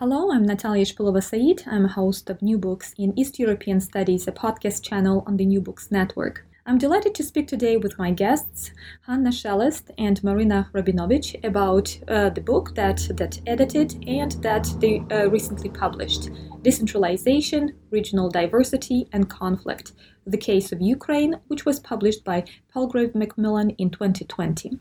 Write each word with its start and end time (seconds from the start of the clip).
Hello, 0.00 0.32
I'm 0.32 0.46
Natalia 0.46 0.86
Shpylova-Saeed. 0.86 1.64
I'm 1.66 1.84
a 1.84 1.88
host 1.88 2.30
of 2.30 2.40
New 2.40 2.56
Books 2.56 2.94
in 2.96 3.12
East 3.18 3.38
European 3.38 3.82
Studies, 3.82 4.26
a 4.26 4.32
podcast 4.32 4.82
channel 4.82 5.22
on 5.26 5.36
the 5.36 5.44
New 5.44 5.60
Books 5.60 5.90
Network. 5.90 6.46
I'm 6.64 6.78
delighted 6.78 7.14
to 7.16 7.22
speak 7.22 7.46
today 7.46 7.76
with 7.76 7.98
my 7.98 8.10
guests, 8.10 8.70
Hanna 9.06 9.30
Shelest 9.30 9.90
and 9.98 10.24
Marina 10.24 10.70
Rabinovych, 10.72 11.44
about 11.44 11.98
uh, 12.08 12.30
the 12.30 12.40
book 12.40 12.74
that 12.76 13.08
that 13.18 13.42
edited 13.46 14.02
and 14.06 14.32
that 14.42 14.74
they 14.78 15.00
uh, 15.10 15.28
recently 15.28 15.68
published, 15.68 16.30
Decentralization, 16.62 17.76
Regional 17.90 18.30
Diversity 18.30 19.06
and 19.12 19.28
Conflict, 19.28 19.92
the 20.26 20.38
Case 20.38 20.72
of 20.72 20.80
Ukraine, 20.80 21.34
which 21.48 21.66
was 21.66 21.78
published 21.78 22.24
by 22.24 22.44
Palgrave 22.72 23.14
Macmillan 23.14 23.68
in 23.76 23.90
2020. 23.90 24.78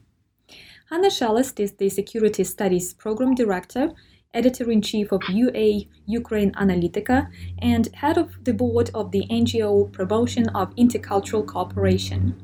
Hanna 0.90 1.10
Shelest 1.10 1.60
is 1.60 1.74
the 1.74 1.90
Security 1.90 2.46
Studies 2.46 2.94
Program 2.94 3.36
Director 3.36 3.92
editor 4.34 4.70
in 4.70 4.80
chief 4.82 5.12
of 5.12 5.22
UA 5.28 5.86
Ukraine 6.06 6.52
Analytica, 6.52 7.30
and 7.58 7.88
head 7.96 8.18
of 8.18 8.44
the 8.44 8.54
board 8.54 8.92
of 8.94 9.12
the 9.12 9.26
NGO 9.30 9.92
Promotion 9.92 10.48
of 10.50 10.76
Intercultural 10.76 11.46
Cooperation. 11.48 12.36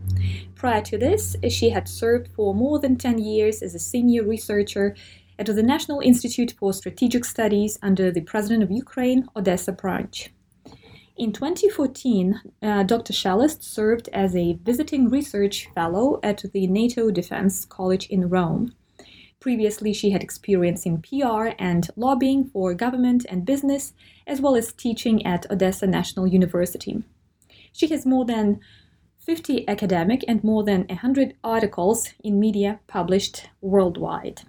Prior 0.56 0.82
to 0.82 0.98
this, 0.98 1.36
she 1.50 1.70
had 1.70 1.88
served 1.88 2.30
for 2.36 2.56
more 2.56 2.80
than 2.80 2.96
10 2.96 3.20
years 3.20 3.62
as 3.62 3.76
a 3.76 3.80
senior 3.80 4.24
researcher 4.24 4.96
at 5.38 5.46
the 5.46 5.62
National 5.62 6.00
Institute 6.00 6.56
for 6.58 6.74
Strategic 6.74 7.24
Studies 7.24 7.78
under 7.84 8.10
the 8.10 8.22
President 8.22 8.64
of 8.64 8.72
Ukraine, 8.72 9.28
Odessa 9.36 9.72
branch. 9.72 10.32
In 11.18 11.32
2014, 11.32 12.42
uh, 12.62 12.84
Dr. 12.84 13.14
Shelest 13.14 13.64
served 13.64 14.10
as 14.12 14.36
a 14.36 14.54
visiting 14.64 15.08
research 15.08 15.70
fellow 15.76 16.20
at 16.24 16.44
the 16.52 16.66
NATO 16.68 17.12
Defense 17.12 17.64
College 17.64 18.08
in 18.08 18.28
Rome. 18.28 18.74
Previously, 19.46 19.94
she 19.94 20.10
had 20.10 20.24
experience 20.24 20.88
in 20.88 21.04
PR 21.04 21.50
and 21.60 21.88
lobbying 21.96 22.46
for 22.46 22.74
government 22.74 23.28
and 23.30 23.46
business, 23.46 23.94
as 24.26 24.42
well 24.42 24.56
as 24.56 24.74
teaching 24.74 25.24
at 25.24 25.46
Odessa 25.52 25.86
National 25.86 26.26
University. 26.26 27.04
She 27.72 27.86
has 27.90 28.08
more 28.08 28.26
than 28.26 28.60
50 29.20 29.68
academic 29.68 30.26
and 30.28 30.44
more 30.44 30.64
than 30.64 30.88
100 30.88 31.36
articles 31.44 32.10
in 32.24 32.40
media 32.40 32.80
published 32.88 33.48
worldwide. 33.62 34.42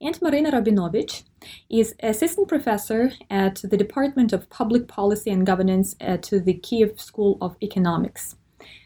And 0.00 0.18
Marina 0.22 0.52
Rabinovych 0.52 1.24
is 1.68 1.94
assistant 2.02 2.48
professor 2.48 3.12
at 3.28 3.56
the 3.56 3.76
Department 3.76 4.32
of 4.32 4.48
Public 4.48 4.88
Policy 4.88 5.28
and 5.28 5.44
Governance 5.44 5.96
at 6.00 6.30
the 6.32 6.54
Kiev 6.54 6.98
School 6.98 7.36
of 7.42 7.58
Economics. 7.62 8.36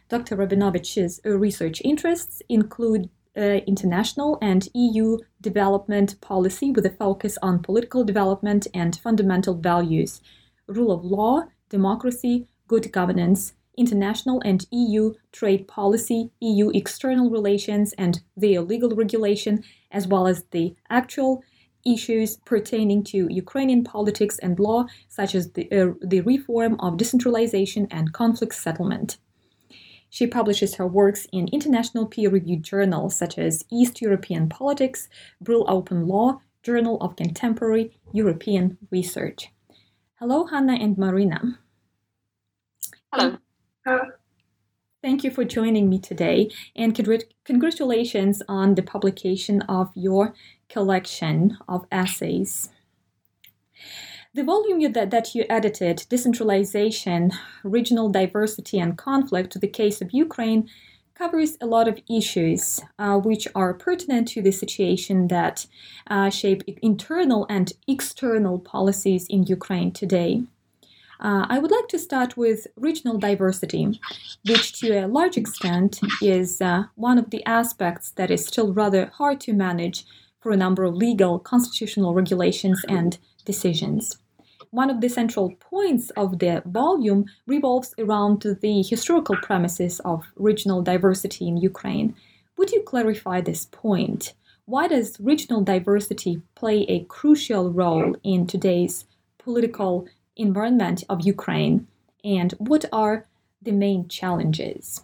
Dr. 0.09 0.37
Rabinovych's 0.37 1.21
research 1.25 1.81
interests 1.85 2.43
include 2.49 3.09
international 3.37 4.39
and 4.43 4.69
EU 4.75 5.19
development 5.41 6.21
policy 6.21 6.71
with 6.71 6.87
a 6.87 6.91
focus 6.91 7.39
on 7.43 7.63
political 7.63 8.05
development 8.05 8.67
and 8.75 8.97
fundamental 8.97 9.55
values, 9.55 10.21
rule 10.67 10.93
of 10.93 11.05
law, 11.05 11.45
democracy, 11.69 12.47
good 12.69 12.93
governance, 12.93 13.55
international 13.77 14.41
and 14.45 14.67
EU 14.71 15.15
trade 15.33 15.67
policy, 15.67 16.31
EU 16.41 16.71
external 16.71 17.31
relations 17.31 17.93
and 17.95 18.23
their 18.37 18.61
legal 18.61 18.91
regulation, 18.91 19.65
as 19.91 20.07
well 20.07 20.27
as 20.27 20.45
the 20.51 20.75
actual 20.91 21.43
issues 21.85 22.37
pertaining 22.45 23.03
to 23.03 23.29
Ukrainian 23.31 23.83
politics 23.83 24.39
and 24.39 24.59
law, 24.59 24.87
such 25.09 25.35
as 25.35 25.53
the, 25.53 25.65
uh, 25.73 25.95
the 26.01 26.21
reform 26.21 26.77
of 26.81 26.97
decentralization 26.97 27.89
and 27.91 28.13
conflict 28.13 28.55
settlement. 28.55 29.19
She 30.13 30.27
publishes 30.27 30.75
her 30.75 30.87
works 30.87 31.27
in 31.33 31.49
international 31.53 32.05
peer 32.05 32.29
reviewed 32.29 32.63
journals 32.63 33.17
such 33.17 33.39
as 33.39 33.65
East 33.73 34.03
European 34.03 34.47
Politics, 34.51 35.09
Brill 35.41 35.65
Open 35.67 36.07
Law, 36.07 36.43
Journal 36.63 36.99
of 37.01 37.17
Contemporary 37.17 37.97
European 38.13 38.77
Research. 38.91 39.49
Hello, 40.17 40.45
Hanna 40.45 40.75
and 40.75 40.99
Marina. 40.99 41.59
Hello. 43.11 43.39
Hello. 43.87 44.03
Thank 45.03 45.25
you 45.25 45.31
for 45.31 45.45
joining 45.45 45.89
me 45.89 45.99
today, 45.99 46.51
and 46.77 46.95
congratulations 47.45 48.43
on 48.47 48.75
the 48.75 48.83
publication 48.83 49.63
of 49.63 49.91
your 49.95 50.35
collection 50.69 51.57
of 51.67 51.87
essays. 51.91 52.69
The 54.35 54.45
volume 54.45 54.81
you, 54.81 54.89
that, 54.89 55.11
that 55.11 55.35
you 55.35 55.45
edited, 55.51 56.07
Decentralization, 56.09 57.33
Regional 57.63 58.09
Diversity 58.09 58.79
and 58.79 58.97
Conflict, 58.97 59.53
to 59.53 59.59
the 59.59 59.69
case 59.69 60.01
of 60.01 60.13
Ukraine, 60.13 60.71
covers 61.15 61.59
a 61.61 61.67
lot 61.67 61.87
of 61.87 62.01
issues 62.09 62.81
uh, 62.99 63.19
which 63.19 63.47
are 63.55 63.75
pertinent 63.75 64.29
to 64.29 64.41
the 64.41 64.51
situation 64.51 65.29
that 65.29 65.67
uh, 66.07 66.31
shape 66.31 66.63
internal 66.81 67.47
and 67.51 67.75
external 67.87 68.59
policies 68.59 69.27
in 69.29 69.43
Ukraine 69.43 69.93
today. 69.93 70.45
Uh, 71.21 71.45
I 71.51 71.59
would 71.59 71.71
like 71.71 71.89
to 71.89 71.99
start 71.99 72.35
with 72.35 72.67
regional 72.75 73.19
diversity, 73.19 74.01
which 74.47 74.81
to 74.81 75.05
a 75.05 75.09
large 75.09 75.37
extent 75.37 76.01
is 76.23 76.63
uh, 76.63 76.85
one 76.95 77.19
of 77.19 77.29
the 77.29 77.45
aspects 77.45 78.11
that 78.13 78.31
is 78.31 78.47
still 78.47 78.73
rather 78.73 79.11
hard 79.13 79.43
to 79.43 79.53
manage 79.53 80.07
for 80.41 80.53
a 80.53 80.57
number 80.57 80.85
of 80.85 80.95
legal, 80.95 81.39
constitutional 81.39 82.15
regulations 82.15 82.83
and 82.89 83.19
decisions 83.45 84.17
one 84.73 84.89
of 84.89 85.03
the 85.03 85.09
central 85.09 85.51
points 85.61 86.09
of 86.17 86.39
the 86.39 86.63
volume 86.65 87.27
revolves 87.47 87.95
around 87.99 88.41
the 88.63 88.83
historical 88.83 89.37
premises 89.43 90.01
of 90.01 90.25
regional 90.35 90.81
diversity 90.81 91.47
in 91.47 91.59
Ukraine. 91.59 92.17
Would 92.57 92.73
you 92.73 92.83
clarify 92.83 93.43
this 93.43 93.67
point? 93.67 94.33
Why 94.65 94.89
does 94.89 95.21
regional 95.21 95.61
diversity 95.61 96.41
play 96.55 96.85
a 96.89 97.05
crucial 97.05 97.71
role 97.71 98.17
in 98.25 98.47
today's 98.47 99.05
political 99.37 100.07
environment 100.37 101.05
of 101.11 101.27
Ukraine? 101.27 101.87
And 102.25 102.53
what 102.53 102.87
are 102.93 103.27
the 103.61 103.73
main 103.73 104.09
challenges? 104.09 105.03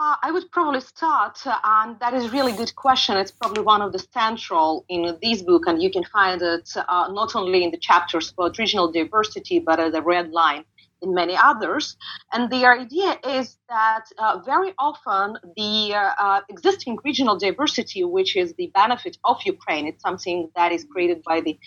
Uh, 0.00 0.14
I 0.22 0.30
would 0.30 0.52
probably 0.52 0.80
start, 0.80 1.44
uh, 1.44 1.58
and 1.64 1.98
that 1.98 2.14
is 2.14 2.26
a 2.26 2.30
really 2.30 2.52
good 2.52 2.72
question. 2.76 3.16
It's 3.16 3.32
probably 3.32 3.64
one 3.64 3.82
of 3.82 3.92
the 3.92 3.98
central 3.98 4.84
in 4.88 5.18
this 5.20 5.42
book, 5.42 5.64
and 5.66 5.82
you 5.82 5.90
can 5.90 6.04
find 6.04 6.40
it 6.40 6.70
uh, 6.76 7.08
not 7.10 7.34
only 7.34 7.64
in 7.64 7.72
the 7.72 7.78
chapters 7.78 8.30
about 8.30 8.58
regional 8.58 8.92
diversity, 8.92 9.58
but 9.58 9.80
as 9.80 9.94
a 9.94 10.00
red 10.00 10.30
line 10.30 10.64
in 11.02 11.14
many 11.14 11.36
others. 11.36 11.96
And 12.32 12.48
the 12.48 12.64
idea 12.64 13.18
is 13.26 13.58
that 13.68 14.04
uh, 14.18 14.38
very 14.46 14.72
often 14.78 15.36
the 15.56 15.94
uh, 15.94 16.10
uh, 16.16 16.40
existing 16.48 16.98
regional 17.04 17.36
diversity, 17.36 18.04
which 18.04 18.36
is 18.36 18.54
the 18.54 18.70
benefit 18.72 19.18
of 19.24 19.38
Ukraine, 19.44 19.88
it's 19.88 20.02
something 20.02 20.48
that 20.54 20.70
is 20.70 20.84
created 20.84 21.24
by 21.24 21.40
the 21.40 21.58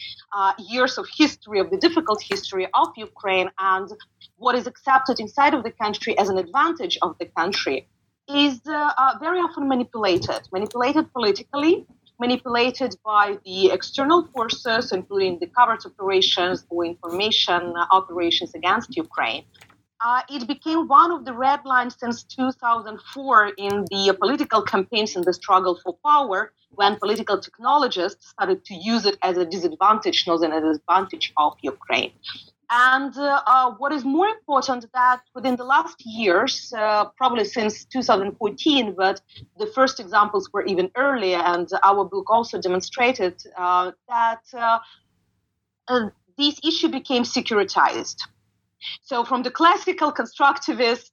years 0.57 0.97
of 0.97 1.05
history, 1.17 1.59
of 1.59 1.69
the 1.69 1.77
difficult 1.77 2.21
history 2.21 2.67
of 2.75 2.87
Ukraine, 2.95 3.49
and 3.59 3.89
what 4.37 4.55
is 4.55 4.67
accepted 4.67 5.19
inside 5.19 5.53
of 5.53 5.63
the 5.63 5.71
country 5.71 6.17
as 6.17 6.29
an 6.29 6.37
advantage 6.37 6.97
of 7.01 7.17
the 7.19 7.25
country 7.25 7.89
is 8.27 8.61
uh, 8.67 9.13
very 9.19 9.39
often 9.39 9.67
manipulated, 9.67 10.41
manipulated 10.51 11.11
politically, 11.13 11.85
manipulated 12.19 12.95
by 13.03 13.37
the 13.45 13.71
external 13.71 14.27
forces, 14.33 14.91
including 14.91 15.39
the 15.39 15.47
covert 15.47 15.85
operations 15.85 16.65
or 16.69 16.85
information 16.85 17.73
operations 17.91 18.53
against 18.53 18.95
Ukraine. 18.95 19.43
Uh, 20.03 20.21
it 20.29 20.47
became 20.47 20.87
one 20.87 21.11
of 21.11 21.25
the 21.25 21.33
red 21.33 21.63
lines 21.63 21.95
since 21.99 22.23
2004 22.23 23.51
in 23.57 23.85
the 23.91 24.17
political 24.19 24.61
campaigns 24.63 25.15
in 25.15 25.21
the 25.21 25.33
struggle 25.33 25.79
for 25.83 25.95
power 26.03 26.53
when 26.71 26.95
political 26.97 27.37
technologists 27.39 28.29
started 28.29 28.65
to 28.65 28.73
use 28.73 29.05
it 29.05 29.17
as 29.21 29.37
a 29.37 29.45
disadvantage, 29.45 30.25
not 30.25 30.43
an 30.43 30.53
advantage 30.53 31.31
of 31.37 31.53
Ukraine. 31.61 32.11
And 32.73 33.15
uh, 33.17 33.41
uh, 33.45 33.71
what 33.79 33.91
is 33.91 34.05
more 34.05 34.27
important 34.27 34.85
that 34.93 35.19
within 35.35 35.57
the 35.57 35.65
last 35.65 36.05
years, 36.05 36.73
uh, 36.77 37.05
probably 37.17 37.43
since 37.43 37.83
2014, 37.83 38.95
but 38.97 39.19
the 39.59 39.67
first 39.67 39.99
examples 39.99 40.49
were 40.53 40.65
even 40.65 40.89
earlier, 40.95 41.39
and 41.39 41.67
our 41.83 42.05
book 42.05 42.29
also 42.29 42.61
demonstrated 42.61 43.43
uh, 43.57 43.91
that 44.07 44.43
uh, 44.53 44.79
uh, 45.89 46.09
this 46.37 46.61
issue 46.63 46.87
became 46.87 47.23
securitized. 47.23 48.21
So, 49.03 49.25
from 49.25 49.43
the 49.43 49.51
classical 49.51 50.11
constructivist 50.13 51.11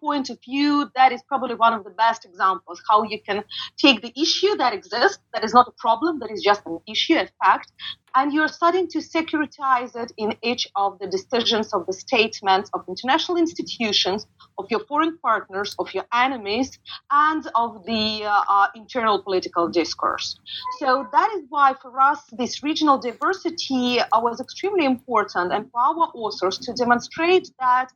point 0.00 0.30
of 0.30 0.38
view, 0.44 0.90
that 0.96 1.12
is 1.12 1.22
probably 1.22 1.54
one 1.54 1.72
of 1.72 1.84
the 1.84 1.90
best 1.90 2.24
examples 2.24 2.82
how 2.90 3.04
you 3.04 3.18
can 3.22 3.44
take 3.78 4.02
the 4.02 4.12
issue 4.20 4.56
that 4.56 4.74
exists, 4.74 5.20
that 5.32 5.44
is 5.44 5.54
not 5.54 5.68
a 5.68 5.72
problem, 5.78 6.18
that 6.18 6.30
is 6.30 6.42
just 6.42 6.66
an 6.66 6.80
issue, 6.86 7.14
a 7.14 7.28
fact, 7.42 7.72
and 8.14 8.32
you're 8.32 8.48
starting 8.48 8.86
to 8.88 8.98
securitize 8.98 9.96
it 9.96 10.12
in 10.16 10.36
each 10.42 10.68
of 10.76 10.98
the 10.98 11.06
decisions 11.06 11.72
of 11.72 11.86
the 11.86 11.92
statements 11.92 12.70
of 12.74 12.84
international 12.88 13.38
institutions, 13.38 14.26
of 14.58 14.66
your 14.70 14.80
foreign 14.80 15.18
partners, 15.18 15.74
of 15.78 15.92
your 15.94 16.04
enemies, 16.12 16.78
and 17.10 17.46
of 17.54 17.84
the 17.86 18.24
uh, 18.24 18.44
uh, 18.48 18.66
internal 18.74 19.22
political 19.22 19.68
discourse. 19.68 20.38
So 20.78 21.06
that 21.12 21.30
is 21.36 21.42
why 21.48 21.74
for 21.80 22.00
us 22.00 22.20
this 22.32 22.62
regional 22.62 22.98
diversity 22.98 24.00
uh, 24.00 24.06
was 24.20 24.40
extremely 24.40 24.84
important, 24.84 25.52
and 25.52 25.70
for 25.70 25.80
our 25.80 26.10
authors 26.14 26.58
to 26.58 26.72
demonstrate 26.72 27.50
that 27.60 27.92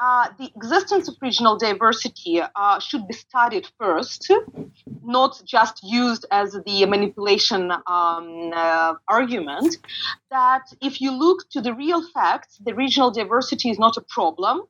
uh, 0.00 0.28
the 0.38 0.50
existence 0.54 1.08
of 1.08 1.16
regional 1.20 1.56
diversity 1.58 2.40
uh, 2.40 2.78
should 2.78 3.06
be 3.08 3.14
studied 3.14 3.66
first, 3.78 4.30
not 5.02 5.40
just 5.44 5.82
used 5.82 6.24
as 6.30 6.52
the 6.66 6.86
manipulation 6.86 7.72
um, 7.72 8.52
uh, 8.54 8.94
argument. 9.08 9.76
That 10.30 10.62
if 10.80 11.00
you 11.00 11.10
look 11.10 11.48
to 11.50 11.60
the 11.60 11.74
real 11.74 12.02
facts, 12.10 12.58
the 12.64 12.74
regional 12.74 13.10
diversity 13.10 13.70
is 13.70 13.78
not 13.78 13.96
a 13.96 14.02
problem. 14.02 14.62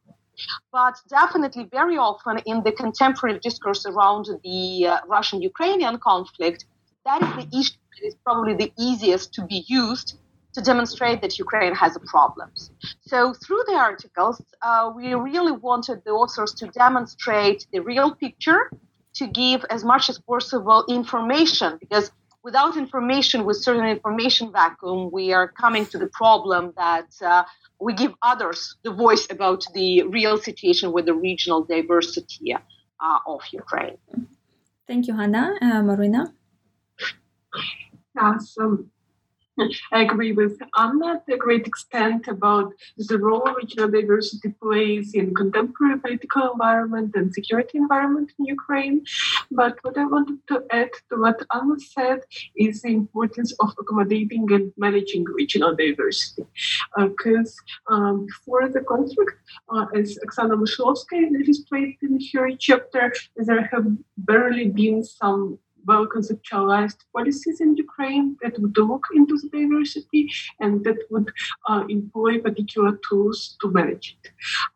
But 0.73 0.95
definitely, 1.09 1.65
very 1.65 1.99
often 1.99 2.39
in 2.47 2.63
the 2.63 2.73
contemporary 2.73 3.41
discourse 3.41 3.85
around 3.85 4.29
the 4.45 4.87
uh, 4.87 4.99
Russian 5.09 5.43
Ukrainian 5.43 5.99
conflict, 5.99 6.65
that 7.05 7.21
is 7.23 7.45
the 7.45 7.59
issue 7.59 7.79
that 7.93 8.07
is 8.07 8.15
probably 8.25 8.55
the 8.55 8.73
easiest 8.79 9.35
to 9.35 9.45
be 9.45 9.65
used 9.67 10.17
to 10.59 10.65
demonstrate 10.65 11.21
that 11.23 11.39
Ukraine 11.39 11.75
has 11.75 11.97
problems. 12.07 12.71
So, 13.13 13.19
through 13.43 13.63
the 13.71 13.77
articles, 13.91 14.43
uh, 14.61 14.93
we 14.95 15.15
really 15.15 15.53
wanted 15.69 16.03
the 16.05 16.11
authors 16.11 16.53
to 16.61 16.67
demonstrate 16.85 17.67
the 17.73 17.81
real 17.93 18.11
picture, 18.25 18.63
to 19.21 19.25
give 19.43 19.61
as 19.71 19.85
much 19.85 20.05
as 20.13 20.19
possible 20.19 20.85
information, 20.89 21.71
because 21.79 22.11
without 22.43 22.77
information, 22.77 23.45
with 23.45 23.57
certain 23.69 23.89
information 23.97 24.51
vacuum, 24.53 25.11
we 25.13 25.33
are 25.33 25.49
coming 25.65 25.85
to 25.93 25.97
the 25.99 26.11
problem 26.23 26.63
that 26.77 27.11
uh, 27.23 27.45
we 27.87 27.93
give 28.03 28.13
others 28.23 28.59
the 28.87 28.93
voice 29.05 29.25
about 29.31 29.61
the 29.75 30.03
real 30.19 30.37
situation 30.49 30.87
with 30.93 31.07
the 31.07 31.15
regional 31.29 31.63
diversity 31.63 32.49
uh, 32.55 33.19
of 33.33 33.41
Ukraine. 33.53 33.99
Thank 34.89 35.07
you, 35.07 35.15
Hanna. 35.21 35.45
Uh, 35.63 35.83
Marina? 35.83 36.23
Yeah, 38.17 38.39
so 38.39 38.63
I 39.93 40.03
agree 40.03 40.33
with 40.33 40.59
Anna 40.77 41.23
to 41.27 41.35
a 41.35 41.37
great 41.37 41.67
extent 41.67 42.29
about 42.29 42.73
the 42.97 43.19
role 43.19 43.49
regional 43.61 43.91
diversity 43.91 44.51
plays 44.63 45.15
in 45.15 45.35
contemporary 45.35 45.99
political 45.99 46.53
environment 46.53 47.13
and 47.15 47.33
security 47.33 47.79
environment 47.79 48.33
in 48.39 48.45
Ukraine. 48.47 49.05
But 49.51 49.79
what 49.83 49.99
I 49.99 50.05
wanted 50.05 50.41
to 50.49 50.65
add 50.71 50.91
to 51.11 51.17
what 51.17 51.43
Anna 51.53 51.79
said 51.79 52.21
is 52.57 52.83
the 52.83 52.93
importance 52.93 53.53
of 53.61 53.75
accommodating 53.79 54.51
and 54.53 54.73
managing 54.77 55.25
regional 55.25 55.75
diversity. 55.75 56.45
Because 56.97 57.61
uh, 57.91 57.95
um, 57.95 58.27
before 58.27 58.69
the 58.69 58.81
conflict, 58.81 59.37
uh, 59.75 59.87
as 59.95 60.19
Oksana 60.25 60.55
Mishlovskaya 60.63 61.31
illustrated 61.35 61.97
in 62.03 62.19
her 62.35 62.51
chapter, 62.57 63.13
there 63.37 63.65
have 63.73 63.87
barely 64.17 64.69
been 64.69 65.03
some 65.05 65.59
well 65.89 66.07
conceptualized 66.07 67.01
policies 67.17 67.61
in 67.61 67.77
Ukraine 67.77 68.37
that 68.43 68.59
would 68.61 68.77
look 68.77 69.05
into 69.15 69.35
the 69.39 69.49
diversity 69.57 70.23
and 70.61 70.85
that 70.85 70.99
would 71.11 71.29
uh, 71.69 71.85
employ 71.89 72.33
particular 72.49 72.93
tools 73.09 73.57
to 73.61 73.71
manage 73.71 74.07
it. 74.17 74.31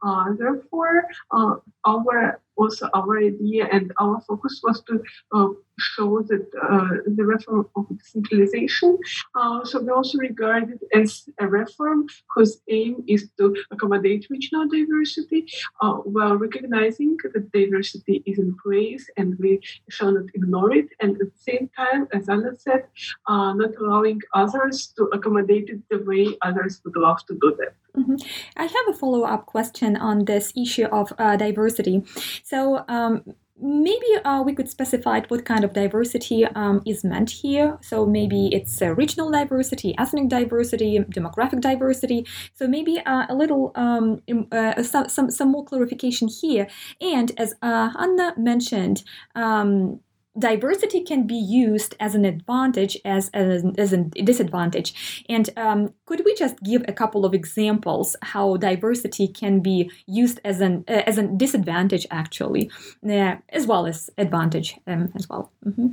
Uh, 0.07 0.27
therefore, 0.39 1.05
uh, 1.37 1.55
our 1.87 2.41
also 2.57 2.89
our 2.95 3.19
idea 3.19 3.67
and 3.73 3.93
our 4.01 4.21
focus 4.21 4.61
was 4.63 4.83
to 4.83 5.03
uh, 5.33 5.49
show 5.79 6.23
that 6.23 6.47
uh, 6.63 6.89
the 7.07 7.25
reform 7.25 7.67
of 7.77 7.87
decentralization 7.99 8.99
uh, 9.35 9.65
should 9.65 9.87
be 9.87 9.93
also 9.93 10.19
regarded 10.19 10.79
as 10.95 11.29
a 11.41 11.47
reform 11.47 12.07
whose 12.35 12.61
aim 12.69 13.03
is 13.09 13.31
to 13.39 13.55
accommodate 13.71 14.27
regional 14.31 14.69
diversity 14.69 15.47
uh, 15.81 15.95
while 16.15 16.37
recognizing 16.37 17.17
that 17.33 17.51
diversity 17.53 18.23
is 18.27 18.39
in 18.39 18.55
place 18.63 19.09
and 19.17 19.39
we 19.39 19.61
shall 19.89 20.13
not 20.13 20.27
ignore 20.35 20.73
it. 20.73 20.89
And 21.01 21.13
at 21.13 21.19
the 21.19 21.43
same 21.51 21.71
time, 21.77 22.07
as 22.13 22.29
Anna 22.29 22.55
said, 22.57 22.85
uh, 23.27 23.53
not 23.55 23.75
allowing 23.81 24.21
others 24.35 24.93
to 24.97 25.05
accommodate 25.13 25.69
it 25.71 25.81
the 25.91 26.05
way 26.05 26.37
others 26.43 26.81
would 26.85 26.97
love 26.97 27.25
to 27.27 27.35
do 27.41 27.57
that. 27.59 27.75
Mm-hmm. 27.97 28.15
I 28.57 28.63
have 28.63 28.89
a 28.89 28.93
follow 28.93 29.25
up 29.25 29.47
question 29.47 29.97
on 29.97 30.25
this 30.25 30.53
issue 30.57 30.87
of 30.87 31.13
uh, 31.19 31.37
diversity. 31.37 32.05
So, 32.43 32.85
um, 32.89 33.23
maybe 33.63 34.07
uh, 34.25 34.43
we 34.45 34.55
could 34.55 34.69
specify 34.69 35.21
what 35.29 35.45
kind 35.45 35.65
of 35.65 35.73
diversity 35.73 36.45
um, 36.45 36.83
is 36.85 37.05
meant 37.05 37.31
here. 37.31 37.79
So 37.81 38.05
maybe 38.05 38.49
it's 38.53 38.83
uh, 38.83 38.95
regional 38.95 39.31
diversity, 39.31 39.95
ethnic 39.99 40.29
diversity, 40.29 40.99
demographic 40.99 41.61
diversity. 41.61 42.27
So 42.55 42.67
maybe 42.67 42.99
uh, 43.01 43.27
a 43.29 43.35
little 43.35 43.73
um, 43.77 44.21
uh, 44.51 44.83
some, 44.83 45.09
some 45.09 45.31
some 45.31 45.53
more 45.53 45.65
clarification 45.65 46.29
here. 46.29 46.67
And 47.01 47.33
as 47.39 47.55
uh, 47.63 47.91
Anna 47.99 48.35
mentioned. 48.37 49.05
Um, 49.35 50.01
diversity 50.39 51.03
can 51.03 51.27
be 51.27 51.37
used 51.37 51.95
as 52.01 52.15
an 52.15 52.25
advantage 52.25 52.97
as, 53.05 53.29
as, 53.35 53.65
as 53.77 53.93
a 53.93 53.99
disadvantage 53.99 55.25
and 55.29 55.51
um, 55.57 55.93
could 56.07 56.23
we 56.25 56.35
just 56.35 56.59
give 56.63 56.83
a 56.89 56.93
couple 56.93 57.27
of 57.27 57.35
examples 57.35 58.17
how 58.23 58.57
diversity 58.57 59.29
can 59.29 59.61
be 59.61 59.91
used 60.07 60.41
as 60.45 60.61
an 60.61 60.85
uh, 60.89 61.03
as 61.07 61.19
a 61.19 61.27
disadvantage 61.27 62.07
actually 62.11 62.71
uh, 63.09 63.37
as 63.51 63.67
well 63.67 63.87
as 63.87 64.09
advantage 64.17 64.79
um, 64.87 65.13
as 65.15 65.29
well 65.29 65.53
mm-hmm. 65.67 65.89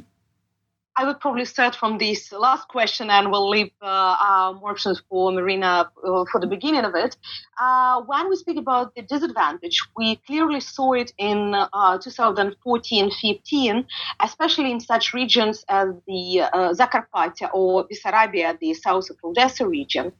I 0.99 1.05
would 1.05 1.19
probably 1.21 1.45
start 1.45 1.77
from 1.77 1.97
this 1.97 2.33
last 2.33 2.67
question 2.67 3.09
and 3.09 3.31
we'll 3.31 3.47
leave 3.47 3.71
uh, 3.81 4.53
more 4.59 4.71
options 4.71 5.01
for 5.07 5.31
Marina 5.31 5.89
uh, 6.05 6.25
for 6.29 6.41
the 6.41 6.47
beginning 6.47 6.83
of 6.83 6.93
it. 6.93 7.15
Uh, 7.57 8.01
when 8.01 8.29
we 8.29 8.35
speak 8.35 8.57
about 8.57 8.93
the 8.95 9.03
disadvantage, 9.03 9.79
we 9.95 10.17
clearly 10.27 10.59
saw 10.59 10.91
it 10.91 11.13
in 11.17 11.53
2014-15, 11.73 13.79
uh, 13.79 13.83
especially 14.19 14.73
in 14.73 14.81
such 14.81 15.13
regions 15.13 15.63
as 15.69 15.87
the 16.05 16.41
uh, 16.41 16.73
Zakarpattia 16.73 17.49
or 17.53 17.87
Bessarabia, 17.87 18.59
the 18.59 18.73
south 18.73 19.09
of 19.09 19.15
Odessa 19.23 19.65
region, 19.65 20.11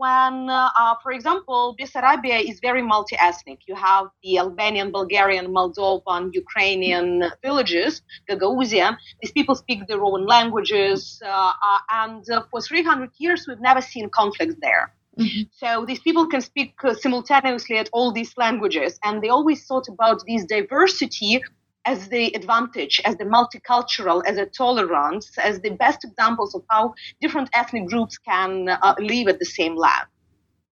when, 0.00 0.48
uh, 0.48 0.94
for 1.02 1.12
example, 1.12 1.76
Bessarabia 1.78 2.38
is 2.50 2.58
very 2.68 2.82
multi-ethnic. 2.94 3.58
You 3.68 3.74
have 3.74 4.04
the 4.22 4.38
Albanian, 4.44 4.88
Bulgarian, 4.98 5.46
Moldovan, 5.56 6.22
Ukrainian 6.42 7.08
villages, 7.44 7.92
Gagauzian. 8.28 8.92
These 9.20 9.32
people 9.38 9.54
speak 9.64 9.80
their 9.90 10.02
own 10.10 10.22
languages, 10.36 10.98
uh, 11.22 11.52
uh, 11.70 11.80
and 12.02 12.22
uh, 12.30 12.42
for 12.50 12.60
300 12.62 13.10
years 13.18 13.40
we've 13.46 13.66
never 13.70 13.82
seen 13.92 14.08
conflicts 14.20 14.56
there. 14.66 14.84
Mm-hmm. 15.18 15.42
So 15.62 15.84
these 15.88 16.00
people 16.06 16.26
can 16.32 16.40
speak 16.40 16.72
uh, 16.82 16.94
simultaneously 16.94 17.76
at 17.76 17.90
all 17.92 18.10
these 18.10 18.32
languages, 18.44 18.98
and 19.04 19.14
they 19.22 19.28
always 19.28 19.66
thought 19.66 19.88
about 19.94 20.18
this 20.26 20.42
diversity 20.56 21.42
as 21.90 22.08
the 22.08 22.32
advantage, 22.36 23.00
as 23.04 23.16
the 23.16 23.24
multicultural, 23.24 24.22
as 24.24 24.36
a 24.38 24.46
tolerance, 24.46 25.26
as 25.38 25.60
the 25.60 25.70
best 25.70 26.04
examples 26.04 26.54
of 26.54 26.62
how 26.70 26.94
different 27.20 27.48
ethnic 27.52 27.86
groups 27.88 28.16
can 28.16 28.68
uh, 28.68 28.94
live 29.00 29.26
at 29.26 29.40
the 29.40 29.50
same 29.58 29.74
lab. 29.74 30.06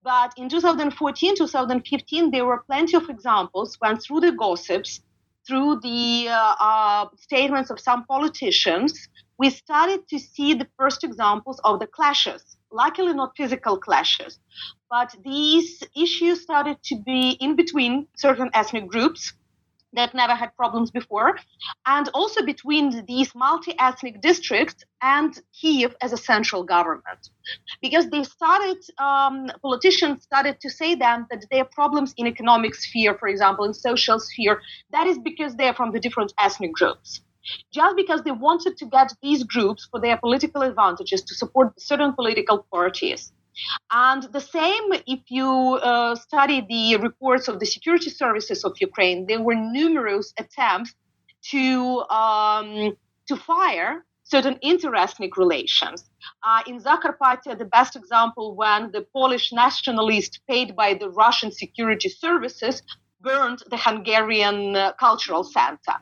But 0.05 0.33
in 0.37 0.49
2014, 0.49 1.37
2015, 1.37 2.31
there 2.31 2.47
were 2.47 2.63
plenty 2.71 2.97
of 2.97 3.11
examples 3.11 3.77
when, 3.81 3.99
through 3.99 4.21
the 4.21 4.33
gossips, 4.33 5.01
through 5.45 5.81
the 5.81 6.29
uh, 6.29 6.55
uh, 6.61 7.07
statements 7.17 7.71
of 7.71 7.81
some 7.81 8.05
politicians, 8.05 9.09
we 9.39 9.51
started 9.51 10.07
to 10.11 10.19
see 10.21 10.55
the 10.55 10.69
first 10.79 11.03
examples 11.03 11.61
of 11.65 11.81
the 11.81 11.89
clashes. 11.89 12.57
Luckily, 12.71 13.13
not 13.13 13.33
physical 13.37 13.77
clashes, 13.77 14.39
but 14.89 15.15
these 15.25 15.83
issues 15.97 16.43
started 16.43 16.77
to 16.85 16.95
be 17.11 17.31
in 17.41 17.57
between 17.57 18.07
certain 18.17 18.51
ethnic 18.55 18.87
groups 18.87 19.33
that 19.99 20.15
never 20.15 20.35
had 20.43 20.51
problems 20.57 20.91
before, 20.91 21.37
and 21.87 22.09
also 22.15 22.41
between 22.45 23.05
these 23.07 23.31
multi 23.35 23.75
ethnic 23.81 24.21
districts 24.21 24.85
and 25.03 25.31
Kiev 25.59 25.97
as 26.01 26.13
a 26.13 26.17
central 26.17 26.63
government. 26.63 27.23
Because 27.83 28.09
they 28.11 28.23
started, 28.23 28.79
um, 28.99 29.49
politicians 29.61 30.23
started 30.23 30.61
to 30.61 30.71
say 30.71 30.95
then 30.95 31.27
that 31.31 31.45
there 31.51 31.63
are 31.63 31.71
problems 31.81 32.15
in 32.17 32.27
economic 32.27 32.75
sphere, 32.75 33.15
for 33.19 33.29
example, 33.29 33.65
in 33.65 33.75
social 33.75 34.19
sphere. 34.21 34.61
That 34.93 35.07
is 35.07 35.19
because 35.19 35.57
they're 35.57 35.79
from 35.81 35.91
the 35.93 36.01
different 36.07 36.33
ethnic 36.39 36.73
groups. 36.73 37.21
Just 37.73 37.97
because 37.97 38.21
they 38.23 38.37
wanted 38.49 38.77
to 38.77 38.87
get 38.87 39.13
these 39.23 39.43
groups 39.43 39.89
for 39.91 39.99
their 40.01 40.19
political 40.19 40.63
advantages 40.63 41.23
to 41.23 41.35
support 41.35 41.81
certain 41.81 42.13
political 42.13 42.67
parties. 42.71 43.33
And 43.91 44.23
the 44.33 44.41
same 44.41 44.93
if 45.07 45.21
you 45.29 45.49
uh, 45.49 46.15
study 46.15 46.65
the 46.69 46.97
reports 47.03 47.49
of 47.49 47.61
the 47.61 47.67
security 47.67 48.11
services 48.11 48.65
of 48.65 48.77
Ukraine, 48.81 49.27
there 49.27 49.41
were 49.41 49.55
numerous 49.55 50.33
attempts 50.39 50.95
to 51.51 52.01
um, 52.11 52.97
to 53.27 53.37
fire 53.37 54.05
certain 54.25 54.57
interethnic 54.63 55.37
relations. 55.37 56.05
Uh, 56.43 56.61
in 56.67 56.81
Zakarpattia, 56.81 57.59
the 57.59 57.65
best 57.65 57.97
example 57.97 58.55
when 58.55 58.93
the 58.93 59.07
Polish 59.13 59.53
nationalists 59.53 60.39
paid 60.49 60.77
by 60.77 60.95
the 60.95 61.09
Russian 61.09 61.51
security 61.51 62.11
services 62.11 62.83
burned 63.21 63.63
the 63.71 63.77
Hungarian 63.77 64.77
uh, 64.77 64.93
cultural 64.93 65.45
center. 65.45 65.97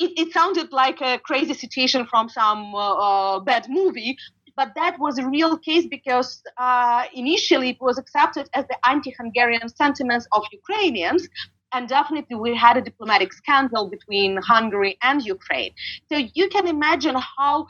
It, 0.00 0.12
it, 0.16 0.32
sounded 0.32 0.72
like 0.72 1.00
a 1.00 1.18
crazy 1.18 1.54
situation 1.54 2.06
from 2.06 2.28
some 2.28 2.74
uh, 2.74 2.78
uh 2.78 3.40
bad 3.40 3.66
movie, 3.68 4.16
but 4.58 4.74
that 4.74 4.98
was 4.98 5.18
a 5.18 5.26
real 5.36 5.56
case 5.56 5.86
because 5.86 6.42
uh, 6.56 7.04
initially 7.14 7.68
it 7.74 7.80
was 7.80 7.96
accepted 7.96 8.44
as 8.54 8.64
the 8.72 8.78
anti-Hungarian 8.92 9.66
sentiments 9.82 10.26
of 10.32 10.42
Ukrainians, 10.60 11.22
and 11.72 11.88
definitely 11.88 12.36
we 12.44 12.56
had 12.66 12.76
a 12.76 12.82
diplomatic 12.90 13.30
scandal 13.32 13.84
between 13.96 14.30
Hungary 14.52 14.94
and 15.08 15.16
Ukraine. 15.36 15.72
So 16.10 16.14
you 16.38 16.46
can 16.54 16.66
imagine 16.66 17.16
how 17.36 17.68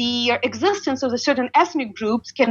the 0.00 0.32
existence 0.48 1.00
of 1.04 1.10
the 1.14 1.20
certain 1.28 1.50
ethnic 1.62 1.90
groups 2.00 2.32
can, 2.38 2.50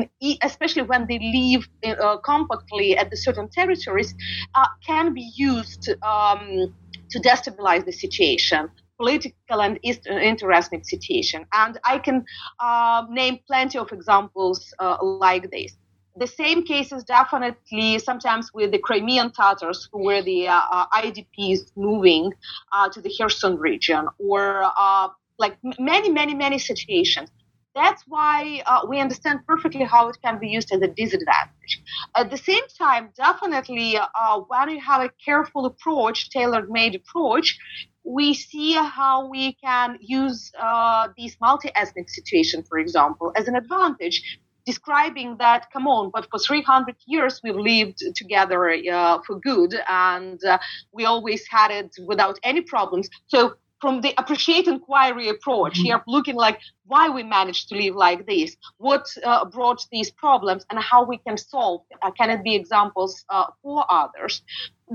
especially 0.50 0.84
when 0.92 1.02
they 1.10 1.20
live 1.38 1.64
uh, 1.84 2.18
compactly 2.32 2.90
at 3.02 3.08
the 3.12 3.18
certain 3.18 3.50
territories, 3.60 4.12
uh, 4.56 4.70
can 4.90 5.06
be 5.20 5.26
used 5.36 5.84
um, 6.14 6.74
to 7.12 7.18
destabilize 7.20 7.84
the 7.90 7.96
situation 8.06 8.70
political 8.98 9.62
and 9.62 9.80
interesting 9.84 10.84
situation. 10.84 11.46
And 11.54 11.80
I 11.84 12.00
can 12.00 12.26
uh, 12.60 13.06
name 13.10 13.40
plenty 13.48 13.78
of 13.78 13.92
examples 13.92 14.74
uh, 14.80 14.98
like 15.02 15.50
this. 15.52 15.74
The 16.16 16.28
same 16.28 16.64
cases 16.64 17.04
definitely 17.04 17.98
sometimes 17.98 18.54
with 18.54 18.72
the 18.72 18.78
Crimean 18.78 19.32
Tatars 19.32 19.90
who 19.92 20.04
were 20.04 20.22
the 20.22 20.48
uh, 20.48 20.62
uh 20.72 20.86
IDPs 21.02 21.72
moving 21.76 22.32
uh, 22.72 22.88
to 22.90 23.02
the 23.02 23.12
Kherson 23.18 23.58
region 23.58 24.08
or 24.20 24.64
uh, 24.78 25.08
like 25.40 25.58
many, 25.80 26.10
many, 26.10 26.36
many 26.36 26.60
situations. 26.60 27.32
That's 27.76 28.04
why 28.08 28.62
uh, 28.68 28.82
we 28.88 29.00
understand 29.00 29.40
perfectly 29.48 29.84
how 29.84 30.08
it 30.10 30.18
can 30.24 30.38
be 30.38 30.48
used 30.48 30.72
as 30.72 30.82
a 30.84 30.88
disadvantage. 30.88 31.82
At 32.16 32.30
the 32.30 32.38
same 32.38 32.68
time, 32.78 33.10
definitely, 33.18 33.98
uh, 33.98 34.40
when 34.48 34.70
you 34.70 34.80
have 34.80 35.02
a 35.02 35.10
careful 35.26 35.66
approach, 35.66 36.30
tailor 36.30 36.68
made 36.68 36.94
approach, 36.94 37.58
we 38.04 38.34
see 38.34 38.74
how 38.74 39.28
we 39.28 39.54
can 39.54 39.98
use 40.02 40.52
uh, 40.62 41.08
this 41.18 41.38
multi-ethnic 41.40 42.10
situation, 42.10 42.64
for 42.64 42.78
example, 42.78 43.32
as 43.36 43.48
an 43.48 43.56
advantage, 43.56 44.40
describing 44.66 45.38
that, 45.38 45.72
come 45.72 45.88
on, 45.88 46.10
but 46.14 46.28
for 46.30 46.40
300 46.40 46.96
years 47.06 47.42
we've 47.44 47.56
lived 47.56 48.04
together 48.16 48.70
uh, 48.70 49.20
for 49.26 49.40
good 49.40 49.76
and 49.90 50.44
uh, 50.46 50.58
we 50.92 51.06
always 51.06 51.46
had 51.50 51.72
it 51.72 51.94
without 52.06 52.40
any 52.44 52.62
problems. 52.62 53.10
So 53.28 53.56
from 53.84 54.00
the 54.00 54.14
appreciate 54.18 54.66
inquiry 54.66 55.28
approach 55.28 55.74
mm-hmm. 55.74 55.88
here 55.88 56.02
looking 56.08 56.38
like 56.46 56.58
why 56.86 57.10
we 57.10 57.22
managed 57.22 57.68
to 57.68 57.76
live 57.76 57.96
like 58.08 58.22
this 58.26 58.56
what 58.78 59.06
uh, 59.26 59.44
brought 59.56 59.82
these 59.92 60.10
problems 60.26 60.62
and 60.70 60.80
how 60.80 61.02
we 61.12 61.18
can 61.26 61.38
solve 61.38 61.82
uh, 62.02 62.12
can 62.20 62.30
it 62.36 62.42
be 62.48 62.56
examples 62.56 63.26
uh, 63.30 63.48
for 63.62 63.86
others 64.02 64.42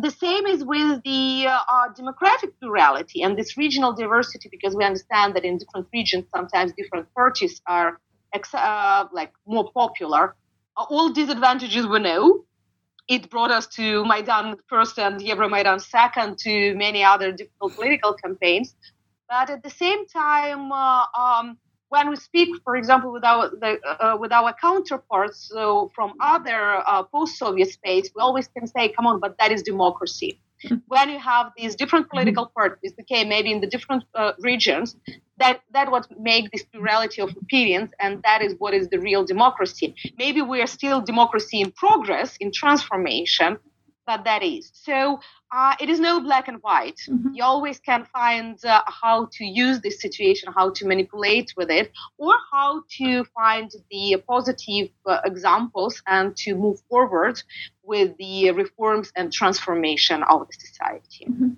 the 0.06 0.10
same 0.10 0.46
is 0.54 0.64
with 0.64 0.90
the 1.10 1.46
uh, 1.48 1.86
democratic 2.00 2.50
plurality 2.60 3.18
and 3.24 3.36
this 3.36 3.58
regional 3.58 3.92
diversity 3.92 4.48
because 4.56 4.74
we 4.74 4.84
understand 4.90 5.36
that 5.36 5.44
in 5.44 5.58
different 5.58 5.86
regions 5.92 6.24
sometimes 6.34 6.72
different 6.80 7.06
parties 7.14 7.60
are 7.66 8.00
ex- 8.32 8.54
uh, 8.54 9.04
like 9.12 9.32
more 9.54 9.66
popular 9.82 10.34
all 10.88 11.10
disadvantages 11.22 11.84
we 11.86 11.98
know 12.08 12.24
it 13.08 13.30
brought 13.30 13.50
us 13.50 13.66
to 13.66 14.04
Maidan 14.04 14.56
first 14.68 14.98
and 14.98 15.20
Euromaidan 15.20 15.80
second 15.80 16.38
to 16.38 16.74
many 16.74 17.02
other 17.02 17.32
difficult 17.32 17.74
political 17.74 18.12
campaigns. 18.14 18.74
But 19.28 19.50
at 19.50 19.62
the 19.62 19.70
same 19.70 20.06
time, 20.06 20.70
uh, 20.72 21.04
um, 21.18 21.58
when 21.88 22.10
we 22.10 22.16
speak, 22.16 22.48
for 22.64 22.76
example, 22.76 23.12
with 23.12 23.24
our 23.24 23.50
the, 23.50 23.78
uh, 23.86 24.16
with 24.18 24.32
our 24.32 24.54
counterparts 24.60 25.48
so 25.52 25.90
from 25.94 26.14
other 26.20 26.82
uh, 26.86 27.02
post-Soviet 27.04 27.70
states, 27.70 28.10
we 28.14 28.20
always 28.20 28.48
can 28.48 28.66
say, 28.66 28.88
"Come 28.90 29.06
on, 29.06 29.20
but 29.20 29.36
that 29.38 29.52
is 29.52 29.62
democracy." 29.62 30.40
When 30.86 31.10
you 31.10 31.18
have 31.18 31.52
these 31.56 31.74
different 31.74 32.08
political 32.10 32.46
mm-hmm. 32.46 32.60
parties, 32.60 32.92
okay, 33.00 33.24
maybe 33.24 33.52
in 33.52 33.60
the 33.60 33.66
different 33.66 34.04
uh, 34.14 34.32
regions, 34.40 34.96
that 35.38 35.60
that 35.72 35.90
what 35.90 36.06
make 36.18 36.50
this 36.50 36.64
plurality 36.64 37.20
of 37.22 37.30
opinions, 37.42 37.90
and 38.00 38.22
that 38.22 38.42
is 38.42 38.54
what 38.58 38.74
is 38.74 38.88
the 38.88 38.98
real 38.98 39.24
democracy. 39.24 39.94
Maybe 40.18 40.42
we 40.42 40.60
are 40.60 40.66
still 40.66 41.00
democracy 41.00 41.60
in 41.60 41.70
progress, 41.72 42.36
in 42.40 42.50
transformation, 42.52 43.58
but 44.08 44.24
that 44.24 44.42
is. 44.42 44.70
So 44.72 45.20
uh, 45.52 45.74
it 45.78 45.90
is 45.90 46.00
no 46.00 46.18
black 46.20 46.48
and 46.48 46.58
white. 46.62 47.00
Mm-hmm. 47.06 47.34
You 47.34 47.44
always 47.44 47.78
can 47.78 48.06
find 48.06 48.56
uh, 48.64 48.82
how 48.86 49.28
to 49.36 49.44
use 49.44 49.80
this 49.80 50.00
situation, 50.00 50.50
how 50.56 50.70
to 50.70 50.86
manipulate 50.86 51.52
with 51.58 51.70
it, 51.70 51.92
or 52.16 52.34
how 52.50 52.84
to 52.98 53.24
find 53.38 53.70
the 53.90 54.16
positive 54.26 54.88
uh, 55.04 55.18
examples 55.26 56.02
and 56.06 56.34
to 56.38 56.54
move 56.54 56.78
forward 56.88 57.36
with 57.82 58.16
the 58.16 58.50
reforms 58.52 59.12
and 59.14 59.30
transformation 59.30 60.22
of 60.22 60.48
the 60.48 60.54
society. 60.66 61.26
Mm-hmm. 61.30 61.50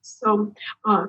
So, 0.00 0.54
uh, 0.86 1.06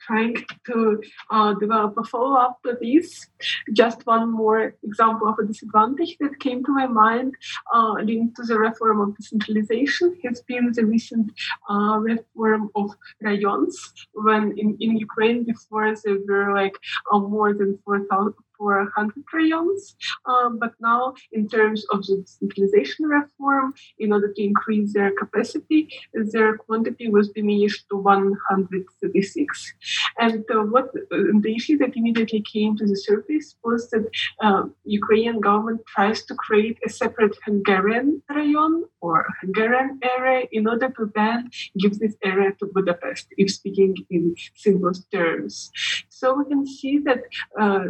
trying 0.00 0.36
to 0.66 1.02
uh, 1.30 1.54
develop 1.54 1.94
a 1.98 2.04
follow-up 2.04 2.58
to 2.64 2.76
this. 2.80 3.26
Just 3.72 4.06
one 4.06 4.30
more 4.30 4.74
example 4.82 5.28
of 5.28 5.38
a 5.38 5.46
disadvantage 5.46 6.16
that 6.20 6.40
came 6.40 6.64
to 6.64 6.72
my 6.72 6.86
mind 6.86 7.34
uh, 7.74 7.94
linked 8.02 8.36
to 8.36 8.42
the 8.42 8.58
reform 8.58 9.00
of 9.00 9.16
decentralization 9.16 10.16
has 10.24 10.42
been 10.42 10.72
the 10.72 10.84
recent 10.84 11.32
uh, 11.70 11.98
reform 11.98 12.70
of 12.74 12.90
rayons. 13.20 13.76
When 14.14 14.56
in, 14.58 14.76
in 14.80 14.96
Ukraine 14.96 15.44
before 15.44 15.94
there 16.04 16.18
were 16.26 16.54
like 16.54 16.76
uh, 17.12 17.18
more 17.18 17.54
than 17.54 17.78
4,000 17.84 18.34
400 18.58 19.24
rayons. 19.32 19.96
Um, 20.26 20.58
but 20.58 20.72
now, 20.80 21.14
in 21.32 21.48
terms 21.48 21.86
of 21.92 22.04
the 22.06 22.16
decentralization 22.16 23.06
reform, 23.06 23.74
in 23.98 24.12
order 24.12 24.32
to 24.32 24.42
increase 24.42 24.92
their 24.92 25.12
capacity, 25.12 25.88
their 26.12 26.58
quantity 26.58 27.08
was 27.08 27.30
diminished 27.30 27.86
to 27.90 27.96
136. 27.96 29.74
And 30.18 30.44
uh, 30.50 30.62
what 30.62 30.92
the 30.92 31.54
issue 31.54 31.78
that 31.78 31.96
immediately 31.96 32.42
came 32.52 32.76
to 32.76 32.86
the 32.86 32.96
surface 32.96 33.56
was 33.64 33.88
that 33.90 34.04
uh, 34.42 34.64
Ukrainian 34.84 35.40
government 35.40 35.80
tries 35.86 36.24
to 36.26 36.34
create 36.34 36.78
a 36.86 36.90
separate 36.90 37.36
Hungarian 37.44 38.22
rayon 38.28 38.84
or 39.00 39.26
Hungarian 39.40 40.00
area 40.02 40.46
in 40.52 40.66
order 40.66 40.88
to 40.98 41.12
then 41.14 41.50
give 41.78 41.98
this 41.98 42.16
area 42.22 42.52
to 42.58 42.66
Budapest, 42.66 43.26
if 43.36 43.50
speaking 43.52 43.94
in 44.10 44.34
simple 44.54 44.92
terms. 45.12 45.70
So 46.08 46.34
we 46.34 46.44
can 46.46 46.66
see 46.66 46.98
that 46.98 47.20
uh, 47.60 47.86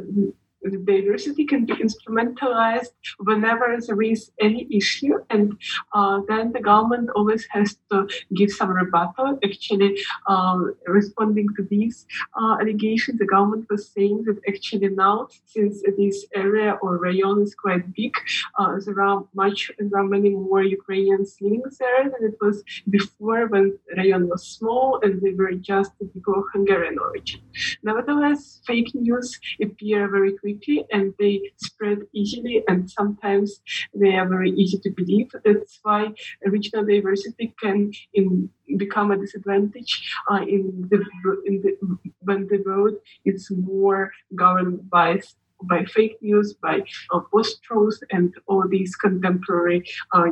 the 0.62 0.78
diversity 0.78 1.44
can 1.44 1.64
be 1.64 1.74
instrumentalized 1.74 2.92
whenever 3.20 3.76
there 3.86 4.02
is 4.02 4.30
any 4.40 4.66
issue, 4.70 5.14
and 5.30 5.56
uh, 5.94 6.20
then 6.28 6.52
the 6.52 6.60
government 6.60 7.10
always 7.14 7.46
has 7.50 7.76
to 7.90 8.08
give 8.34 8.50
some 8.50 8.70
rebuttal. 8.70 9.38
Actually, 9.44 9.98
um, 10.26 10.74
responding 10.86 11.46
to 11.56 11.62
these 11.70 12.06
uh, 12.40 12.56
allegations, 12.60 13.18
the 13.18 13.26
government 13.26 13.66
was 13.70 13.88
saying 13.88 14.24
that 14.24 14.38
actually 14.48 14.88
now, 14.88 15.28
since 15.46 15.82
this 15.96 16.26
area 16.34 16.76
or 16.82 16.98
rayon 16.98 17.42
is 17.42 17.54
quite 17.54 17.94
big, 17.94 18.12
uh, 18.58 18.76
there 18.84 19.00
are 19.00 19.24
much, 19.34 19.70
there 19.78 20.00
are 20.00 20.04
many 20.04 20.30
more 20.30 20.62
Ukrainians 20.62 21.36
living 21.40 21.62
there 21.78 22.04
than 22.04 22.30
it 22.30 22.36
was 22.40 22.62
before 22.90 23.46
when 23.46 23.78
rayon 23.96 24.28
was 24.28 24.42
small 24.46 25.00
and 25.02 25.20
they 25.22 25.32
were 25.32 25.52
just 25.52 25.92
people 26.12 26.34
of 26.34 26.44
Hungarian 26.52 26.98
origin. 26.98 27.40
Nevertheless, 27.82 28.60
fake 28.66 28.94
news 28.94 29.38
appear 29.62 30.08
very 30.08 30.32
quickly 30.32 30.47
quickly 30.48 30.86
and 30.92 31.14
they 31.18 31.40
spread 31.56 31.98
easily 32.12 32.62
and 32.68 32.90
sometimes 32.90 33.60
they 33.94 34.14
are 34.16 34.28
very 34.28 34.50
easy 34.50 34.78
to 34.78 34.90
believe. 34.90 35.28
That's 35.44 35.78
why 35.82 36.12
regional 36.44 36.84
diversity 36.84 37.54
can 37.62 37.92
in, 38.14 38.48
become 38.76 39.10
a 39.10 39.18
disadvantage 39.18 39.92
uh, 40.30 40.42
in 40.42 40.88
the, 40.90 41.00
in 41.46 41.54
the, 41.62 41.76
when 42.20 42.46
the 42.46 42.62
world 42.64 42.96
is 43.24 43.50
more 43.50 44.12
governed 44.34 44.88
by 44.90 45.20
by 45.64 45.84
fake 45.86 46.16
news, 46.22 46.54
by 46.54 46.76
uh, 47.12 47.20
post-truth, 47.32 47.98
and 48.12 48.32
all 48.46 48.64
these 48.68 48.94
contemporary 48.94 49.82
uh, 50.12 50.30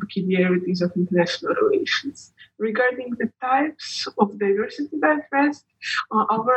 peculiarities 0.00 0.80
of 0.80 0.92
international 0.94 1.54
relations. 1.54 2.32
Regarding 2.58 3.10
the 3.18 3.28
types 3.40 4.06
of 4.18 4.38
diversity 4.38 4.96
that 5.00 5.26
addressed, 5.26 5.66
uh, 6.12 6.24
our 6.30 6.56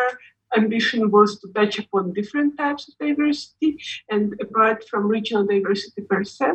ambition 0.55 1.11
was 1.11 1.39
to 1.39 1.47
touch 1.53 1.79
upon 1.79 2.13
different 2.13 2.57
types 2.57 2.87
of 2.87 2.97
diversity, 3.05 3.77
and 4.09 4.33
apart 4.41 4.87
from 4.89 5.07
regional 5.07 5.45
diversity 5.45 6.01
per 6.01 6.23
se, 6.23 6.51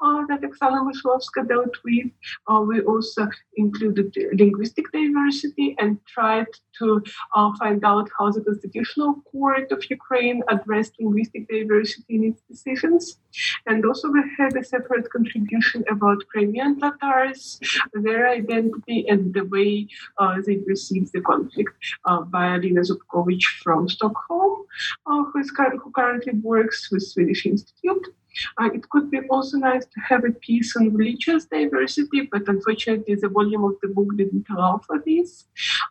uh, 0.00 0.22
that 0.28 0.40
Oksana 0.42 0.80
Myshlovska 0.86 1.46
dealt 1.48 1.76
with, 1.84 2.06
uh, 2.50 2.60
we 2.60 2.80
also 2.82 3.28
included 3.56 4.14
linguistic 4.32 4.90
diversity 4.92 5.76
and 5.78 5.98
tried 6.06 6.46
to 6.78 7.02
uh, 7.36 7.50
find 7.58 7.84
out 7.84 8.08
how 8.18 8.30
the 8.30 8.40
Constitutional 8.40 9.22
Court 9.30 9.70
of 9.72 9.88
Ukraine 9.90 10.42
addressed 10.48 10.94
linguistic 11.00 11.48
diversity 11.48 12.14
in 12.16 12.24
its 12.24 12.42
decisions. 12.42 13.18
And 13.66 13.84
also, 13.84 14.10
we 14.10 14.22
had 14.38 14.56
a 14.56 14.64
separate 14.64 15.10
contribution 15.10 15.84
about 15.90 16.18
Crimean 16.30 16.80
Tatars, 16.80 17.60
their 17.92 18.28
identity, 18.28 19.06
and 19.08 19.34
the 19.34 19.44
way 19.44 19.88
uh, 20.18 20.40
they 20.46 20.56
perceive 20.56 21.10
the 21.12 21.20
conflict 21.20 21.72
uh, 22.04 22.22
by 22.22 22.54
Alina 22.54 22.82
Zubkovych 23.34 23.62
from 23.62 23.88
Stockholm, 23.88 24.64
uh, 25.06 25.24
who, 25.24 25.40
is, 25.40 25.52
who 25.82 25.90
currently 25.92 26.32
works 26.42 26.90
with 26.90 27.02
Swedish 27.02 27.46
Institute. 27.46 28.06
Uh, 28.58 28.68
it 28.74 28.88
could 28.90 29.10
be 29.10 29.20
also 29.30 29.58
nice 29.58 29.84
to 29.86 30.00
have 30.00 30.24
a 30.24 30.32
piece 30.32 30.76
on 30.76 30.92
religious 30.92 31.44
diversity, 31.44 32.28
but 32.32 32.42
unfortunately, 32.48 33.14
the 33.14 33.28
volume 33.28 33.64
of 33.64 33.74
the 33.80 33.88
book 33.88 34.08
didn't 34.16 34.46
allow 34.50 34.80
for 34.84 35.00
this. 35.06 35.44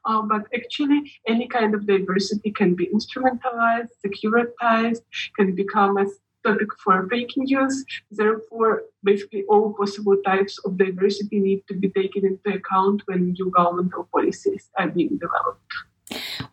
Uh, 0.05 0.21
but 0.23 0.45
actually, 0.53 1.09
any 1.25 1.47
kind 1.47 1.73
of 1.73 1.87
diversity 1.87 2.51
can 2.51 2.75
be 2.75 2.87
instrumentalized, 2.87 3.91
securitized, 4.05 5.03
can 5.37 5.55
become 5.55 5.97
a 5.97 6.05
topic 6.45 6.67
for 6.83 7.07
fake 7.09 7.31
news. 7.37 7.85
Therefore, 8.11 8.83
basically, 9.03 9.43
all 9.43 9.73
possible 9.73 10.17
types 10.25 10.59
of 10.65 10.77
diversity 10.77 11.39
need 11.39 11.63
to 11.69 11.75
be 11.75 11.89
taken 11.89 12.25
into 12.25 12.57
account 12.57 13.03
when 13.05 13.31
new 13.31 13.49
governmental 13.51 14.09
policies 14.13 14.69
are 14.77 14.89
being 14.89 15.17
developed. 15.17 15.71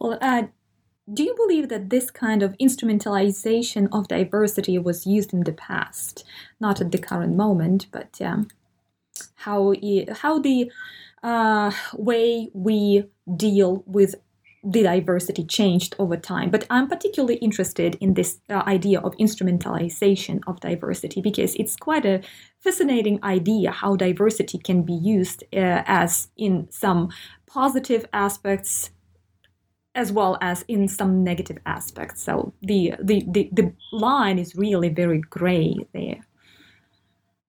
Well, 0.01 0.19
uh, 0.21 0.45
do 1.13 1.23
you 1.23 1.35
believe 1.35 1.69
that 1.69 1.91
this 1.91 2.11
kind 2.11 2.43
of 2.43 2.57
instrumentalization 2.59 3.89
of 3.93 4.09
diversity 4.09 4.79
was 4.79 5.07
used 5.07 5.33
in 5.33 5.45
the 5.45 5.53
past, 5.53 6.25
not 6.61 6.81
at 6.81 6.93
the 6.93 6.99
current 6.99 7.37
moment, 7.37 7.87
but 7.91 8.21
um, 8.21 8.49
how 9.37 9.75
it, 9.83 10.11
how 10.19 10.39
the 10.39 10.71
uh, 11.23 11.71
way 11.95 12.49
we 12.55 13.05
deal 13.37 13.83
with 13.87 14.15
the 14.63 14.83
diversity 14.83 15.43
changed 15.45 15.95
over 15.99 16.17
time. 16.17 16.51
But 16.51 16.67
I'm 16.69 16.87
particularly 16.87 17.37
interested 17.37 17.97
in 18.01 18.13
this 18.15 18.41
uh, 18.51 18.63
idea 18.67 19.01
of 19.01 19.17
instrumentalization 19.17 20.41
of 20.47 20.61
diversity 20.61 21.23
because 21.23 21.55
it's 21.55 21.77
quite 21.77 22.05
a 22.05 22.21
fascinating 22.59 23.25
idea 23.25 23.71
how 23.71 23.97
diversity 23.97 24.59
can 24.59 24.83
be 24.83 24.93
used 24.93 25.45
uh, 25.55 25.83
as 25.87 26.29
in 26.37 26.69
some 26.71 27.09
positive 27.47 28.05
aspects 28.13 28.91
as 29.95 30.13
well 30.13 30.39
as 30.41 30.65
in 30.69 30.89
some 30.89 31.25
negative 31.25 31.59
aspects. 31.67 32.23
So 32.23 32.53
the 32.63 32.95
the, 33.03 33.25
the, 33.29 33.51
the 33.53 33.73
line 33.93 34.39
is 34.39 34.55
really 34.55 34.89
very 34.89 35.21
gray 35.21 35.75
there. 35.93 36.21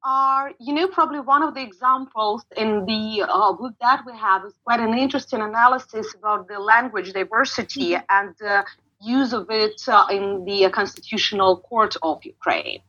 Are 0.04 0.52
you 0.60 0.74
know 0.74 0.88
probably 0.88 1.20
one 1.20 1.44
of 1.44 1.54
the 1.54 1.62
examples 1.62 2.44
in 2.58 2.86
the 2.86 3.24
uh, 3.28 3.54
book 3.54 3.74
that 3.82 4.04
we 4.06 4.14
have 4.18 4.44
is 4.46 4.54
quite 4.64 4.80
an 4.80 4.98
interesting 4.98 5.42
analysis 5.42 6.16
about 6.16 6.48
the 6.48 6.60
language 6.60 7.14
diversity 7.14 7.92
mm-hmm. 7.92 8.04
and 8.10 8.36
the 8.40 8.66
use 9.02 9.34
of 9.34 9.48
it 9.50 9.82
uh, 9.88 10.06
in 10.12 10.46
the 10.46 10.70
constitutional 10.72 11.58
court 11.58 11.96
of 12.02 12.24
Ukraine. 12.24 12.82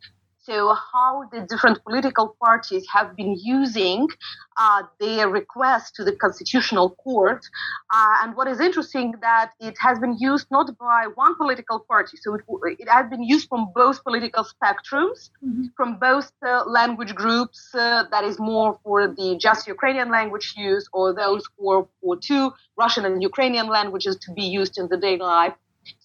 So, 0.44 0.74
how 0.92 1.28
the 1.30 1.42
different 1.42 1.84
political 1.84 2.36
parties 2.42 2.84
have 2.92 3.14
been 3.14 3.36
using 3.40 4.08
uh, 4.56 4.82
their 4.98 5.28
request 5.28 5.94
to 5.96 6.04
the 6.04 6.16
constitutional 6.16 6.90
court, 6.90 7.46
uh, 7.94 8.14
and 8.22 8.34
what 8.34 8.48
is 8.48 8.58
interesting 8.58 9.14
that 9.20 9.52
it 9.60 9.76
has 9.78 10.00
been 10.00 10.16
used 10.18 10.48
not 10.50 10.76
by 10.78 11.06
one 11.14 11.36
political 11.36 11.78
party, 11.78 12.16
so 12.20 12.34
it, 12.34 12.42
it 12.80 12.88
has 12.88 13.08
been 13.08 13.22
used 13.22 13.48
from 13.48 13.68
both 13.72 14.02
political 14.02 14.44
spectrums, 14.44 15.30
mm-hmm. 15.44 15.66
from 15.76 15.98
both 16.00 16.32
uh, 16.44 16.64
language 16.66 17.14
groups 17.14 17.72
uh, 17.76 18.02
that 18.10 18.24
is 18.24 18.40
more 18.40 18.80
for 18.82 19.06
the 19.06 19.36
just 19.38 19.68
Ukrainian 19.68 20.10
language 20.10 20.54
use, 20.56 20.88
or 20.92 21.14
those 21.14 21.44
who 21.56 21.70
are 21.70 21.86
for 22.00 22.16
two 22.16 22.52
Russian 22.76 23.04
and 23.04 23.22
Ukrainian 23.22 23.68
languages 23.68 24.16
to 24.24 24.32
be 24.32 24.42
used 24.42 24.76
in 24.76 24.88
the 24.88 24.96
daily 24.96 25.18
life. 25.18 25.54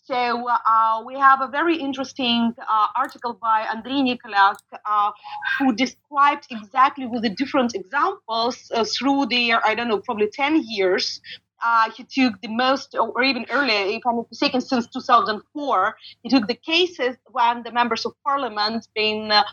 So 0.07 0.47
uh, 0.47 1.03
we 1.05 1.15
have 1.19 1.41
a 1.41 1.47
very 1.47 1.75
interesting 1.75 2.53
uh, 2.57 2.87
article 2.95 3.33
by 3.33 3.67
Andrei 3.69 3.99
Nekoliak, 4.07 4.55
uh, 4.85 5.11
who 5.59 5.75
described 5.75 6.47
exactly 6.49 7.05
with 7.05 7.23
the 7.23 7.29
different 7.29 7.75
examples 7.75 8.71
uh, 8.73 8.85
through 8.85 9.25
their, 9.25 9.59
I 9.67 9.75
don't 9.75 9.89
know, 9.89 9.99
probably 9.99 10.29
10 10.29 10.63
years. 10.65 11.19
Uh, 11.61 11.91
he 11.91 12.05
took 12.05 12.39
the 12.39 12.47
most, 12.47 12.95
or 12.95 13.21
even 13.21 13.45
earlier, 13.49 13.97
if 13.97 14.07
I'm 14.07 14.15
not 14.15 14.27
mistaken, 14.31 14.61
since 14.61 14.87
2004, 14.87 15.95
he 16.23 16.29
took 16.29 16.47
the 16.47 16.55
cases 16.55 17.17
when 17.31 17.63
the 17.63 17.73
members 17.73 18.05
of 18.05 18.13
parliament 18.23 18.87
been 18.95 19.29
uh, 19.33 19.43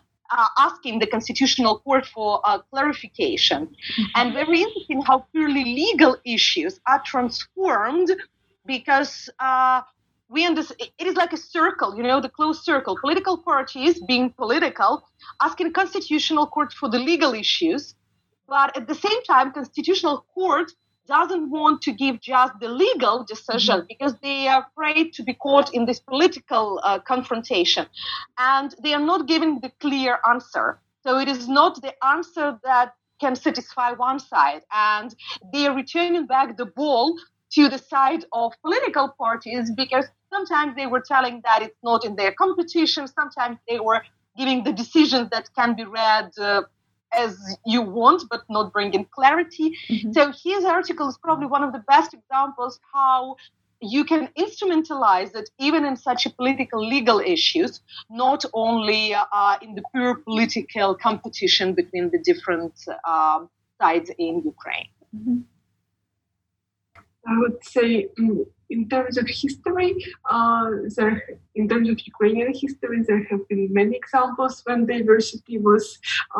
asking 0.57 1.01
the 1.01 1.09
constitutional 1.09 1.81
court 1.81 2.07
for 2.07 2.41
clarification. 2.71 3.67
Mm-hmm. 3.67 4.03
And 4.15 4.35
very 4.35 4.63
interesting 4.63 5.03
how 5.03 5.27
purely 5.33 5.65
legal 5.65 6.17
issues 6.25 6.79
are 6.87 7.03
transformed 7.05 8.11
because 8.67 9.29
we 10.35 10.45
understand 10.45 10.91
it 10.99 11.07
is 11.07 11.15
like 11.15 11.33
a 11.33 11.37
circle, 11.37 11.97
you 11.97 12.03
know, 12.03 12.21
the 12.21 12.29
closed 12.29 12.63
circle. 12.65 12.99
Political 13.01 13.39
parties 13.39 14.03
being 14.13 14.31
political, 14.31 15.07
asking 15.41 15.73
constitutional 15.73 16.47
court 16.49 16.73
for 16.73 16.89
the 16.91 16.99
legal 16.99 17.33
issues, 17.35 17.95
but 18.49 18.77
at 18.77 18.89
the 18.89 18.95
same 19.07 19.23
time, 19.23 19.53
constitutional 19.53 20.27
court 20.35 20.73
doesn't 21.07 21.51
want 21.51 21.83
to 21.83 21.93
give 21.93 22.21
just 22.21 22.53
the 22.61 22.69
legal 22.69 23.25
decision 23.25 23.79
mm-hmm. 23.79 23.87
because 23.93 24.15
they 24.23 24.49
are 24.49 24.67
afraid 24.71 25.13
to 25.13 25.23
be 25.23 25.35
caught 25.35 25.73
in 25.73 25.85
this 25.85 26.01
political 26.01 26.81
uh, 26.83 26.99
confrontation, 26.99 27.87
and 28.39 28.75
they 28.83 28.93
are 28.93 29.07
not 29.13 29.29
giving 29.29 29.61
the 29.61 29.71
clear 29.81 30.19
answer. 30.29 30.81
So 31.05 31.19
it 31.19 31.29
is 31.29 31.49
not 31.49 31.81
the 31.81 31.95
answer 32.05 32.59
that 32.65 32.95
can 33.21 33.37
satisfy 33.37 33.93
one 33.93 34.19
side, 34.19 34.63
and 34.73 35.15
they 35.53 35.67
are 35.69 35.77
returning 35.77 36.27
back 36.27 36.57
the 36.57 36.67
ball 36.67 37.17
to 37.55 37.69
the 37.69 37.79
side 37.79 38.25
of 38.33 38.53
political 38.63 39.09
parties 39.17 39.71
because 39.77 40.07
sometimes 40.35 40.77
they 40.77 40.87
were 40.87 41.05
telling 41.15 41.37
that 41.45 41.63
it's 41.63 41.81
not 41.83 42.05
in 42.05 42.17
their 42.17 42.33
competition. 42.33 43.03
Sometimes 43.21 43.57
they 43.69 43.81
were 43.89 44.01
giving 44.37 44.65
the 44.65 44.73
decisions 44.73 45.27
that 45.35 45.49
can 45.59 45.71
be 45.81 45.85
read 45.85 46.31
uh, 46.39 46.63
as 47.25 47.33
you 47.65 47.81
want, 47.83 48.21
but 48.33 48.43
not 48.49 48.73
bringing 48.73 49.05
clarity. 49.17 49.67
Mm-hmm. 49.89 50.13
So 50.13 50.33
his 50.47 50.65
article 50.65 51.09
is 51.09 51.19
probably 51.19 51.47
one 51.47 51.63
of 51.63 51.73
the 51.73 51.83
best 51.95 52.11
examples 52.15 52.81
how 52.93 53.37
you 53.81 54.03
can 54.05 54.29
instrumentalize 54.45 55.33
it 55.41 55.51
even 55.59 55.85
in 55.85 55.97
such 55.97 56.27
a 56.27 56.31
political 56.31 56.81
legal 56.95 57.19
issues, 57.21 57.81
not 58.11 58.45
only 58.55 59.15
uh, 59.15 59.57
in 59.63 59.75
the 59.75 59.83
pure 59.93 60.15
political 60.29 60.95
competition 60.95 61.75
between 61.75 62.11
the 62.11 62.21
different 62.31 62.75
uh, 63.13 63.41
sides 63.81 64.11
in 64.19 64.43
Ukraine. 64.55 64.91
Mm-hmm. 65.15 65.39
I 67.27 67.39
would 67.41 67.65
say 67.65 68.09
mm, 68.19 68.47
in 68.75 68.89
terms 68.89 69.17
of 69.19 69.27
history, 69.43 69.91
uh, 70.37 70.71
there, 70.97 71.17
in 71.55 71.65
terms 71.71 71.89
of 71.93 71.99
Ukrainian 72.13 72.53
history, 72.65 73.01
there 73.09 73.25
have 73.31 73.43
been 73.51 73.65
many 73.81 73.95
examples 74.03 74.55
when 74.67 74.87
diversity 74.95 75.57
was 75.69 75.85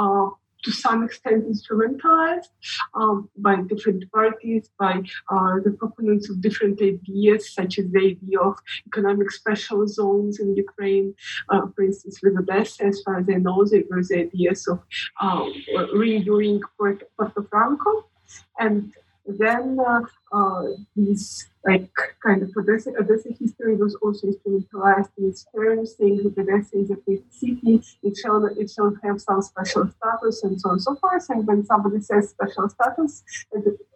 uh, 0.01 0.27
to 0.65 0.71
some 0.85 1.01
extent 1.07 1.41
instrumentalized 1.53 2.53
um, 3.01 3.17
by 3.47 3.55
different 3.73 4.03
parties, 4.19 4.65
by 4.85 4.95
uh, 5.35 5.55
the 5.65 5.73
proponents 5.83 6.27
of 6.31 6.41
different 6.47 6.77
ideas, 6.93 7.41
such 7.59 7.73
as 7.81 7.87
the 7.95 8.03
idea 8.13 8.41
of 8.51 8.57
economic 8.91 9.31
special 9.41 9.81
zones 9.99 10.41
in 10.43 10.49
Ukraine. 10.67 11.09
Uh, 11.51 11.63
for 11.73 11.83
instance, 11.89 12.17
with 12.23 12.35
Odessa, 12.43 12.85
as 12.91 12.97
far 13.05 13.17
as 13.21 13.27
I 13.35 13.39
know, 13.47 13.59
there 13.71 13.85
were 13.91 14.03
the 14.11 14.19
ideas 14.27 14.61
of 14.73 14.79
uh, 15.21 15.45
redoing 16.03 16.59
Porto 16.79 17.41
Franco. 17.51 17.93
And 18.65 18.79
then 19.43 19.65
uh, 19.93 20.01
uh, 20.39 20.65
this 20.97 21.47
like 21.67 21.91
kind 22.23 22.43
of 22.43 22.51
Odessa, 22.57 22.91
Odessa 22.99 23.31
history 23.41 23.75
was 23.75 23.97
also 24.03 24.27
instrumentalized 24.27 25.09
in 25.17 25.29
its 25.29 25.47
terms, 25.55 25.97
saying 25.97 26.19
that 26.19 26.39
Odessa 26.39 26.79
is 26.79 26.91
a 26.91 26.97
great 26.97 27.25
city, 27.33 27.83
it 28.03 28.17
shall, 28.17 28.45
it 28.45 28.71
shall 28.71 28.95
have 29.03 29.21
some 29.21 29.41
special 29.41 29.89
status 29.89 30.45
and 30.45 30.61
so 30.61 30.69
on 30.69 30.75
and 30.75 30.83
so 30.83 30.95
forth. 30.97 31.25
And 31.31 31.47
when 31.47 31.65
somebody 31.65 32.01
says 32.01 32.31
special 32.31 32.69
status, 32.69 33.25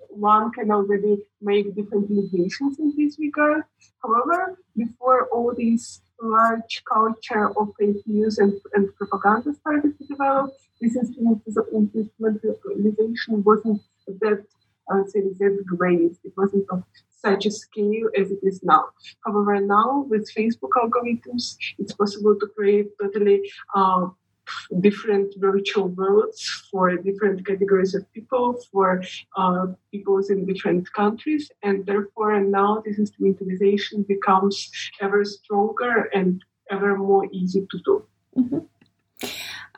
one 0.09 0.51
can 0.53 0.71
already 0.71 1.19
make 1.43 1.75
different 1.75 2.11
negations 2.11 2.79
in 2.79 2.95
this 2.97 3.19
regard. 3.19 3.65
However, 4.03 4.59
before 4.77 5.27
all 5.27 5.55
these 5.55 6.01
large 6.21 6.83
culture 6.91 7.51
of 7.59 7.73
fake 7.79 8.03
news 8.07 8.39
and, 8.39 8.53
and 8.75 8.95
propaganda 8.97 9.55
started 9.55 9.97
to 9.99 10.05
develop, 10.05 10.53
this 10.81 10.97
instrumentalization 10.97 13.45
wasn't 13.45 13.83
that 14.07 14.45
I 14.91 14.95
would 14.95 15.11
say 15.11 15.21
that 15.21 15.65
raised. 15.79 16.21
It 16.25 16.33
wasn't 16.37 16.67
of 16.71 16.83
such 17.25 17.47
a 17.47 17.51
scale 17.51 18.09
as 18.17 18.31
it 18.31 18.39
is 18.43 18.63
now. 18.63 18.85
However, 19.25 19.61
now 19.61 20.07
with 20.09 20.33
Facebook 20.35 20.73
algorithms, 20.77 21.57
it's 21.79 21.93
possible 21.93 22.37
to 22.39 22.47
create 22.57 22.89
totally 23.01 23.51
uh, 23.75 24.09
different 24.81 25.35
virtual 25.39 25.89
worlds 25.89 26.69
for 26.71 26.97
different 26.97 27.47
categories 27.47 27.95
of 27.95 28.11
people, 28.13 28.59
for 28.73 29.03
uh, 29.37 29.67
in 29.93 30.47
different 30.47 30.93
countries, 30.93 31.51
and 31.63 31.85
therefore 31.87 32.41
now 32.41 32.83
this 32.85 32.99
instrumentalization 32.99 34.07
becomes 34.07 34.71
ever 35.01 35.25
stronger 35.25 36.09
and 36.15 36.45
ever 36.71 36.97
more 36.97 37.27
easy 37.33 37.67
to 37.71 37.79
do. 37.85 38.07
Mm-hmm. 38.37 38.59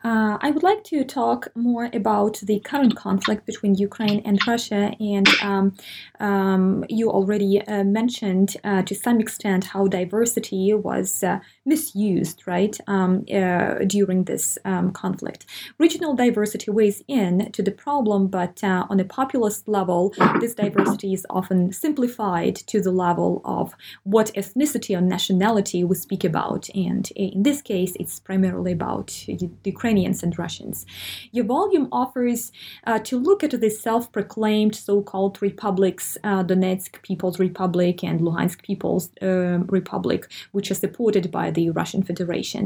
Uh, 0.03 0.39
I 0.41 0.51
would 0.51 0.63
like 0.63 0.83
to 0.85 1.05
talk 1.05 1.49
more 1.55 1.91
about 1.93 2.41
the 2.43 2.61
current 2.61 2.97
conflict 2.97 3.45
between 3.45 3.75
Ukraine 3.75 4.23
and 4.25 4.39
Russia. 4.47 4.95
And 4.99 5.29
um, 5.43 5.77
um, 6.21 6.85
you 6.89 7.11
already 7.11 7.61
uh, 7.61 7.85
mentioned 7.85 8.57
uh, 8.65 8.83
to 8.83 8.95
some 8.95 9.21
extent 9.21 9.65
how 9.65 9.89
diversity 9.89 10.73
was 10.73 11.23
uh, 11.23 11.41
misused, 11.67 12.47
right, 12.47 12.79
um, 12.87 13.25
uh, 13.33 13.75
during 13.87 14.25
this 14.25 14.59
um, 14.65 14.91
conflict. 14.93 15.45
Regional 15.79 16.15
diversity 16.15 16.71
weighs 16.71 17.03
in 17.07 17.53
to 17.53 17.63
the 17.63 17.71
problem, 17.71 18.29
but 18.29 18.65
uh, 18.65 18.87
on 18.89 19.01
a 19.01 19.05
populist 19.05 19.69
level, 19.69 20.15
this 20.41 20.55
diversity 20.55 21.13
is 21.13 21.27
often 21.29 21.73
simplified 21.73 22.57
to 22.57 22.81
the 22.81 22.91
level 22.91 23.43
of 23.45 23.75
what 24.05 24.33
ethnicity 24.35 24.97
or 24.97 25.03
nationality 25.03 25.85
we 25.85 25.95
speak 25.95 26.25
about. 26.25 26.69
And 26.75 27.11
in 27.17 27.43
this 27.43 27.61
case, 27.61 27.97
it's 28.01 28.19
primarily 28.19 28.73
about 28.73 29.29
Ukraine 29.65 29.89
Ukrainians 29.90 30.22
and 30.22 30.38
Russians. 30.38 30.87
Your 31.33 31.44
volume 31.44 31.88
offers 31.90 32.53
uh, 32.87 33.00
to 33.09 33.18
look 33.18 33.42
at 33.42 33.61
the 33.61 33.70
self 33.70 34.05
proclaimed 34.12 34.74
so 34.76 35.03
called 35.03 35.35
republics, 35.42 36.16
uh, 36.22 36.44
Donetsk 36.44 37.03
People's 37.03 37.38
Republic 37.40 38.05
and 38.05 38.20
Luhansk 38.20 38.62
People's 38.62 39.11
uh, 39.20 39.59
Republic, 39.79 40.20
which 40.53 40.70
are 40.70 40.81
supported 40.87 41.31
by 41.31 41.50
the 41.50 41.70
Russian 41.70 42.03
Federation. 42.05 42.64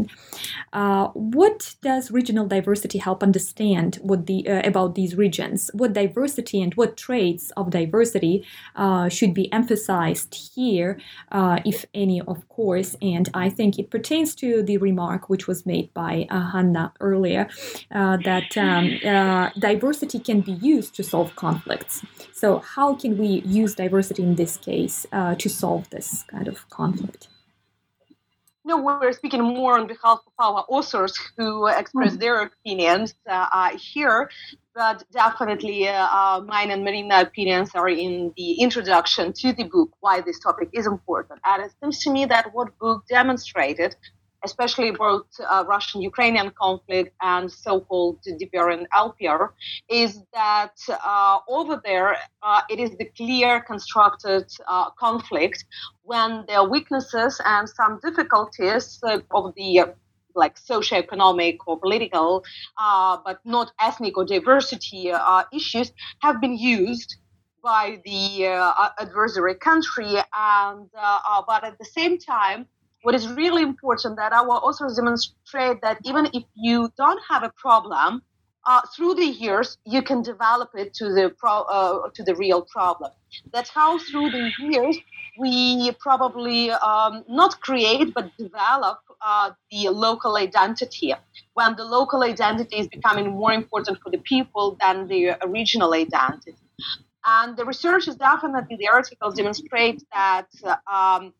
Uh, 0.73 1.07
what 1.39 1.77
does 1.83 2.11
regional 2.11 2.47
diversity 2.47 2.99
help 2.99 3.23
understand 3.23 3.99
what 4.03 4.27
the, 4.27 4.39
uh, 4.47 4.69
about 4.71 4.95
these 4.95 5.15
regions? 5.17 5.71
What 5.73 5.95
diversity 5.95 6.59
and 6.65 6.75
what 6.75 6.97
traits 7.07 7.45
of 7.57 7.71
diversity 7.71 8.45
uh, 8.77 9.09
should 9.09 9.33
be 9.33 9.51
emphasized 9.53 10.33
here, 10.55 10.99
if 11.65 11.87
any, 11.95 12.21
of 12.33 12.39
course? 12.49 12.91
And 13.01 13.27
I 13.45 13.49
think 13.49 13.79
it 13.79 13.89
pertains 13.91 14.35
to 14.43 14.63
the 14.63 14.77
remark 14.89 15.31
which 15.31 15.47
was 15.47 15.65
made 15.65 15.89
by 15.95 16.27
Hanna 16.31 16.93
earlier 17.01 17.14
earlier 17.15 17.49
uh, 17.91 18.17
that 18.29 18.57
um, 18.57 18.85
uh, 19.05 19.51
diversity 19.59 20.19
can 20.19 20.41
be 20.41 20.53
used 20.53 20.95
to 20.97 21.03
solve 21.03 21.35
conflicts. 21.37 21.95
So, 22.33 22.59
how 22.75 22.89
can 22.95 23.13
we 23.23 23.31
use 23.61 23.75
diversity 23.75 24.23
in 24.23 24.35
this 24.35 24.57
case 24.57 25.07
uh, 25.13 25.35
to 25.43 25.49
solve 25.49 25.89
this 25.91 26.25
kind 26.35 26.49
of 26.49 26.69
conflict? 26.71 27.29
No, 28.67 28.79
we're 28.79 29.13
speaking 29.13 29.43
more 29.43 29.79
on 29.79 29.87
behalf 29.87 30.21
of 30.27 30.33
our 30.39 30.65
authors 30.69 31.15
who 31.37 31.67
express 31.67 32.13
mm-hmm. 32.13 32.19
their 32.19 32.43
opinions 32.49 33.15
uh, 33.29 33.77
here, 33.77 34.31
but 34.75 35.05
definitely 35.13 35.87
uh, 35.87 36.41
mine 36.41 36.71
and 36.71 36.83
Marina 36.83 37.21
opinions 37.21 37.73
are 37.75 37.91
in 37.91 38.33
the 38.39 38.53
introduction 38.55 39.35
to 39.35 39.53
the 39.53 39.65
book, 39.65 39.91
why 40.01 40.23
this 40.23 40.39
topic 40.39 40.71
is 40.73 40.87
important. 40.87 41.41
And 41.45 41.65
it 41.65 41.73
seems 41.79 41.99
to 42.05 42.11
me 42.11 42.25
that 42.25 42.55
what 42.55 42.79
book 42.79 43.05
demonstrated 43.07 43.97
especially 44.45 44.89
about 44.89 45.27
uh, 45.41 45.65
Russian-Ukrainian 45.67 46.51
conflict 46.51 47.15
and 47.23 47.51
so-called 47.51 48.19
DPR 48.41 48.73
and 48.75 48.87
LPR, 48.91 49.51
is 49.89 50.23
that 50.33 50.77
uh, 50.89 51.39
over 51.49 51.81
there 51.85 52.17
uh, 52.43 52.61
it 52.69 52.79
is 52.79 52.91
the 52.99 53.07
clear 53.17 53.61
constructed 53.61 54.47
uh, 54.69 54.91
conflict 54.91 55.65
when 56.03 56.45
there 56.47 56.59
are 56.59 56.69
weaknesses 56.69 57.41
and 57.45 57.69
some 57.69 57.99
difficulties 58.03 59.01
uh, 59.03 59.19
of 59.33 59.55
the 59.57 59.81
uh, 59.81 59.87
like 60.37 60.59
socio-economic 60.59 61.57
or 61.69 61.79
political, 61.79 62.45
but 63.25 63.39
not 63.45 63.71
ethnic 63.81 64.19
or 64.19 64.25
diversity 64.25 65.13
issues 65.53 65.93
have 66.23 66.41
been 66.41 66.57
used 66.59 67.19
by 67.63 68.01
the 68.05 68.45
adversary 68.99 69.55
country, 69.55 70.17
and 70.37 70.91
but 71.47 71.63
at 71.63 71.79
the 71.79 71.85
same 71.85 72.19
time 72.19 72.67
what 73.05 73.15
is 73.15 73.29
really 73.29 73.63
important 73.63 74.17
that 74.17 74.33
our 74.33 74.57
authors 74.67 74.97
demonstrate 74.97 75.83
that 75.83 75.99
even 76.05 76.25
if 76.33 76.45
you 76.55 76.91
don't 76.97 77.21
have 77.31 77.43
a 77.43 77.53
problem, 77.65 78.23
uh, 78.67 78.81
through 78.97 79.15
the 79.15 79.27
years 79.27 79.77
you 79.85 80.01
can 80.01 80.23
develop 80.23 80.71
it 80.75 80.95
to 80.95 81.05
the 81.13 81.27
pro- 81.37 81.67
uh, 81.77 82.09
to 82.15 82.23
the 82.23 82.35
real 82.35 82.63
problem. 82.63 83.11
That's 83.53 83.69
how 83.69 83.99
through 83.99 84.31
the 84.31 84.51
years 84.59 84.97
we 85.39 85.93
probably 86.01 86.71
um, 86.71 87.25
not 87.29 87.61
create 87.61 88.15
but 88.15 88.31
develop 88.39 89.01
uh, 89.21 89.51
the 89.71 89.91
local 89.91 90.37
identity. 90.37 91.13
When 91.53 91.77
the 91.77 91.85
local 91.85 92.23
identity 92.23 92.77
is 92.79 92.89
becoming 92.89 93.27
more 93.33 93.53
important 93.53 93.99
for 94.03 94.11
the 94.11 94.23
people 94.33 94.79
than 94.81 95.09
the 95.09 95.37
regional 95.47 95.93
identity, 95.93 96.57
and 97.27 97.55
the 97.59 97.67
research 97.67 98.09
is 98.09 98.17
definitely 98.17 98.77
the 98.77 98.89
articles 98.89 99.35
demonstrate 99.35 100.03
that. 100.15 100.49
Um, 100.91 101.35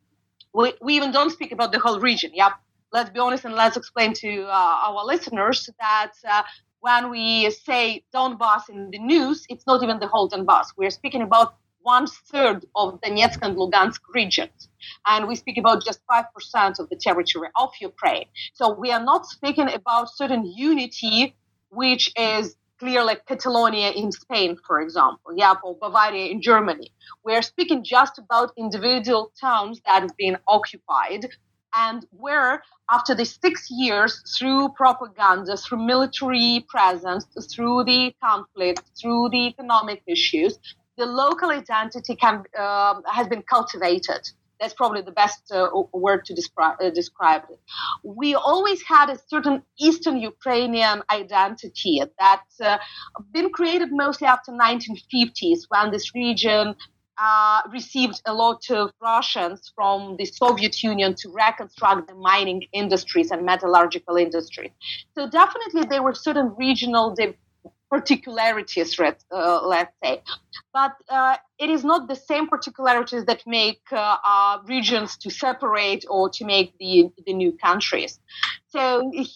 we, 0.55 0.73
we 0.81 0.97
even 0.97 1.11
don't 1.11 1.31
speak 1.31 1.53
about 1.53 1.73
the 1.73 1.79
whole 1.79 2.01
region. 2.01 2.31
Yeah, 2.33 2.51
let's 2.93 3.11
be 3.11 3.19
honest 3.19 3.45
and 3.45 3.55
let's 3.55 3.77
explain 3.77 4.15
to 4.15 4.45
uh, 4.45 4.87
our 4.87 5.05
listeners 5.05 5.69
that 5.81 6.13
uh, 6.29 6.43
when 6.81 7.11
we 7.11 7.51
say 7.51 8.05
Donbass 8.15 8.69
in 8.69 8.91
the 8.91 8.99
news, 8.99 9.45
it's 9.49 9.67
not 9.67 9.83
even 9.83 9.99
the 9.99 10.07
whole 10.07 10.29
Donbass. 10.29 10.67
We're 10.77 10.91
speaking 10.91 11.23
about 11.23 11.57
one 11.83 12.07
third 12.07 12.65
of 12.77 13.01
Donetsk 13.03 13.39
and 13.43 13.57
Lugansk 13.57 14.01
regions. 14.15 14.69
And 15.07 15.29
we 15.29 15.35
speak 15.35 15.59
about 15.59 15.85
just 15.85 16.01
5% 16.11 16.79
of 16.79 16.89
the 16.89 16.97
territory 16.97 17.49
of 17.57 17.71
Ukraine. 17.81 18.27
So 18.55 18.73
we 18.73 18.91
are 18.91 19.03
not 19.03 19.27
speaking 19.27 19.71
about 19.73 20.09
certain 20.15 20.47
unity, 20.47 21.37
which 21.71 22.13
is 22.17 22.57
clear 22.79 23.05
like 23.05 23.27
Catalonia 23.27 23.91
in 23.91 24.13
Spain, 24.13 24.57
for 24.67 24.81
example, 24.81 25.33
yeah, 25.37 25.55
or 25.63 25.77
Bavaria 25.81 26.27
in 26.27 26.43
Germany. 26.43 26.93
We're 27.25 27.43
speaking 27.43 27.85
just 27.85 28.19
about 28.19 28.53
individual 28.57 29.33
towns 29.41 29.81
that 29.87 30.03
have 30.03 30.17
been 30.17 30.39
occupied 30.49 31.27
and 31.77 32.07
where 32.11 32.63
after 32.91 33.15
the 33.15 33.25
six 33.25 33.69
years 33.71 34.23
through 34.39 34.69
propaganda 34.77 35.57
through 35.57 35.85
military 35.85 36.65
presence 36.69 37.27
through 37.53 37.85
the 37.85 38.15
conflict 38.23 38.83
through 39.01 39.29
the 39.31 39.47
economic 39.49 40.03
issues 40.07 40.59
the 40.97 41.07
local 41.07 41.51
identity 41.51 42.15
can, 42.15 42.45
uh, 42.57 43.01
has 43.11 43.27
been 43.27 43.43
cultivated 43.43 44.21
that's 44.65 44.73
probably 44.73 45.03
the 45.03 45.13
best 45.13 45.53
uh, 45.53 45.69
word 45.93 46.25
to 46.25 46.33
describe, 46.35 46.77
uh, 46.81 46.89
describe 46.89 47.43
it. 47.51 47.61
We 48.03 48.35
always 48.35 48.81
had 48.83 49.11
a 49.11 49.19
certain 49.29 49.63
Eastern 49.79 50.17
Ukrainian 50.17 51.03
identity 51.13 52.01
that's 52.19 52.59
uh, 52.63 52.79
been 53.31 53.51
created 53.51 53.91
mostly 53.93 54.27
after 54.27 54.53
1950s 54.53 55.59
when 55.69 55.91
this 55.91 56.15
region 56.15 56.75
uh, 57.19 57.61
received 57.71 58.23
a 58.27 58.33
lot 58.33 58.63
of 58.71 58.91
Russians 59.03 59.71
from 59.75 60.17
the 60.17 60.25
Soviet 60.25 60.83
Union 60.83 61.15
to 61.17 61.29
reconstruct 61.31 62.09
the 62.09 62.15
mining 62.15 62.63
industries 62.73 63.31
and 63.31 63.45
metallurgical 63.45 64.17
industries. 64.17 64.71
So 65.15 65.29
definitely 65.29 65.83
there 65.91 66.03
were 66.03 66.15
certain 66.15 66.55
regional 66.57 67.15
particularities, 67.95 68.91
uh, 68.99 69.61
let's 69.73 69.95
say. 70.03 70.15
But 70.73 70.95
uh, 71.09 71.37
it 71.65 71.71
is 71.77 71.83
not 71.85 72.01
the 72.13 72.19
same 72.31 72.47
particularities 72.55 73.25
that 73.31 73.41
make 73.47 73.83
uh, 73.93 74.17
uh, 74.33 74.59
regions 74.75 75.17
to 75.23 75.29
separate 75.31 76.03
or 76.15 76.29
to 76.37 76.43
make 76.45 76.69
the, 76.83 77.11
the 77.27 77.35
new 77.43 77.53
countries. 77.67 78.13
So 78.75 78.83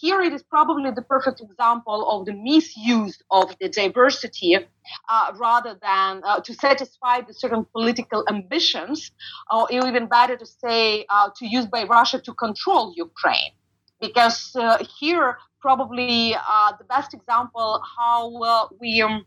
here 0.01 0.19
it 0.27 0.33
is 0.33 0.43
probably 0.55 0.91
the 0.91 1.05
perfect 1.13 1.39
example 1.47 1.99
of 2.13 2.19
the 2.27 2.35
misuse 2.49 3.17
of 3.31 3.47
the 3.61 3.69
diversity 3.69 4.51
uh, 4.57 5.27
rather 5.47 5.73
than 5.87 6.11
uh, 6.25 6.41
to 6.41 6.51
satisfy 6.53 7.15
the 7.21 7.33
certain 7.33 7.65
political 7.75 8.25
ambitions, 8.33 9.11
or 9.55 9.67
even 9.71 10.07
better 10.07 10.35
to 10.43 10.47
say, 10.63 11.05
to 11.37 11.43
use 11.57 11.67
by 11.75 11.83
Russia 11.97 12.17
to 12.27 12.33
control 12.33 12.83
Ukraine 13.07 13.53
because 13.99 14.55
uh, 14.55 14.83
here 14.99 15.37
probably 15.61 16.35
uh, 16.35 16.71
the 16.77 16.85
best 16.85 17.13
example 17.13 17.81
how 17.97 18.41
uh, 18.41 18.67
we 18.79 19.01
um, 19.01 19.25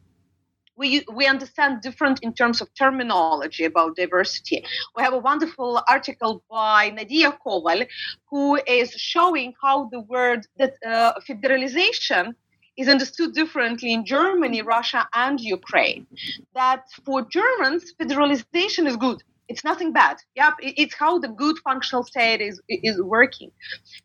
we, 0.76 1.04
we 1.12 1.26
understand 1.26 1.82
different 1.82 2.20
in 2.22 2.32
terms 2.32 2.60
of 2.60 2.68
terminology 2.74 3.64
about 3.64 3.94
diversity. 3.94 4.64
We 4.96 5.02
have 5.02 5.12
a 5.12 5.18
wonderful 5.18 5.82
article 5.88 6.42
by 6.50 6.90
Nadia 6.90 7.38
Koval, 7.44 7.86
who 8.30 8.58
is 8.66 8.90
showing 8.92 9.52
how 9.62 9.90
the 9.90 10.00
word 10.00 10.46
that 10.56 10.74
uh, 10.84 11.12
federalization 11.28 12.34
is 12.78 12.88
understood 12.88 13.34
differently 13.34 13.92
in 13.92 14.06
Germany, 14.06 14.62
Russia, 14.62 15.06
and 15.14 15.38
Ukraine. 15.38 16.06
That 16.54 16.84
for 17.04 17.22
Germans, 17.22 17.92
federalization 18.00 18.86
is 18.86 18.96
good 18.96 19.22
it's 19.48 19.64
nothing 19.64 19.92
bad. 19.92 20.16
Yep, 20.36 20.54
it's 20.60 20.94
how 20.94 21.18
the 21.18 21.28
good 21.28 21.56
functional 21.64 22.04
state 22.04 22.40
is 22.40 22.60
is 22.68 23.00
working. 23.00 23.50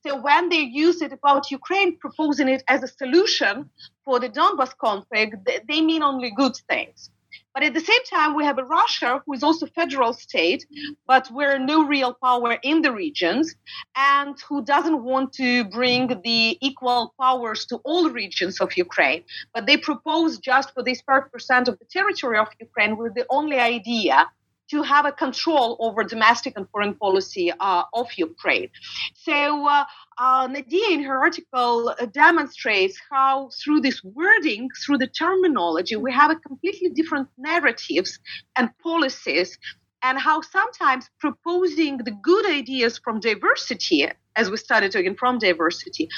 So 0.05 0.19
when 0.21 0.49
they 0.49 0.61
use 0.61 1.01
it 1.01 1.13
about 1.13 1.51
Ukraine, 1.51 1.97
proposing 1.97 2.47
it 2.47 2.63
as 2.67 2.83
a 2.83 2.87
solution 2.87 3.69
for 4.05 4.19
the 4.19 4.29
Donbas 4.29 4.73
conflict, 4.77 5.35
they 5.67 5.81
mean 5.81 6.03
only 6.03 6.31
good 6.31 6.55
things. 6.69 7.09
But 7.53 7.63
at 7.63 7.73
the 7.73 7.79
same 7.79 8.03
time, 8.03 8.35
we 8.35 8.45
have 8.45 8.59
a 8.59 8.63
Russia 8.63 9.21
who 9.25 9.33
is 9.33 9.41
also 9.41 9.65
federal 9.65 10.13
state, 10.13 10.63
but 11.07 11.27
where 11.29 11.57
no 11.57 11.85
real 11.85 12.13
power 12.23 12.51
in 12.61 12.83
the 12.83 12.91
regions, 12.91 13.55
and 13.95 14.39
who 14.47 14.63
doesn't 14.63 15.03
want 15.03 15.33
to 15.33 15.65
bring 15.65 16.21
the 16.21 16.57
equal 16.61 17.15
powers 17.19 17.65
to 17.65 17.77
all 17.77 18.09
regions 18.11 18.61
of 18.61 18.77
Ukraine. 18.77 19.23
But 19.55 19.65
they 19.65 19.77
propose 19.77 20.37
just 20.37 20.71
for 20.73 20.83
this 20.83 21.01
5% 21.01 21.67
of 21.67 21.79
the 21.79 21.85
territory 21.85 22.37
of 22.37 22.47
Ukraine 22.59 22.95
with 22.95 23.15
the 23.15 23.25
only 23.31 23.57
idea 23.57 24.27
to 24.69 24.81
have 24.83 25.05
a 25.05 25.11
control 25.11 25.77
over 25.79 26.03
domestic 26.03 26.53
and 26.57 26.69
foreign 26.69 26.95
policy 26.95 27.51
uh, 27.59 27.83
of 27.93 28.07
Ukraine. 28.17 28.69
So 29.15 29.67
uh, 29.67 29.85
uh, 30.17 30.47
Nadia 30.47 30.89
in 30.89 31.03
her 31.03 31.17
article 31.19 31.89
uh, 31.89 32.05
demonstrates 32.07 32.97
how 33.09 33.49
through 33.59 33.81
this 33.81 34.03
wording, 34.03 34.69
through 34.83 34.99
the 34.99 35.07
terminology, 35.07 35.95
we 35.95 36.11
have 36.11 36.31
a 36.31 36.35
completely 36.35 36.89
different 36.89 37.27
narratives 37.37 38.19
and 38.55 38.69
policies 38.79 39.57
and 40.03 40.19
how 40.19 40.41
sometimes 40.41 41.09
proposing 41.19 41.97
the 41.97 42.11
good 42.11 42.45
ideas 42.45 42.99
from 43.03 43.19
diversity, 43.19 44.07
as 44.35 44.49
we 44.49 44.57
started 44.57 44.91
talking 44.91 45.15
from 45.15 45.39
diversity, 45.39 46.09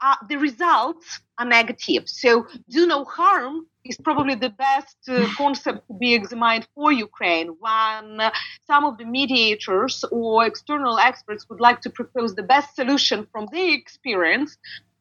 uh, 0.00 0.16
the 0.28 0.36
results 0.36 1.20
are 1.38 1.46
negative. 1.46 2.08
So, 2.08 2.46
do 2.68 2.86
no 2.86 3.04
harm 3.04 3.66
is 3.84 3.96
probably 3.96 4.34
the 4.34 4.50
best 4.50 4.96
uh, 5.08 5.26
concept 5.36 5.86
to 5.88 5.94
be 5.94 6.14
examined 6.14 6.68
for 6.74 6.92
Ukraine 6.92 7.48
when 7.58 8.20
uh, 8.20 8.30
some 8.66 8.84
of 8.84 8.98
the 8.98 9.04
mediators 9.04 10.04
or 10.12 10.44
external 10.46 10.98
experts 10.98 11.48
would 11.48 11.60
like 11.60 11.80
to 11.82 11.90
propose 11.90 12.34
the 12.34 12.42
best 12.42 12.76
solution 12.76 13.26
from 13.32 13.48
their 13.52 13.74
experience 13.74 14.58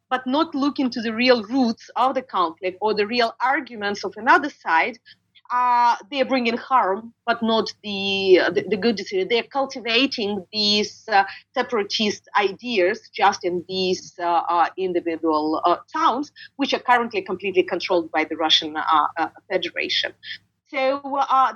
but 0.10 0.28
not 0.28 0.54
look 0.54 0.78
into 0.78 1.02
the 1.02 1.14
real 1.14 1.42
roots 1.44 1.90
of 1.96 2.14
the 2.16 2.22
conflict 2.22 2.78
or 2.82 2.94
the 2.94 3.08
real 3.08 3.34
arguments 3.42 4.04
of 4.04 4.14
another 4.18 4.50
side 4.50 5.00
uh, 5.52 5.98
they're 6.10 6.26
bringing 6.26 6.56
harm, 6.56 7.14
but 7.26 7.44
not 7.44 7.74
the 7.84 8.40
the, 8.54 8.64
the 8.70 8.78
good. 8.78 9.02
They're 9.30 9.44
cultivating 9.44 10.46
these 10.54 11.08
uh, 11.12 11.26
separatist 11.54 12.30
ideas 12.40 13.10
just 13.14 13.44
in 13.44 13.66
these 13.68 14.14
uh, 14.18 14.24
uh 14.26 14.68
individual 14.78 15.62
uh, 15.66 15.78
towns, 15.92 16.32
which 16.56 16.74
are 16.74 16.80
currently 16.80 17.22
completely 17.22 17.64
controlled 17.64 18.10
by 18.12 18.24
the 18.24 18.38
Russian 18.38 18.78
Federation. 19.50 20.14
So 20.68 21.02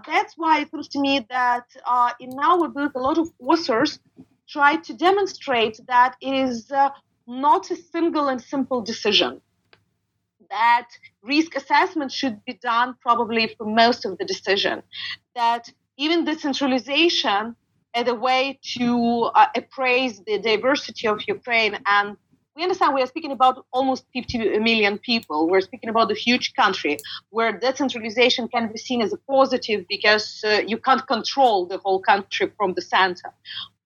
that's 0.05 0.33
why 0.35 0.61
it 0.61 0.71
seems 0.71 0.89
to 0.89 0.99
me 0.99 1.25
that 1.29 1.65
in 2.19 2.37
our 2.37 2.67
book, 2.67 2.91
a 2.95 2.99
lot 2.99 3.17
of 3.17 3.31
authors 3.39 3.99
try 4.49 4.75
to 4.75 4.93
demonstrate 4.93 5.79
that 5.87 6.17
it 6.21 6.35
is 6.35 6.69
not 7.25 7.71
a 7.71 7.75
single 7.77 8.27
and 8.27 8.41
simple 8.41 8.81
decision 8.81 9.41
that 10.49 10.87
risk 11.23 11.55
assessment 11.55 12.11
should 12.11 12.43
be 12.45 12.53
done 12.53 12.95
probably 13.01 13.53
for 13.57 13.65
most 13.65 14.05
of 14.05 14.17
the 14.17 14.25
decision. 14.25 14.83
That 15.35 15.71
even 15.97 16.25
decentralization 16.25 17.55
as 17.93 18.07
a 18.07 18.13
way 18.13 18.59
to 18.77 19.31
uh, 19.33 19.47
appraise 19.55 20.21
the 20.25 20.37
diversity 20.39 21.07
of 21.07 21.21
Ukraine 21.27 21.79
and 21.85 22.17
we 22.55 22.63
understand 22.63 22.95
we 22.95 23.01
are 23.01 23.07
speaking 23.07 23.31
about 23.31 23.65
almost 23.73 24.05
50 24.13 24.59
million 24.59 24.97
people. 24.97 25.49
We're 25.49 25.61
speaking 25.61 25.89
about 25.89 26.09
a 26.09 26.15
huge 26.15 26.53
country 26.53 26.97
where 27.29 27.51
decentralization 27.51 28.47
can 28.47 28.71
be 28.71 28.77
seen 28.77 29.01
as 29.01 29.11
a 29.11 29.17
positive 29.29 29.85
because 29.89 30.41
uh, 30.45 30.61
you 30.65 30.77
can't 30.77 31.05
control 31.05 31.65
the 31.65 31.79
whole 31.79 31.99
country 31.99 32.51
from 32.55 32.73
the 32.73 32.81
center. 32.81 33.33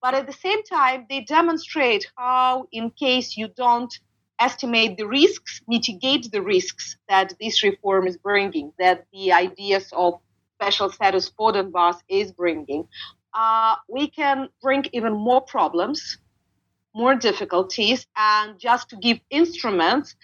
But 0.02 0.14
at 0.14 0.28
the 0.28 0.34
same 0.34 0.64
time, 0.64 1.08
they 1.10 1.22
demonstrate 1.22 2.08
how, 2.16 2.68
in 2.72 2.92
case 2.92 3.36
you 3.36 3.48
don't 3.48 3.94
estimate 4.40 4.98
the 4.98 5.08
risks, 5.08 5.62
mitigate 5.68 6.32
the 6.32 6.42
risks 6.42 6.98
that 7.08 7.34
this 7.40 7.64
reform 7.64 8.08
is 8.08 8.18
bringing, 8.18 8.72
that 8.80 9.06
the 9.14 9.32
ideas 9.32 9.90
of 9.94 10.20
special 10.56 10.90
status 10.90 11.30
for 11.30 11.54
Donbass 11.54 11.98
is 12.10 12.32
bringing, 12.32 12.88
uh, 13.34 13.76
we 13.88 14.10
can 14.10 14.50
bring 14.62 14.86
even 14.94 15.14
more 15.14 15.42
problems, 15.42 16.18
more 16.96 17.16
difficulties, 17.16 18.06
and 18.18 18.60
just 18.60 18.90
to 18.90 18.96
give 18.98 19.20
instruments 19.30 20.16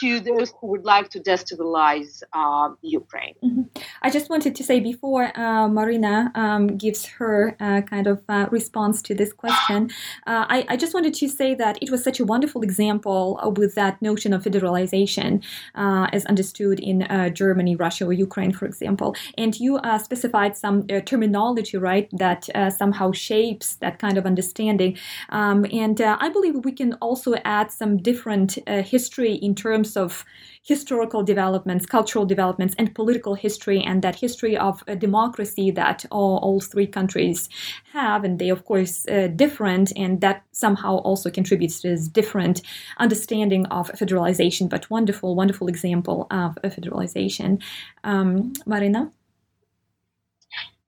to 0.00 0.20
those 0.20 0.52
who 0.60 0.68
would 0.68 0.84
like 0.84 1.08
to 1.10 1.20
destabilize 1.20 2.22
uh, 2.32 2.70
Ukraine. 2.82 3.34
Mm-hmm. 3.44 3.62
I 4.02 4.10
just 4.10 4.30
wanted 4.30 4.54
to 4.56 4.64
say 4.64 4.80
before 4.80 5.36
uh, 5.38 5.68
Marina 5.68 6.30
um, 6.34 6.76
gives 6.76 7.04
her 7.06 7.56
uh, 7.60 7.82
kind 7.82 8.06
of 8.06 8.22
uh, 8.28 8.46
response 8.50 9.02
to 9.02 9.14
this 9.14 9.32
question, 9.32 9.90
uh, 10.26 10.44
I, 10.48 10.64
I, 10.68 10.76
just 10.76 10.94
wanted 10.94 11.14
to 11.14 11.28
say 11.28 11.54
that 11.54 11.78
it 11.80 11.90
was 11.90 12.02
such 12.02 12.18
a 12.20 12.24
wonderful 12.24 12.62
example 12.62 13.24
with 13.56 13.74
that 13.74 14.00
notion 14.02 14.32
of 14.32 14.42
federalization 14.42 15.42
uh, 15.74 16.06
as 16.12 16.24
understood 16.26 16.80
in 16.80 16.96
Germany, 17.34 17.76
Russia, 17.76 18.06
or 18.06 18.12
Ukraine, 18.12 18.52
for 18.52 18.66
example. 18.66 19.14
And 19.38 19.58
you 19.58 19.80
specified 20.02 20.56
some 20.56 20.86
terminology, 21.10 21.76
right, 21.76 22.08
that 22.12 22.48
somehow 22.76 23.12
shapes 23.12 23.76
that 23.76 23.98
kind 23.98 24.16
of 24.18 24.26
understanding. 24.26 24.96
Um, 25.30 25.66
and 25.72 26.00
I 26.00 26.28
believe 26.28 26.64
we 26.64 26.72
can 26.72 26.94
also 26.94 27.34
add 27.44 27.70
some 27.70 27.96
different 27.96 28.58
history 28.94 29.34
in 29.34 29.54
terms 29.54 29.81
of 29.96 30.24
historical 30.62 31.22
developments, 31.22 31.86
cultural 31.86 32.24
developments, 32.24 32.74
and 32.78 32.94
political 32.94 33.34
history, 33.34 33.82
and 33.82 34.02
that 34.02 34.16
history 34.16 34.56
of 34.56 34.84
democracy 34.98 35.70
that 35.70 36.04
all, 36.10 36.38
all, 36.38 36.60
three 36.60 36.86
countries 36.86 37.48
have. 37.92 38.24
And 38.24 38.38
they, 38.38 38.48
of 38.48 38.64
course, 38.64 39.06
uh, 39.08 39.28
different, 39.34 39.92
and 39.96 40.20
that 40.20 40.44
somehow 40.52 40.98
also 40.98 41.30
contributes 41.30 41.80
to 41.80 41.88
this 41.88 42.08
different 42.08 42.62
understanding 42.98 43.66
of 43.66 43.90
federalization, 43.92 44.68
but 44.68 44.88
wonderful, 44.90 45.34
wonderful 45.34 45.68
example 45.68 46.26
of 46.30 46.56
federalization. 46.64 47.60
Um, 48.04 48.52
Marina? 48.66 49.10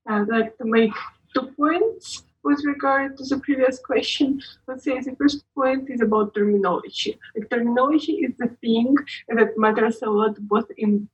I'd 0.07 0.27
like 0.27 0.57
to 0.57 0.65
make 0.65 0.91
two 1.33 1.51
points 1.57 2.23
with 2.45 2.63
regard 2.63 3.17
to 3.17 3.23
the 3.25 3.39
previous 3.39 3.79
question, 3.79 4.41
let's 4.67 4.83
say 4.83 4.99
the 5.01 5.15
first 5.15 5.43
point 5.55 5.89
is 5.89 6.01
about 6.01 6.35
terminology. 6.35 7.19
Like, 7.35 7.49
terminology 7.49 8.13
is 8.25 8.33
the 8.37 8.49
thing 8.61 8.95
that 9.29 9.57
matters 9.57 10.01
a 10.03 10.09
lot 10.09 10.35
both 10.47 10.69
in 10.77 11.09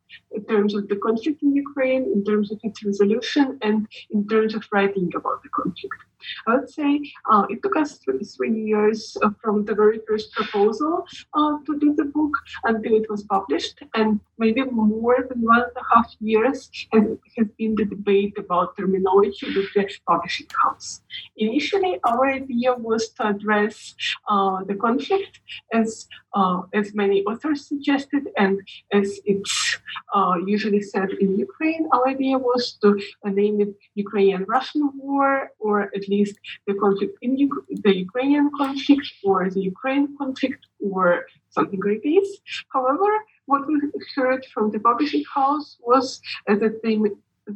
terms 0.47 0.76
of 0.76 0.88
the 0.88 0.97
conflict 0.97 1.41
in 1.43 1.56
Ukraine, 1.56 2.04
in 2.13 2.24
terms 2.24 2.52
of 2.52 2.60
its 2.63 2.84
resolution, 2.84 3.58
and 3.62 3.88
in 4.10 4.28
terms 4.28 4.56
of 4.56 4.63
writing 4.71 5.10
about 5.15 5.43
the 5.43 5.50
conflict. 5.50 6.02
I 6.47 6.56
would 6.56 6.69
say 6.69 7.02
uh, 7.32 7.45
it 7.50 7.63
took 7.63 7.76
us 7.76 7.97
three, 7.97 8.24
three 8.24 8.54
years 8.71 9.17
uh, 9.24 9.32
from 9.41 9.65
the 9.65 9.76
very 9.76 10.00
first 10.08 10.32
proposal 10.34 11.06
uh, 11.34 11.54
to 11.65 11.80
do 11.80 11.95
the 11.95 12.06
book 12.06 12.34
until 12.65 12.93
it 12.95 13.10
was 13.10 13.24
published, 13.24 13.82
and 13.95 14.19
maybe 14.38 14.63
more 14.65 15.26
than 15.30 15.41
one 15.41 15.62
and 15.62 15.78
a 15.78 15.95
half 15.95 16.13
years 16.19 16.69
has, 16.93 17.04
has 17.38 17.47
been 17.58 17.76
the 17.76 17.86
debate 17.86 18.36
about 18.38 18.78
terminology 18.78 19.47
with 19.56 19.74
the 19.74 19.88
publishing 20.08 20.47
house. 20.63 21.02
Initially, 21.38 22.00
our 22.04 22.30
idea 22.30 22.74
was 22.74 23.10
to 23.10 23.28
address 23.28 23.95
uh, 24.30 24.63
the 24.65 24.76
conflict 24.76 25.39
as 25.74 26.08
uh, 26.34 26.62
as 26.74 26.93
many 26.93 27.24
authors 27.24 27.67
suggested, 27.67 28.24
and 28.38 28.62
as 28.93 29.19
it's 29.26 29.78
uh, 30.14 30.36
usually 30.46 30.82
said 30.82 31.10
in 31.24 31.38
Ukraine, 31.38 31.88
our 31.94 32.08
idea 32.08 32.38
was 32.38 32.64
to 32.82 33.00
name 33.24 33.62
it 33.62 33.72
Ukrainian-Russian 33.96 34.84
War, 34.96 35.50
or 35.60 35.76
at 35.98 36.04
least 36.14 36.36
the 36.68 36.76
conflict 36.84 37.16
in 37.22 37.32
U- 37.38 37.66
the 37.86 37.94
Ukrainian 38.08 38.48
conflict, 38.62 39.08
or 39.24 39.50
the 39.50 39.64
Ukraine 39.74 40.06
conflict, 40.18 40.62
or 40.90 41.06
something 41.50 41.82
like 41.88 42.04
this. 42.04 42.28
However, 42.76 43.10
what 43.46 43.68
we 43.68 43.76
heard 44.16 44.42
from 44.54 44.66
the 44.72 44.80
publishing 44.80 45.26
house 45.38 45.78
was 45.90 46.06
that 46.48 46.76
they, 46.84 46.96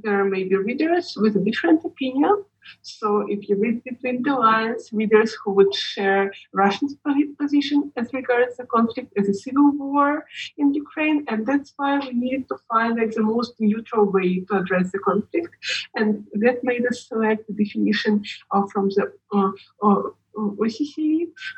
there 0.05 0.25
may 0.25 0.43
be 0.49 0.55
readers 0.55 1.07
with 1.23 1.33
a 1.35 1.43
different 1.49 1.79
opinion 1.91 2.33
so 2.81 3.25
if 3.27 3.47
you 3.49 3.55
read 3.55 3.83
between 3.83 4.23
the 4.23 4.35
lines, 4.35 4.89
readers 4.91 5.35
who 5.43 5.51
would 5.53 5.73
share 5.73 6.33
Russia's 6.53 6.95
position 7.39 7.91
as 7.97 8.13
regards 8.13 8.57
the 8.57 8.65
conflict 8.65 9.13
as 9.17 9.27
a 9.29 9.33
civil 9.33 9.71
war 9.71 10.25
in 10.57 10.73
Ukraine, 10.73 11.25
and 11.29 11.45
that's 11.45 11.73
why 11.77 11.99
we 11.99 12.11
needed 12.13 12.47
to 12.49 12.57
find 12.69 12.97
like 12.97 13.11
the 13.11 13.23
most 13.23 13.53
neutral 13.59 14.05
way 14.11 14.39
to 14.47 14.57
address 14.57 14.91
the 14.91 14.99
conflict, 14.99 15.51
and 15.95 16.25
that 16.33 16.63
made 16.63 16.85
us 16.87 17.07
select 17.07 17.47
the 17.47 17.53
definition 17.53 18.23
uh, 18.51 18.63
from 18.71 18.89
the 18.89 19.11
uh, 19.33 19.51
uh, 19.83 20.03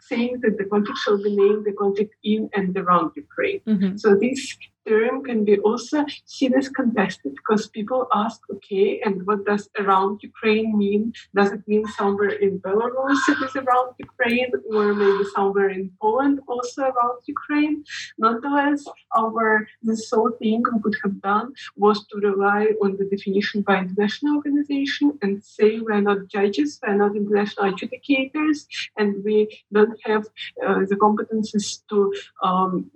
saying 0.02 0.40
that 0.42 0.58
the 0.58 0.66
conflict 0.66 1.00
shall 1.00 1.22
be 1.22 1.36
named 1.36 1.66
the 1.66 1.74
conflict 1.74 2.14
in 2.24 2.50
and 2.54 2.78
around 2.78 3.12
Ukraine. 3.16 3.62
Mm-hmm. 3.68 3.98
So 3.98 4.16
this 4.16 4.56
term 4.88 5.24
can 5.24 5.44
be 5.44 5.58
also 5.60 6.06
seen 6.26 6.54
as 6.54 6.70
contested 6.70 7.34
because 7.36 7.68
people 7.68 8.08
ask, 8.14 8.42
okay, 8.52 9.02
and 9.06 9.26
what 9.28 9.46
does 9.46 9.70
around 9.80 10.20
Ukraine 10.24 10.78
mean? 10.78 11.14
Does 11.36 11.52
it 11.52 11.64
mean 11.68 11.86
somewhere 12.00 12.36
in 12.46 12.60
Belarus 12.60 13.22
it 13.30 13.40
is 13.46 13.56
around 13.56 13.90
Ukraine, 14.00 14.52
or 14.74 14.94
maybe 14.94 15.24
somewhere 15.36 15.70
in 15.70 15.92
Poland 16.02 16.40
also 16.48 16.82
around 16.84 17.20
Ukraine? 17.36 17.84
Nonetheless, 18.18 18.82
our 19.16 19.68
the 19.84 19.98
sole 20.10 20.32
thing 20.40 20.64
we 20.74 20.80
could 20.84 20.98
have 21.04 21.18
done 21.22 21.48
was 21.76 21.98
to 22.08 22.16
rely 22.30 22.62
on 22.84 22.98
the 22.98 23.06
definition 23.14 23.62
by 23.62 23.78
international 23.86 24.36
organization 24.40 25.08
and 25.22 25.44
say 25.44 25.80
we're 25.80 26.02
not 26.10 26.28
judges, 26.28 26.80
we're 26.82 26.96
not 27.04 27.16
international 27.16 27.72
adjudicators, 27.72 28.58
and 29.00 29.24
we 29.24 29.38
don't 29.76 29.98
have 30.10 30.24
uh, 30.66 30.80
the 30.90 30.98
competences 31.06 31.66
to 31.90 31.98
um, 32.44 32.92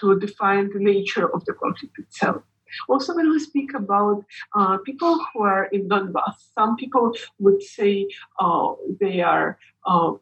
to 0.00 0.18
define 0.18 0.70
the 0.72 0.80
nature 0.80 1.32
of 1.32 1.44
the 1.44 1.52
conflict 1.52 1.98
itself. 1.98 2.42
Also, 2.88 3.14
when 3.14 3.30
we 3.30 3.38
speak 3.38 3.74
about 3.74 4.24
uh, 4.54 4.78
people 4.78 5.18
who 5.32 5.42
are 5.42 5.66
in 5.66 5.88
Donbass, 5.88 6.34
some 6.54 6.76
people 6.76 7.12
would 7.38 7.62
say 7.62 8.08
uh, 8.40 8.72
they 9.00 9.20
are 9.20 9.58
uh, 9.86 10.12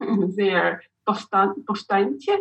they 0.37 0.53
are 0.53 0.81
повстанці. 1.07 2.37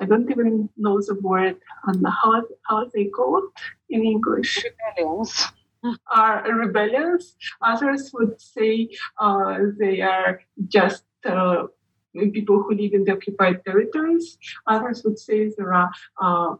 I 0.00 0.04
don't 0.06 0.30
even 0.30 0.68
know 0.76 1.00
the 1.00 1.18
word 1.20 1.56
and 1.86 2.06
how 2.06 2.42
how 2.62 2.86
they 2.94 3.04
call 3.04 3.38
it 3.38 3.60
in 3.90 4.04
English. 4.04 4.64
Rebellions. 4.64 5.46
Are 6.12 6.42
rebellions. 6.52 7.36
Others 7.62 8.10
would 8.14 8.40
say 8.40 8.88
uh, 9.20 9.58
they 9.78 10.00
are 10.00 10.40
just 10.66 11.04
uh, 11.24 11.66
people 12.13 12.61
who 12.63 12.75
live 12.75 12.93
in 12.93 13.03
the 13.03 13.13
occupied 13.13 13.63
territories. 13.65 14.37
Others 14.67 15.03
would 15.03 15.19
say 15.19 15.49
there 15.57 15.73
are 15.73 15.91
uh, 16.21 16.55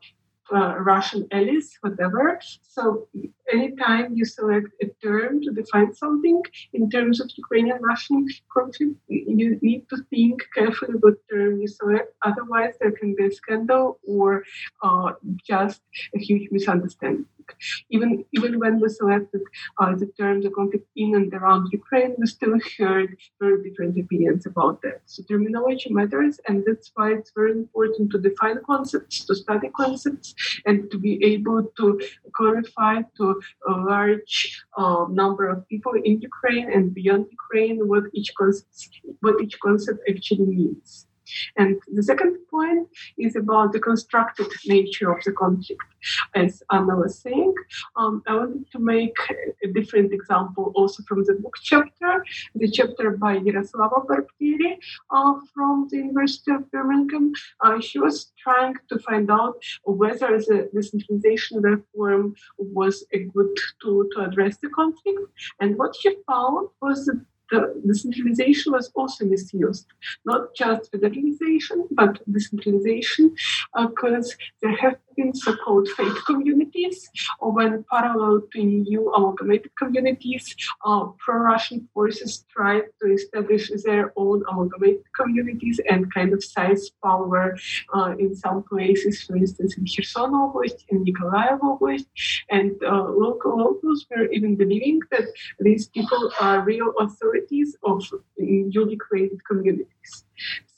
uh, 0.54 0.76
Russian 0.80 1.28
allies, 1.32 1.78
whatever. 1.82 2.40
So 2.62 3.08
anytime 3.52 4.16
you 4.16 4.26
select 4.26 4.68
a 4.82 4.88
term 5.04 5.42
to 5.42 5.52
define 5.52 5.94
something 5.94 6.42
in 6.74 6.90
terms 6.90 7.20
of 7.22 7.30
Ukrainian-Russian 7.44 8.28
conflict, 8.56 8.96
you 9.08 9.60
need 9.62 9.90
to 9.90 9.98
think 10.10 10.36
carefully 10.56 10.96
what 11.00 11.16
term 11.32 11.62
you 11.62 11.68
select. 11.68 12.14
Otherwise, 12.30 12.74
there 12.80 12.92
can 12.92 13.16
be 13.16 13.26
a 13.26 13.32
scandal 13.32 14.00
or 14.04 14.44
uh, 14.84 15.12
just 15.46 15.82
a 16.16 16.20
huge 16.20 16.50
misunderstanding. 16.52 17.26
Even 17.90 18.24
even 18.38 18.60
when 18.60 18.80
we 18.80 18.88
selected 18.88 19.42
uh, 19.80 19.94
the 19.96 20.08
term 20.20 20.42
the 20.42 20.52
conflict 20.52 20.88
in 20.96 21.16
and 21.16 21.34
around 21.34 21.68
Ukraine, 21.72 22.16
we 22.20 22.26
still 22.28 22.58
heard 22.78 23.10
very 23.42 23.58
different 23.64 23.98
opinions 24.00 24.46
about 24.46 24.82
that. 24.84 25.02
So 25.06 25.24
terminology 25.24 25.90
matters, 26.00 26.40
and 26.48 26.64
that's 26.66 26.92
why 26.96 27.08
it's 27.14 27.32
very 27.36 27.54
important 27.64 28.12
to 28.12 28.20
define 28.20 28.60
concepts, 28.66 29.26
to 29.26 29.36
study 29.36 29.70
concepts, 29.82 30.34
and 30.66 30.90
to 30.92 30.98
be 30.98 31.24
able 31.24 31.64
to 31.78 32.02
clarify 32.34 33.02
to 33.18 33.42
a 33.68 33.72
large 33.72 34.64
uh, 34.78 35.06
number 35.10 35.48
of 35.50 35.68
people 35.68 35.94
in 36.04 36.22
Ukraine 36.22 36.72
and 36.72 36.94
beyond 36.94 37.26
Ukraine 37.32 37.78
what 37.88 38.04
each 38.14 38.32
concept 38.36 39.02
what 39.22 39.36
each 39.44 39.60
concept 39.60 40.00
actually 40.10 40.50
means. 40.62 41.08
And 41.58 41.80
the 41.94 42.04
second 42.04 42.38
point 42.50 42.88
is 43.18 43.36
about 43.36 43.74
the 43.74 43.80
constructed 43.80 44.48
nature 44.66 45.12
of 45.12 45.24
the 45.24 45.32
conflict. 45.32 45.82
As 46.36 46.64
Anna 46.72 46.96
was 46.96 47.20
saying, 47.20 47.54
um, 47.96 48.24
I 48.28 48.36
wanted 48.36 48.72
to 48.72 48.80
make 48.80 49.16
a 49.64 49.68
different 49.68 50.14
example 50.14 50.72
also 50.76 51.04
from 51.04 51.24
the 51.26 51.34
book 51.34 51.56
chapter, 51.62 52.26
the 52.56 52.70
chapter 52.70 53.12
by 53.12 53.38
Yaroslava 53.38 54.06
Barbieri 54.08 54.78
uh, 55.12 55.34
from 55.54 55.88
the 55.90 55.98
University 55.98 56.52
of 56.52 56.70
Birmingham. 56.72 57.34
Uh, 57.62 57.80
she 57.80 58.00
was 58.00 58.32
trying 58.38 58.76
to 58.90 59.00
find 59.00 59.30
out 59.30 59.56
whether 59.84 60.38
the 60.40 60.70
decentralization 60.74 61.62
reform 61.62 62.36
was 62.58 63.06
a 63.14 63.20
good 63.20 63.56
tool 63.82 64.06
to 64.14 64.22
address 64.22 64.58
the 64.58 64.70
conflict. 64.70 65.20
And 65.60 65.78
what 65.78 65.96
she 65.96 66.16
found 66.28 66.70
was 66.82 67.06
that 67.06 67.22
the 67.52 67.60
decentralization 67.86 68.72
was 68.72 68.92
also 68.96 69.26
misused, 69.26 69.88
not 70.26 70.56
just 70.56 70.92
federalization, 70.92 71.78
but 71.92 72.20
decentralization, 72.32 73.36
because 73.76 74.32
uh, 74.32 74.44
there 74.62 74.78
have 74.78 74.96
been 75.18 75.34
so-called 75.34 75.88
fake 75.90 76.20
communities, 76.26 77.10
or 77.40 77.52
when 77.52 77.84
parallel 77.92 78.42
to 78.54 78.64
new 78.64 79.12
amalgamated 79.14 79.72
communities, 79.76 80.56
uh, 80.86 81.06
pro-Russian 81.20 81.88
forces 81.94 82.46
tried 82.50 82.86
to 83.02 83.12
establish 83.14 83.70
their 83.84 84.14
own 84.16 84.44
amalgamated 84.50 85.04
communities 85.20 85.80
and 85.90 86.12
kind 86.14 86.32
of 86.34 86.42
size 86.44 86.90
power 87.04 87.58
uh, 87.94 88.16
in 88.18 88.34
some 88.34 88.64
places, 88.64 89.24
for 89.24 89.36
instance, 89.36 89.78
in 89.78 89.86
Kherson 89.86 90.32
Oblast, 90.32 90.86
in 90.90 91.04
Nikolaev 91.04 91.60
Oblast, 91.60 92.06
and 92.50 92.72
uh, 92.84 93.04
local 93.26 93.58
locals 93.58 94.06
were 94.10 94.32
even 94.32 94.56
believing 94.56 95.02
that 95.12 95.26
these 95.60 95.90
people 95.90 96.32
are 96.40 96.62
real 96.62 96.94
authorities 97.00 97.41
of 97.84 98.04
newly 98.38 98.98
created 98.98 99.40
communities. 99.46 100.26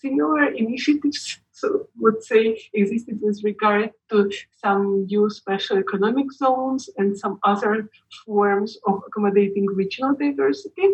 Similar 0.01 0.51
initiatives 0.53 1.39
so 1.51 1.87
would 1.97 2.21
say 2.23 2.59
existed 2.73 3.19
with 3.21 3.41
regard 3.43 3.91
to 4.09 4.29
some 4.63 5.05
new 5.05 5.29
special 5.29 5.77
economic 5.77 6.31
zones 6.31 6.89
and 6.97 7.17
some 7.17 7.39
other 7.43 7.89
forms 8.25 8.77
of 8.87 9.01
accommodating 9.07 9.67
regional 9.67 10.13
diversity. 10.15 10.87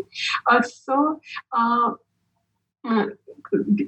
Uh, 0.45 0.61
so 0.61 1.19
uh, 1.53 1.93
uh, 2.87 3.05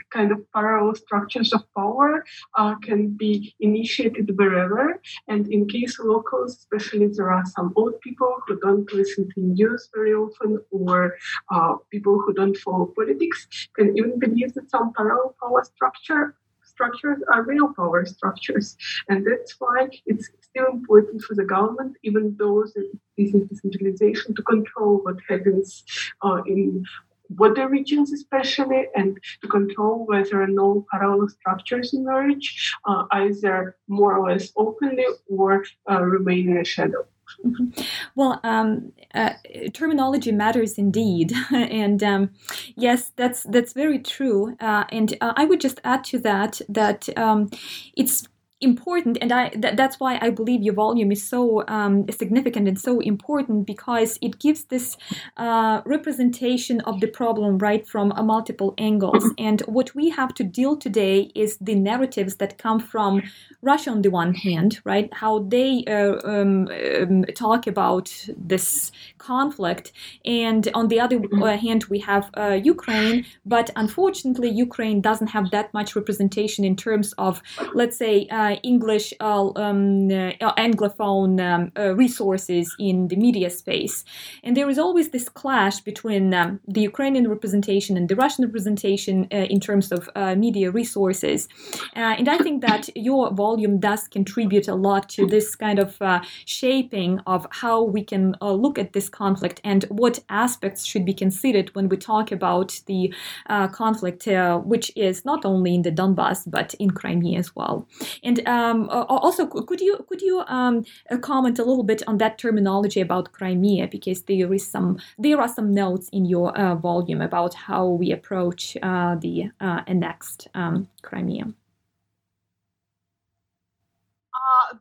kind 0.09 0.31
of 0.31 0.39
parallel 0.53 0.95
structures 0.95 1.53
of 1.53 1.61
power 1.75 2.23
uh, 2.57 2.75
can 2.75 3.09
be 3.09 3.53
initiated 3.59 4.37
wherever. 4.37 5.01
And 5.27 5.47
in 5.51 5.67
case 5.67 5.99
locals, 5.99 6.57
especially 6.57 7.07
there 7.07 7.31
are 7.31 7.45
some 7.45 7.73
old 7.75 7.99
people 8.01 8.35
who 8.47 8.59
don't 8.59 8.91
listen 8.93 9.29
to 9.33 9.39
news 9.39 9.89
very 9.93 10.13
often, 10.13 10.59
or 10.71 11.17
uh, 11.51 11.75
people 11.89 12.21
who 12.21 12.33
don't 12.33 12.57
follow 12.57 12.91
politics, 12.95 13.47
can 13.75 13.97
even 13.97 14.19
believe 14.19 14.53
that 14.55 14.69
some 14.69 14.93
parallel 14.93 15.35
power 15.41 15.63
structure 15.63 16.35
structures 16.63 17.19
are 17.31 17.43
real 17.43 17.73
power 17.73 18.05
structures. 18.05 18.77
And 19.09 19.25
that's 19.25 19.55
why 19.59 19.89
it's 20.05 20.29
still 20.41 20.67
important 20.71 21.21
for 21.21 21.35
the 21.35 21.43
government, 21.43 21.97
even 22.03 22.35
though 22.39 22.65
there 22.73 22.85
is 23.17 23.33
decentralization, 23.49 24.33
to 24.35 24.41
control 24.43 25.01
what 25.03 25.17
happens 25.29 25.83
uh, 26.23 26.41
in 26.47 26.83
border 27.31 27.67
regions 27.67 28.11
especially 28.11 28.87
and 28.95 29.17
to 29.41 29.47
control 29.47 30.05
whether 30.05 30.41
or 30.41 30.47
no 30.47 30.85
parallel 30.91 31.27
structures 31.29 31.93
emerge 31.93 32.73
uh, 32.85 33.05
either 33.11 33.75
more 33.87 34.17
or 34.17 34.31
less 34.31 34.51
openly 34.55 35.05
or 35.27 35.63
uh, 35.89 36.01
remain 36.01 36.49
in 36.49 36.57
a 36.57 36.65
shadow. 36.65 37.05
Mm-hmm. 37.45 37.81
Well, 38.15 38.39
um, 38.43 38.91
uh, 39.13 39.33
terminology 39.73 40.31
matters 40.31 40.77
indeed, 40.77 41.33
and 41.51 42.03
um, 42.03 42.31
yes, 42.75 43.11
that's 43.15 43.43
that's 43.43 43.73
very 43.73 43.99
true. 43.99 44.55
Uh, 44.59 44.83
and 44.91 45.15
uh, 45.21 45.33
I 45.37 45.45
would 45.45 45.61
just 45.61 45.79
add 45.83 46.03
to 46.05 46.19
that 46.19 46.61
that 46.67 47.07
um, 47.17 47.49
it's 47.95 48.27
important 48.61 49.17
and 49.21 49.31
i 49.31 49.49
th- 49.49 49.75
that's 49.75 49.99
why 49.99 50.19
i 50.21 50.29
believe 50.29 50.61
your 50.61 50.73
volume 50.73 51.11
is 51.11 51.27
so 51.27 51.63
um, 51.67 52.05
significant 52.09 52.67
and 52.67 52.79
so 52.79 52.99
important 52.99 53.65
because 53.65 54.19
it 54.21 54.39
gives 54.39 54.65
this 54.65 54.97
uh, 55.37 55.81
representation 55.85 56.79
of 56.81 56.99
the 57.01 57.07
problem 57.07 57.57
right 57.57 57.87
from 57.87 58.11
uh, 58.11 58.23
multiple 58.23 58.73
angles 58.77 59.23
mm-hmm. 59.23 59.45
and 59.45 59.61
what 59.61 59.93
we 59.95 60.09
have 60.09 60.33
to 60.33 60.43
deal 60.43 60.77
today 60.77 61.31
is 61.35 61.57
the 61.59 61.75
narratives 61.75 62.35
that 62.35 62.57
come 62.57 62.79
from 62.79 63.21
russia 63.61 63.89
on 63.89 64.01
the 64.03 64.09
one 64.09 64.33
hand 64.33 64.79
right 64.83 65.11
how 65.13 65.39
they 65.39 65.83
uh, 65.87 66.15
um, 66.23 66.67
um, 67.01 67.23
talk 67.35 67.65
about 67.65 68.13
this 68.37 68.91
conflict 69.17 69.91
and 70.23 70.69
on 70.75 70.87
the 70.87 70.99
other 70.99 71.17
mm-hmm. 71.17 71.43
uh, 71.43 71.57
hand 71.57 71.85
we 71.85 71.99
have 71.99 72.29
uh, 72.37 72.59
ukraine 72.63 73.25
but 73.45 73.71
unfortunately 73.75 74.49
ukraine 74.49 75.01
doesn't 75.01 75.27
have 75.27 75.49
that 75.51 75.73
much 75.73 75.95
representation 75.95 76.63
in 76.63 76.75
terms 76.75 77.13
of 77.17 77.41
let's 77.73 77.97
say 77.97 78.27
uh, 78.27 78.50
English 78.63 79.13
uh, 79.19 79.49
um, 79.55 80.09
uh, 80.11 80.53
Anglophone 80.57 81.39
um, 81.39 81.95
resources 81.95 82.75
in 82.79 83.07
the 83.07 83.15
media 83.15 83.49
space. 83.49 84.03
And 84.43 84.55
there 84.57 84.69
is 84.69 84.79
always 84.79 85.09
this 85.09 85.29
clash 85.29 85.79
between 85.81 86.33
um, 86.33 86.59
the 86.67 86.81
Ukrainian 86.81 87.27
representation 87.27 87.97
and 87.97 88.07
the 88.09 88.15
Russian 88.15 88.45
representation 88.45 89.25
in 89.25 89.59
terms 89.59 89.91
of 89.91 90.09
media 90.37 90.71
resources. 90.71 91.47
and 91.95 92.27
I 92.27 92.37
think 92.37 92.61
that 92.61 92.89
your 92.95 93.31
volume 93.31 93.79
does 93.79 94.07
contribute 94.07 94.67
a 94.67 94.75
lot 94.75 95.09
to 95.09 95.25
this 95.25 95.55
kind 95.55 95.79
of 95.79 95.97
shaping 96.45 97.19
of 97.25 97.47
how 97.51 97.83
we 97.83 98.03
can 98.03 98.35
look 98.41 98.77
at 98.77 98.93
this 98.93 99.09
conflict 99.09 99.61
and 99.63 99.83
what 99.89 100.19
aspects 100.29 100.85
should 100.85 101.05
be 101.05 101.13
considered 101.13 101.69
when 101.75 101.89
we 101.89 101.97
talk 101.97 102.31
about 102.31 102.79
the 102.85 103.13
uh, 103.49 103.67
conflict, 103.67 104.27
uh, 104.27 104.57
which 104.59 104.91
is 104.95 105.25
not 105.25 105.45
only 105.45 105.75
in 105.75 105.81
the 105.81 105.91
Donbass 105.91 106.49
but 106.49 106.73
in 106.75 106.91
Crimea 106.91 107.39
as 107.39 107.55
well. 107.55 107.87
And 108.23 108.40
um, 108.47 108.89
also, 108.89 109.45
could 109.45 109.81
you 109.81 110.05
could 110.07 110.21
you 110.21 110.43
um, 110.47 110.85
uh, 111.09 111.17
comment 111.17 111.59
a 111.59 111.63
little 111.63 111.83
bit 111.83 112.01
on 112.07 112.17
that 112.17 112.37
terminology 112.37 113.01
about 113.01 113.31
Crimea 113.31 113.87
because 113.87 114.23
there 114.23 114.53
is 114.53 114.69
some 114.69 114.99
there 115.17 115.39
are 115.39 115.47
some 115.47 115.73
notes 115.73 116.09
in 116.11 116.25
your 116.25 116.57
uh, 116.57 116.75
volume 116.75 117.21
about 117.21 117.53
how 117.53 117.87
we 117.87 118.11
approach 118.11 118.77
uh, 118.81 119.15
the 119.15 119.51
uh, 119.59 119.81
annexed 119.87 120.47
um, 120.53 120.87
Crimea. 121.01 121.53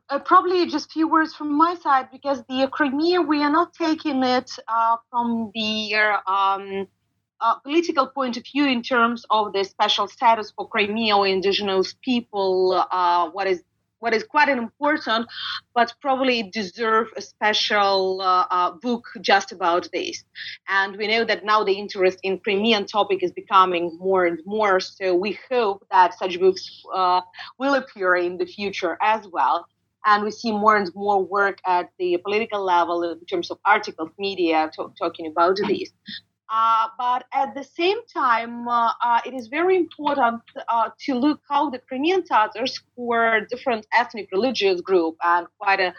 Uh, 0.09 0.19
probably 0.19 0.65
just 0.67 0.91
few 0.91 1.07
words 1.07 1.33
from 1.33 1.57
my 1.57 1.75
side 1.75 2.09
because 2.11 2.43
the 2.49 2.67
Crimea 2.71 3.21
we 3.21 3.41
are 3.43 3.51
not 3.51 3.73
taking 3.73 4.23
it 4.23 4.51
from 5.09 5.51
the 5.53 5.95
um, 6.27 6.87
uh, 7.41 7.55
political 7.59 8.07
point 8.07 8.37
of 8.37 8.43
view 8.51 8.65
in 8.65 8.81
terms 8.83 9.25
of 9.29 9.53
the 9.53 9.63
special 9.63 10.07
status 10.07 10.51
for 10.55 10.67
Crimea 10.67 11.17
or 11.17 11.27
indigenous 11.27 11.95
people, 12.03 12.85
uh, 12.91 13.29
what 13.31 13.47
is 13.47 13.63
what 13.99 14.15
is 14.15 14.23
quite 14.23 14.49
important, 14.49 15.27
but 15.75 15.93
probably 16.01 16.43
deserve 16.43 17.07
a 17.15 17.21
special 17.21 18.19
uh, 18.21 18.45
uh, 18.49 18.71
book 18.81 19.05
just 19.21 19.51
about 19.51 19.87
this. 19.93 20.23
And 20.67 20.97
we 20.97 21.07
know 21.07 21.23
that 21.25 21.45
now 21.45 21.63
the 21.63 21.73
interest 21.73 22.17
in 22.23 22.39
Crimean 22.39 22.87
topic 22.87 23.21
is 23.21 23.31
becoming 23.31 23.95
more 23.99 24.25
and 24.25 24.39
more. 24.45 24.79
So 24.79 25.13
we 25.15 25.37
hope 25.51 25.85
that 25.91 26.17
such 26.17 26.39
books 26.39 26.83
uh, 26.93 27.21
will 27.59 27.75
appear 27.75 28.15
in 28.15 28.37
the 28.37 28.45
future 28.45 28.97
as 29.01 29.27
well. 29.31 29.67
and 30.05 30.23
we 30.23 30.31
see 30.31 30.51
more 30.51 30.77
and 30.77 30.89
more 30.95 31.23
work 31.23 31.59
at 31.65 31.89
the 31.99 32.17
political 32.25 32.63
level 32.63 33.03
in 33.03 33.23
terms 33.25 33.51
of 33.51 33.59
articles, 33.65 34.09
media 34.17 34.69
to- 34.75 34.93
talking 34.99 35.27
about 35.27 35.57
this. 35.67 35.91
Uh, 36.51 36.89
but 36.97 37.23
at 37.33 37.55
the 37.55 37.63
same 37.63 37.97
time, 38.13 38.67
uh, 38.67 38.91
uh, 39.01 39.21
it 39.25 39.33
is 39.33 39.47
very 39.47 39.77
important 39.77 40.41
uh, 40.67 40.89
to 40.99 41.15
look 41.15 41.39
how 41.49 41.69
the 41.69 41.79
Crimean 41.79 42.25
Tatars, 42.25 42.77
who 42.95 43.13
a 43.13 43.45
different 43.49 43.87
ethnic 43.97 44.27
religious 44.33 44.81
group 44.81 45.15
and 45.23 45.47
quite 45.57 45.79
a 45.79 45.93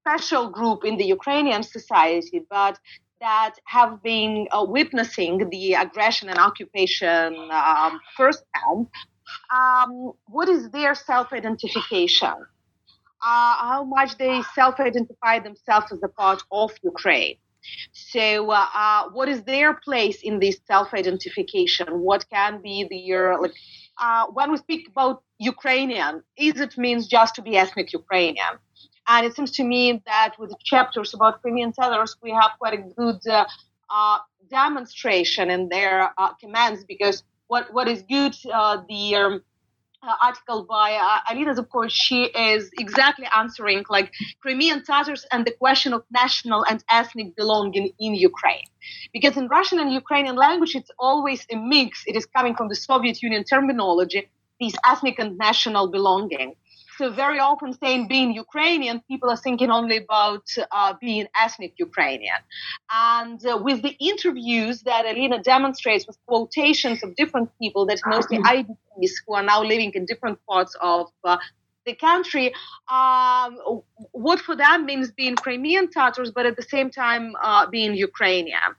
special 0.00 0.48
group 0.48 0.84
in 0.84 0.96
the 0.96 1.04
Ukrainian 1.04 1.64
society, 1.64 2.46
but 2.48 2.78
that 3.20 3.56
have 3.64 4.00
been 4.00 4.46
uh, 4.52 4.64
witnessing 4.64 5.50
the 5.50 5.74
aggression 5.74 6.28
and 6.28 6.38
occupation 6.38 7.36
um, 7.50 8.00
firsthand, 8.16 8.86
um, 9.52 10.12
what 10.26 10.48
is 10.48 10.70
their 10.70 10.94
self-identification? 10.94 12.36
How 13.18 13.84
much 13.84 14.16
they 14.16 14.40
self-identify 14.54 15.40
themselves 15.40 15.92
as 15.92 16.00
a 16.02 16.08
part 16.08 16.42
of 16.52 16.70
Ukraine? 16.82 17.36
So, 17.92 18.50
uh, 18.50 18.66
uh, 18.74 19.04
what 19.10 19.28
is 19.28 19.42
their 19.42 19.74
place 19.74 20.22
in 20.22 20.38
this 20.38 20.58
self-identification? 20.66 21.86
What 22.00 22.24
can 22.30 22.60
be 22.62 22.86
their 22.90 23.40
like? 23.40 23.54
Uh, 23.98 24.26
when 24.32 24.50
we 24.50 24.56
speak 24.56 24.88
about 24.88 25.22
Ukrainian, 25.38 26.22
is 26.36 26.58
it 26.58 26.78
means 26.78 27.06
just 27.06 27.34
to 27.34 27.42
be 27.42 27.56
ethnic 27.56 27.92
Ukrainian? 27.92 28.54
And 29.08 29.26
it 29.26 29.34
seems 29.36 29.50
to 29.52 29.64
me 29.64 30.02
that 30.06 30.34
with 30.38 30.50
the 30.50 30.56
chapters 30.64 31.12
about 31.12 31.42
Crimean 31.42 31.72
Tatars, 31.72 32.16
we 32.22 32.30
have 32.30 32.52
quite 32.58 32.74
a 32.74 32.82
good 32.98 33.20
uh, 33.28 33.44
uh, 33.90 34.18
demonstration 34.48 35.50
in 35.50 35.68
their 35.68 36.12
uh, 36.16 36.32
commands 36.34 36.84
because 36.84 37.24
what 37.48 37.72
what 37.74 37.88
is 37.88 38.02
good, 38.02 38.34
the 38.88 39.14
um, 39.16 39.42
uh, 40.02 40.14
article 40.22 40.64
by 40.64 40.94
uh, 40.94 41.30
Alina 41.30 41.54
Zubkovych, 41.54 41.90
she 41.90 42.24
is 42.24 42.70
exactly 42.78 43.26
answering 43.36 43.84
like 43.88 44.12
Crimean 44.40 44.82
Tatars 44.84 45.26
and 45.30 45.46
the 45.46 45.52
question 45.52 45.92
of 45.92 46.02
national 46.10 46.64
and 46.64 46.82
ethnic 46.90 47.36
belonging 47.36 47.92
in 47.98 48.14
Ukraine. 48.14 48.66
Because 49.12 49.36
in 49.36 49.48
Russian 49.48 49.78
and 49.78 49.92
Ukrainian 49.92 50.36
language, 50.36 50.74
it's 50.74 50.90
always 50.98 51.46
a 51.50 51.56
mix. 51.56 52.04
It 52.06 52.16
is 52.16 52.26
coming 52.26 52.54
from 52.54 52.68
the 52.68 52.76
Soviet 52.76 53.22
Union 53.22 53.44
terminology, 53.44 54.28
these 54.58 54.76
ethnic 54.86 55.18
and 55.18 55.36
national 55.36 55.88
belonging. 55.88 56.54
So 57.00 57.10
very 57.10 57.38
often 57.38 57.72
saying 57.72 58.08
being 58.08 58.34
Ukrainian, 58.34 59.00
people 59.08 59.30
are 59.30 59.42
thinking 59.46 59.70
only 59.70 59.96
about 59.96 60.46
uh, 60.70 60.92
being 61.00 61.26
ethnic 61.44 61.72
Ukrainian. 61.78 62.40
And 62.90 63.40
uh, 63.46 63.56
with 63.56 63.80
the 63.80 63.96
interviews 64.10 64.82
that 64.82 65.06
Alina 65.06 65.38
demonstrates 65.42 66.06
with 66.06 66.18
quotations 66.26 67.02
of 67.02 67.16
different 67.16 67.48
people, 67.58 67.86
that's 67.86 68.02
mostly 68.04 68.36
IDPs 68.54 69.12
who 69.26 69.32
are 69.32 69.42
now 69.42 69.62
living 69.62 69.92
in 69.94 70.04
different 70.04 70.38
parts 70.46 70.76
of 70.82 71.06
uh, 71.24 71.38
the 71.86 71.94
country, 71.94 72.52
um, 72.92 73.80
what 74.12 74.38
for 74.38 74.54
them 74.54 74.84
means 74.84 75.10
being 75.10 75.36
Crimean 75.36 75.90
Tatars, 75.90 76.30
but 76.30 76.44
at 76.44 76.56
the 76.56 76.66
same 76.74 76.90
time 76.90 77.34
uh, 77.42 77.64
being 77.70 77.94
Ukrainian 77.94 78.70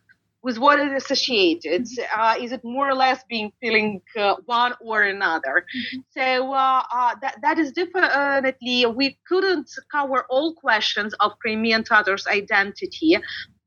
with 0.44 0.58
what 0.58 0.80
it 0.80 0.92
associated. 0.92 1.84
Mm-hmm. 1.84 2.20
Uh, 2.20 2.36
is 2.44 2.52
it 2.52 2.64
more 2.64 2.90
or 2.90 2.96
less 2.96 3.24
being 3.30 3.52
feeling 3.62 4.02
uh, 4.18 4.36
one 4.46 4.74
or 4.82 5.04
another? 5.04 5.66
Mm-hmm. 5.76 6.00
So 6.18 6.54
uh, 6.54 6.84
uh, 6.94 7.16
that 7.22 7.38
that 7.42 7.58
is 7.58 7.72
definitely 7.72 8.86
we 8.86 9.18
couldn't 9.28 9.70
cover 9.92 10.26
all 10.30 10.54
questions 10.54 11.14
of 11.20 11.38
Crimean 11.40 11.84
Tatars 11.84 12.28
identity. 12.28 13.18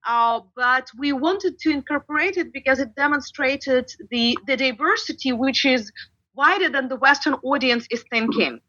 Uh, 0.07 0.41
but 0.55 0.91
we 0.99 1.13
wanted 1.13 1.59
to 1.59 1.71
incorporate 1.71 2.37
it 2.37 2.53
because 2.53 2.79
it 2.79 2.95
demonstrated 2.95 3.91
the, 4.11 4.37
the 4.47 4.55
diversity 4.55 5.33
which 5.33 5.65
is 5.65 5.91
wider 6.35 6.69
than 6.69 6.89
the 6.89 6.97
Western 6.97 7.35
audience 7.43 7.87
is 7.91 8.05
thinking. 8.11 8.61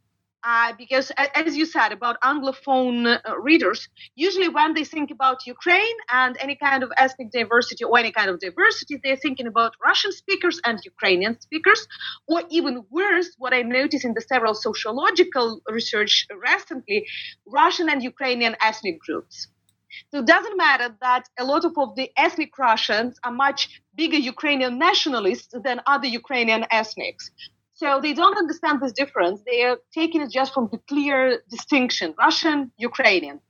Uh, 0.46 0.74
because 0.78 1.12
as 1.34 1.58
you 1.58 1.66
said 1.66 1.92
about 1.92 2.22
anglophone 2.22 2.98
uh, 3.08 3.38
readers 3.40 3.90
usually 4.16 4.48
when 4.48 4.76
they 4.76 4.84
think 4.84 5.10
about 5.10 5.48
ukraine 5.48 5.98
and 6.12 6.38
any 6.40 6.56
kind 6.56 6.84
of 6.84 6.92
ethnic 6.98 7.32
diversity 7.32 7.84
or 7.84 7.98
any 7.98 8.12
kind 8.12 8.30
of 8.30 8.40
diversity 8.40 9.00
they're 9.04 9.16
thinking 9.16 9.48
about 9.48 9.74
russian 9.84 10.12
speakers 10.12 10.62
and 10.64 10.80
ukrainian 10.86 11.34
speakers 11.42 11.88
or 12.28 12.44
even 12.52 12.84
worse 12.92 13.30
what 13.40 13.56
i 13.56 13.64
noticed 13.64 14.06
in 14.06 14.14
the 14.14 14.22
several 14.22 14.54
sociological 14.54 15.62
research 15.68 16.28
recently 16.50 17.08
russian 17.48 17.90
and 17.90 18.04
ukrainian 18.04 18.56
ethnic 18.62 19.00
groups 19.00 19.48
so 20.12 20.20
it 20.20 20.28
doesn't 20.28 20.58
matter 20.58 20.96
that 21.02 21.24
a 21.40 21.46
lot 21.46 21.64
of, 21.66 21.74
of 21.78 21.96
the 21.96 22.12
ethnic 22.18 22.58
Russians 22.58 23.18
are 23.24 23.32
much 23.32 23.82
bigger 23.96 24.18
Ukrainian 24.18 24.78
nationalists 24.78 25.54
than 25.64 25.80
other 25.88 26.08
Ukrainian 26.08 26.66
ethnics. 26.70 27.32
So 27.76 28.00
they 28.02 28.14
don't 28.14 28.38
understand 28.38 28.82
this 28.82 28.94
difference. 28.94 29.42
They 29.46 29.64
are 29.64 29.78
taking 29.94 30.22
it 30.22 30.32
just 30.32 30.54
from 30.54 30.70
the 30.72 30.80
clear 30.88 31.42
distinction 31.50 32.16
Russian, 32.18 32.72
Ukrainian. 32.78 33.42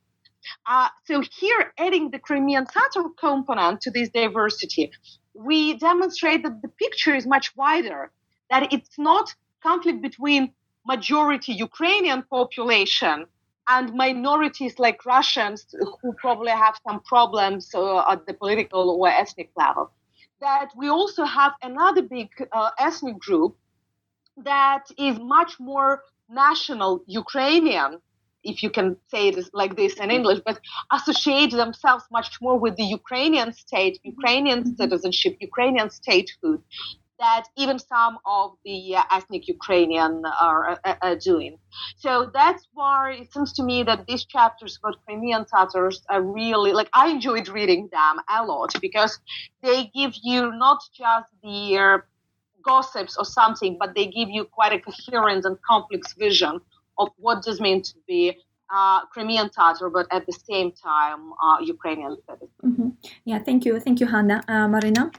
Uh, 0.65 0.89
so 1.05 1.21
here, 1.39 1.73
adding 1.77 2.09
the 2.09 2.19
Crimean 2.19 2.65
Tatar 2.65 3.03
component 3.19 3.81
to 3.81 3.91
this 3.91 4.09
diversity, 4.09 4.91
we 5.35 5.77
demonstrate 5.77 6.41
that 6.43 6.61
the 6.63 6.69
picture 6.83 7.13
is 7.13 7.27
much 7.27 7.55
wider, 7.55 8.11
that 8.49 8.73
it's 8.73 8.97
not 8.97 9.33
conflict 9.61 10.01
between 10.01 10.51
majority 10.87 11.53
Ukrainian 11.53 12.23
population 12.23 13.25
and 13.67 13.93
minorities 13.93 14.77
like 14.79 15.05
Russians 15.05 15.65
who 16.01 16.13
probably 16.13 16.51
have 16.51 16.75
some 16.87 16.99
problems 17.01 17.73
uh, 17.73 18.11
at 18.11 18.25
the 18.27 18.33
political 18.33 18.83
or 18.91 19.07
ethnic 19.07 19.49
level. 19.55 19.91
That 20.41 20.69
we 20.75 20.89
also 20.89 21.23
have 21.25 21.53
another 21.61 22.03
big 22.03 22.29
uh, 22.51 22.69
ethnic 22.77 23.17
group 23.17 23.57
that 24.37 24.85
is 24.97 25.17
much 25.19 25.59
more 25.59 26.03
national 26.29 27.03
Ukrainian, 27.07 27.99
if 28.43 28.61
you 28.61 28.69
can 28.69 28.97
say 29.07 29.29
it 29.29 29.49
like 29.53 29.75
this 29.75 29.95
in 29.95 30.11
English, 30.11 30.39
but 30.45 30.59
associate 30.91 31.51
themselves 31.51 32.05
much 32.11 32.37
more 32.41 32.57
with 32.57 32.75
the 32.77 32.83
Ukrainian 32.83 33.53
state, 33.53 33.99
Ukrainian 34.03 34.59
mm-hmm. 34.59 34.81
citizenship, 34.81 35.37
Ukrainian 35.39 35.89
statehood 35.89 36.61
that 37.19 37.45
even 37.55 37.79
some 37.79 38.17
of 38.25 38.51
the 38.65 38.95
uh, 38.95 39.03
ethnic 39.11 39.47
Ukrainian 39.47 40.23
are 40.41 40.71
uh, 40.83 40.95
uh, 41.01 41.15
doing. 41.15 41.57
So 41.97 42.29
that's 42.33 42.67
why 42.73 43.13
it 43.21 43.31
seems 43.33 43.53
to 43.53 43.63
me 43.63 43.83
that 43.83 44.05
these 44.05 44.25
chapters 44.25 44.77
about 44.77 44.97
Crimean 45.05 45.45
Tatars 45.45 46.01
are 46.09 46.21
really 46.21 46.73
like 46.73 46.89
I 46.93 47.09
enjoyed 47.09 47.47
reading 47.47 47.89
them 47.91 48.15
a 48.29 48.43
lot 48.43 48.73
because 48.81 49.17
they 49.63 49.89
give 49.95 50.13
you 50.23 50.51
not 50.51 50.79
just 50.93 51.29
the 51.41 52.01
gossips 52.65 53.15
or 53.17 53.25
something, 53.25 53.77
but 53.79 53.95
they 53.95 54.07
give 54.07 54.29
you 54.29 54.45
quite 54.45 54.73
a 54.73 54.79
coherent 54.79 55.45
and 55.45 55.57
complex 55.61 56.13
vision 56.13 56.59
of 56.97 57.09
what 57.17 57.43
does 57.43 57.59
mean 57.61 57.81
to 57.83 57.93
be 58.07 58.35
uh, 58.73 59.05
Crimean 59.07 59.49
Tatar, 59.49 59.89
but 59.89 60.07
at 60.11 60.25
the 60.25 60.33
same 60.33 60.71
time 60.71 61.31
uh, 61.43 61.57
Ukrainian 61.61 62.17
Mm-hmm. 62.63 62.89
Yeah, 63.25 63.39
thank 63.39 63.65
you, 63.65 63.79
thank 63.79 63.99
you, 63.99 64.07
Hanna. 64.07 64.43
Uh, 64.47 64.67
Marina. 64.67 65.11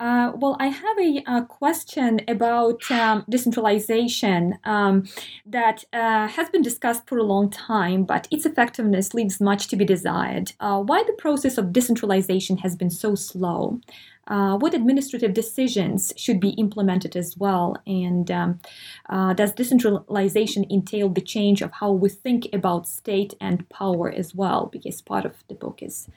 Uh, 0.00 0.32
well, 0.34 0.56
I 0.58 0.66
have 0.66 0.98
a, 0.98 1.22
a 1.26 1.46
question 1.46 2.20
about 2.26 2.90
um, 2.90 3.24
decentralization 3.28 4.58
um, 4.64 5.04
that 5.46 5.84
uh, 5.92 6.26
has 6.26 6.48
been 6.50 6.62
discussed 6.62 7.06
for 7.06 7.16
a 7.18 7.22
long 7.22 7.48
time, 7.48 8.04
but 8.04 8.26
its 8.30 8.44
effectiveness 8.44 9.14
leaves 9.14 9.40
much 9.40 9.68
to 9.68 9.76
be 9.76 9.84
desired. 9.84 10.52
Uh, 10.58 10.80
why 10.82 11.04
the 11.04 11.12
process 11.12 11.58
of 11.58 11.72
decentralization 11.72 12.58
has 12.58 12.74
been 12.74 12.90
so 12.90 13.14
slow? 13.14 13.80
Uh, 14.26 14.56
what 14.56 14.74
administrative 14.74 15.34
decisions 15.34 16.12
should 16.16 16.40
be 16.40 16.50
implemented 16.50 17.16
as 17.16 17.36
well? 17.36 17.76
And 17.86 18.30
um, 18.30 18.60
uh, 19.08 19.34
does 19.34 19.52
decentralization 19.52 20.66
entail 20.70 21.08
the 21.08 21.20
change 21.20 21.62
of 21.62 21.72
how 21.72 21.92
we 21.92 22.08
think 22.08 22.48
about 22.52 22.88
state 22.88 23.34
and 23.40 23.68
power 23.68 24.10
as 24.10 24.34
well? 24.34 24.68
Because 24.72 25.02
part 25.02 25.24
of 25.24 25.44
the 25.48 25.54
book 25.54 25.82
is 25.82 26.08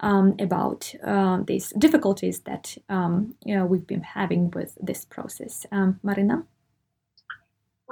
um, 0.00 0.34
about 0.38 0.92
uh, 1.04 1.42
these 1.46 1.70
difficulties 1.78 2.40
that 2.40 2.76
um, 2.88 3.34
you 3.44 3.56
know, 3.56 3.66
we've 3.66 3.86
been 3.86 4.02
having 4.02 4.50
with 4.50 4.76
this 4.80 5.04
process. 5.04 5.66
Um, 5.72 6.00
Marina? 6.02 6.44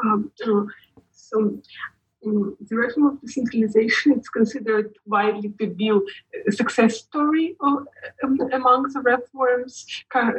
Um, 0.03 0.31
so 2.23 2.57
the 2.69 2.77
reform 2.77 3.07
of 3.07 3.21
decentralization, 3.21 4.13
it's 4.13 4.29
considered 4.29 4.95
widely 5.07 5.53
to 5.61 5.67
be 5.69 5.91
a 5.91 6.53
success 6.53 6.99
story 6.99 7.57
of, 7.61 7.87
um, 8.25 8.39
among 8.53 8.85
the 8.93 9.01
reforms 9.01 9.87
uh, 10.15 10.33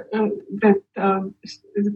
that, 0.62 0.82
um, 0.98 1.36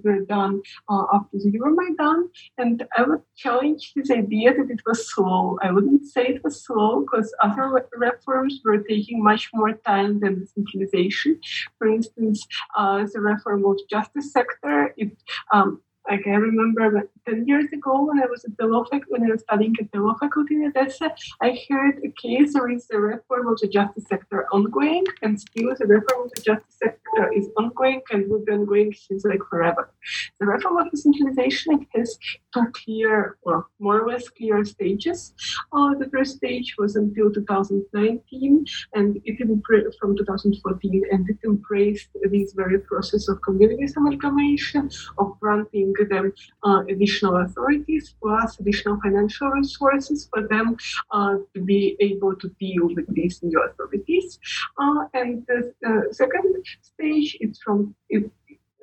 were 0.04 0.22
done 0.22 0.62
uh, 0.90 1.06
after 1.14 1.38
the 1.38 1.52
Euromaidan. 1.52 2.30
And 2.58 2.86
I 2.98 3.04
would 3.04 3.22
challenge 3.36 3.92
this 3.96 4.10
idea 4.10 4.54
that 4.54 4.70
it 4.70 4.82
was 4.86 5.12
slow. 5.14 5.58
I 5.62 5.72
wouldn't 5.72 6.06
say 6.06 6.28
it 6.28 6.44
was 6.44 6.64
slow 6.64 7.02
because 7.02 7.34
other 7.44 7.88
reforms 7.94 8.62
were 8.64 8.84
taking 8.84 9.22
much 9.24 9.50
more 9.54 9.74
time 9.74 10.20
than 10.20 10.40
decentralization. 10.40 11.40
For 11.78 11.88
instance, 11.88 12.48
uh, 12.78 13.06
the 13.14 13.20
reform 13.20 13.66
of 13.66 13.78
justice 13.90 14.32
sector, 14.32 14.94
it 14.98 15.12
um, 15.52 15.82
like 16.10 16.28
I 16.28 16.32
remember 16.32 17.10
10 17.28 17.48
years 17.48 17.72
ago 17.72 18.04
when 18.06 18.22
I 18.22 18.26
was 18.26 18.44
at 18.46 18.58
the 18.58 18.66
law 18.66 18.84
faculty, 18.84 19.08
when 19.10 19.24
I 19.24 19.32
was 19.32 19.42
studying 19.42 19.76
at 19.80 19.92
the 19.92 20.00
law 20.00 20.16
faculty 20.20 20.56
in 20.56 20.66
Odessa, 20.66 21.14
I 21.42 21.58
heard 21.70 22.02
a 22.04 22.12
case 22.22 22.54
there 22.54 22.70
is 22.70 22.88
a 22.92 23.00
reform 23.00 23.48
of 23.48 23.60
the 23.60 23.68
justice 23.68 24.06
sector 24.08 24.46
ongoing, 24.52 25.06
and 25.22 25.40
still 25.40 25.74
the 25.78 25.86
reform 25.86 26.26
of 26.26 26.32
the 26.34 26.42
justice 26.42 26.76
sector 26.84 27.32
is 27.34 27.50
ongoing 27.58 28.02
and 28.12 28.30
will 28.30 28.44
be 28.44 28.52
ongoing 28.52 28.94
since 28.94 29.24
like 29.26 29.44
forever. 29.50 29.92
The 30.40 30.46
reform 30.46 30.78
of 30.78 30.86
the 30.86 30.92
decentralization 30.92 31.88
has 31.96 32.18
two 32.54 32.66
clear, 32.74 33.38
or 33.44 33.68
more 33.80 34.02
or 34.02 34.08
less 34.12 34.28
clear 34.30 34.64
stages. 34.66 35.34
Uh, 35.72 35.94
the 35.96 36.10
first 36.10 36.38
stage 36.38 36.76
was 36.78 36.96
until 36.96 37.32
2019, 37.32 38.66
and 38.94 39.22
it 39.26 39.38
from 40.00 40.18
2014, 40.18 41.04
and 41.12 41.30
it 41.30 41.38
embraced 41.46 42.10
this 42.32 42.54
very 42.54 42.80
process 42.80 43.28
of 43.28 43.42
communities 43.42 43.96
amalgamation, 43.98 44.90
of 45.18 45.40
granting 45.40 45.94
them 46.10 46.34
uh, 46.64 46.84
additional 46.90 47.13
authorities 47.22 48.16
plus 48.22 48.60
additional 48.60 49.00
financial 49.02 49.50
resources 49.50 50.30
for 50.32 50.48
them 50.48 50.76
uh, 51.12 51.36
to 51.54 51.62
be 51.62 51.96
able 52.00 52.36
to 52.36 52.50
deal 52.60 52.88
with 52.96 53.08
these 53.14 53.42
new 53.44 53.62
authorities. 53.62 54.40
Uh, 54.78 55.06
and 55.14 55.46
the 55.48 55.74
second 56.12 56.66
stage 56.82 57.38
is 57.42 57.60
from 57.64 57.96
it, 58.10 58.30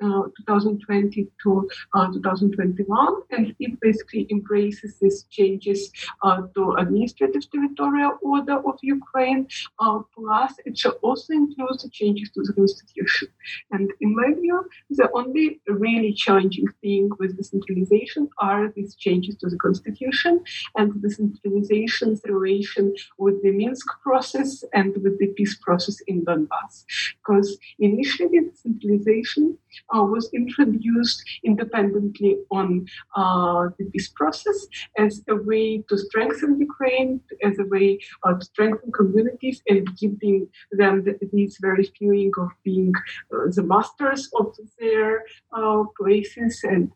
uh, 0.01 0.23
2020 0.47 1.27
to 1.43 1.69
uh, 1.93 2.11
2021, 2.11 3.21
and 3.31 3.55
it 3.59 3.79
basically 3.79 4.27
embraces 4.31 4.97
these 4.99 5.23
changes 5.29 5.91
uh, 6.23 6.41
to 6.55 6.73
administrative 6.73 7.49
territorial 7.51 8.17
order 8.21 8.57
of 8.67 8.77
Ukraine. 8.81 9.47
Uh, 9.79 9.99
plus, 10.15 10.53
it 10.65 10.77
shall 10.77 10.97
also 11.01 11.33
include 11.33 11.79
the 11.83 11.89
changes 11.89 12.29
to 12.31 12.41
the 12.43 12.53
constitution. 12.53 13.27
And 13.71 13.91
in 14.01 14.15
my 14.15 14.33
view, 14.33 14.65
the 14.89 15.09
only 15.13 15.61
really 15.67 16.13
challenging 16.13 16.67
thing 16.81 17.09
with 17.19 17.37
decentralization 17.37 18.29
are 18.39 18.71
these 18.75 18.95
changes 18.95 19.35
to 19.37 19.49
the 19.49 19.57
constitution 19.57 20.43
and 20.77 21.01
the 21.01 21.09
centralization's 21.09 22.21
relation 22.25 22.93
with 23.17 23.41
the 23.43 23.51
Minsk 23.51 23.87
process 24.01 24.63
and 24.73 24.93
with 25.03 25.19
the 25.19 25.27
peace 25.37 25.55
process 25.61 25.99
in 26.07 26.25
Donbass. 26.25 26.85
Because 27.19 27.57
initially, 27.79 28.39
decentralization 28.39 29.57
uh, 29.90 29.90
was 29.99 30.29
introduced 30.33 31.23
independently 31.43 32.37
on 32.51 32.85
uh, 33.15 33.69
the 33.77 33.85
peace 33.91 34.09
process 34.09 34.67
as 34.97 35.21
a 35.29 35.35
way 35.35 35.83
to 35.89 35.97
strengthen 35.97 36.59
Ukraine, 36.59 37.21
as 37.43 37.59
a 37.59 37.65
way 37.65 37.99
uh, 38.23 38.33
to 38.33 38.45
strengthen 38.45 38.91
communities 38.91 39.61
and 39.67 39.87
giving 39.97 40.47
them 40.71 41.03
the, 41.03 41.17
this 41.33 41.57
very 41.61 41.85
feeling 41.97 42.31
of 42.37 42.49
being 42.63 42.93
uh, 43.33 43.49
the 43.55 43.63
masters 43.63 44.29
of 44.39 44.55
their 44.79 45.23
places 45.99 46.61
and 46.63 46.91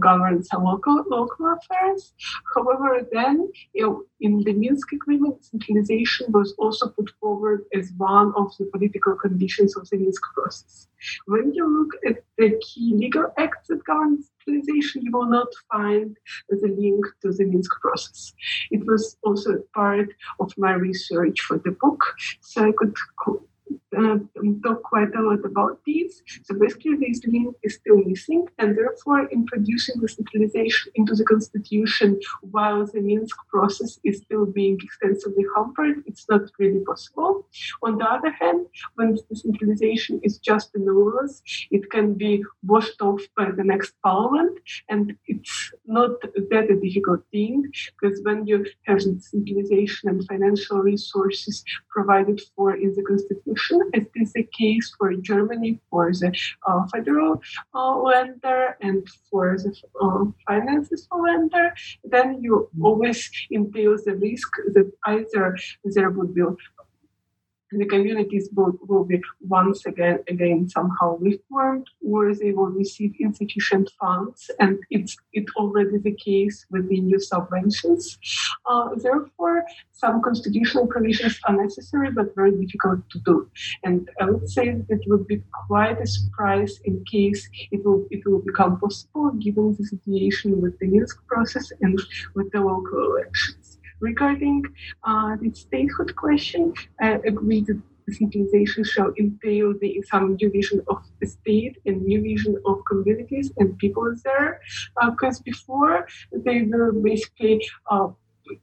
govern 0.00 0.42
some 0.44 0.64
local, 0.64 1.04
local 1.08 1.54
affairs. 1.56 2.12
However, 2.54 3.06
then 3.12 3.50
you 3.72 3.82
know, 3.82 4.02
in 4.20 4.38
the 4.40 4.52
Minsk 4.52 4.92
agreement, 4.92 5.44
centralization 5.44 6.26
was 6.30 6.54
also 6.58 6.88
put 6.88 7.10
forward 7.20 7.64
as 7.74 7.92
one 7.96 8.32
of 8.36 8.52
the 8.58 8.66
political 8.66 9.14
conditions 9.16 9.76
of 9.76 9.88
the 9.90 9.96
Minsk 9.98 10.22
process. 10.34 10.88
When 11.26 11.52
you 11.54 11.64
look 11.78 11.92
at 12.08 12.24
the 12.38 12.60
key 12.60 12.94
legal 12.94 13.32
acts 13.38 13.68
that 13.68 13.84
govern 13.84 14.22
centralization, 14.22 15.02
you 15.02 15.12
will 15.12 15.28
not 15.28 15.48
find 15.72 16.16
the 16.48 16.68
link 16.68 17.04
to 17.22 17.32
the 17.32 17.44
Minsk 17.44 17.72
process. 17.80 18.32
It 18.70 18.86
was 18.86 19.16
also 19.22 19.62
part 19.74 20.08
of 20.40 20.52
my 20.56 20.72
research 20.72 21.40
for 21.40 21.58
the 21.58 21.72
book, 21.80 22.02
so 22.40 22.68
I 22.68 22.72
could 22.76 22.94
uh, 23.96 24.18
talk 24.64 24.82
quite 24.82 25.14
a 25.14 25.22
lot 25.22 25.44
about 25.44 25.80
these. 25.84 26.22
So 26.44 26.54
basically, 26.54 26.96
this 26.96 27.20
link 27.26 27.56
is 27.62 27.74
still 27.74 27.98
missing, 28.04 28.46
and 28.58 28.76
therefore, 28.76 29.28
introducing 29.30 30.00
the 30.00 30.08
centralization 30.08 30.92
into 30.94 31.14
the 31.14 31.24
constitution 31.24 32.20
while 32.42 32.86
the 32.86 33.00
Minsk 33.00 33.36
process 33.48 33.98
is 34.04 34.18
still 34.18 34.46
being 34.46 34.78
extensively 34.82 35.44
hampered, 35.54 36.02
it's 36.06 36.26
not 36.28 36.42
really 36.58 36.80
possible. 36.80 37.46
On 37.82 37.98
the 37.98 38.04
other 38.04 38.30
hand, 38.30 38.66
when 38.94 39.16
the 39.28 39.36
centralization 39.36 40.20
is 40.22 40.38
just 40.38 40.72
the 40.72 40.80
laws, 40.80 41.42
it 41.70 41.90
can 41.90 42.14
be 42.14 42.44
washed 42.64 43.00
off 43.00 43.20
by 43.36 43.50
the 43.50 43.64
next 43.64 43.94
parliament, 44.02 44.58
and 44.88 45.16
it's 45.26 45.72
not 45.86 46.20
that 46.50 46.70
a 46.70 46.80
difficult 46.80 47.22
thing 47.32 47.64
because 48.00 48.20
when 48.22 48.46
you 48.46 48.66
have 48.86 49.00
centralization 49.02 50.08
and 50.08 50.26
financial 50.26 50.78
resources 50.78 51.64
provided 51.88 52.40
for 52.54 52.74
in 52.74 52.94
the 52.94 53.02
constitution, 53.02 53.80
as 53.94 54.02
is 54.16 54.32
the 54.32 54.44
case 54.44 54.94
for 54.98 55.14
Germany 55.14 55.80
for 55.90 56.12
the 56.12 56.34
uh, 56.66 56.86
federal 56.92 57.42
uh, 57.74 57.96
lender 57.98 58.76
and 58.80 59.06
for 59.30 59.56
the 59.58 59.74
uh, 60.00 60.24
finances 60.46 61.08
lender, 61.10 61.74
then 62.04 62.42
you 62.42 62.68
always 62.82 63.30
entail 63.52 63.96
the 64.04 64.14
risk 64.16 64.50
that 64.74 64.90
either 65.06 65.56
there 65.84 66.10
would 66.10 66.34
be 66.34 66.42
the 67.72 67.84
communities 67.86 68.48
will, 68.54 68.78
will 68.88 69.04
be 69.04 69.20
once 69.40 69.86
again 69.86 70.18
again 70.28 70.68
somehow 70.68 71.16
reformed 71.18 71.86
or 72.06 72.34
they 72.34 72.52
will 72.52 72.66
receive 72.66 73.12
insufficient 73.18 73.90
funds 74.00 74.50
and 74.60 74.78
it's 74.90 75.16
it 75.32 75.44
already 75.56 75.98
the 75.98 76.12
case 76.12 76.66
with 76.70 76.88
the 76.88 77.00
new 77.00 77.18
subventions. 77.18 78.18
Uh, 78.66 78.90
therefore 78.96 79.64
some 79.92 80.22
constitutional 80.22 80.86
provisions 80.86 81.38
are 81.46 81.56
necessary 81.56 82.10
but 82.10 82.34
very 82.34 82.52
difficult 82.52 83.00
to 83.10 83.18
do. 83.20 83.50
And 83.84 84.08
i 84.20 84.30
would 84.30 84.48
say 84.48 84.66
that 84.70 84.86
it 84.88 85.02
would 85.06 85.26
be 85.26 85.42
quite 85.66 86.00
a 86.00 86.06
surprise 86.06 86.80
in 86.84 87.04
case 87.04 87.48
it 87.72 87.84
will 87.84 88.06
it 88.10 88.24
will 88.26 88.40
become 88.40 88.78
possible 88.78 89.30
given 89.32 89.74
the 89.78 89.84
situation 89.84 90.60
with 90.60 90.78
the 90.78 90.86
minsk 90.86 91.26
process 91.26 91.72
and 91.80 92.00
with 92.34 92.50
the 92.52 92.60
local 92.60 92.98
elections 93.10 93.65
Regarding 94.00 94.62
uh, 95.04 95.36
the 95.40 95.52
statehood 95.54 96.14
question, 96.16 96.74
I 97.00 97.18
agree 97.26 97.62
that 97.62 97.80
decentralization 98.06 98.84
shall 98.84 99.12
entail 99.18 99.74
the 99.80 100.02
some 100.08 100.36
new 100.40 100.50
vision 100.50 100.80
of 100.88 100.98
the 101.20 101.26
state 101.26 101.76
and 101.86 102.02
new 102.02 102.22
vision 102.22 102.56
of 102.66 102.82
communities 102.90 103.52
and 103.58 103.76
people 103.78 104.14
there. 104.24 104.60
Because 105.10 105.38
uh, 105.40 105.42
before 105.44 106.06
they 106.32 106.62
were 106.62 106.92
basically 106.92 107.66
uh, 107.90 108.08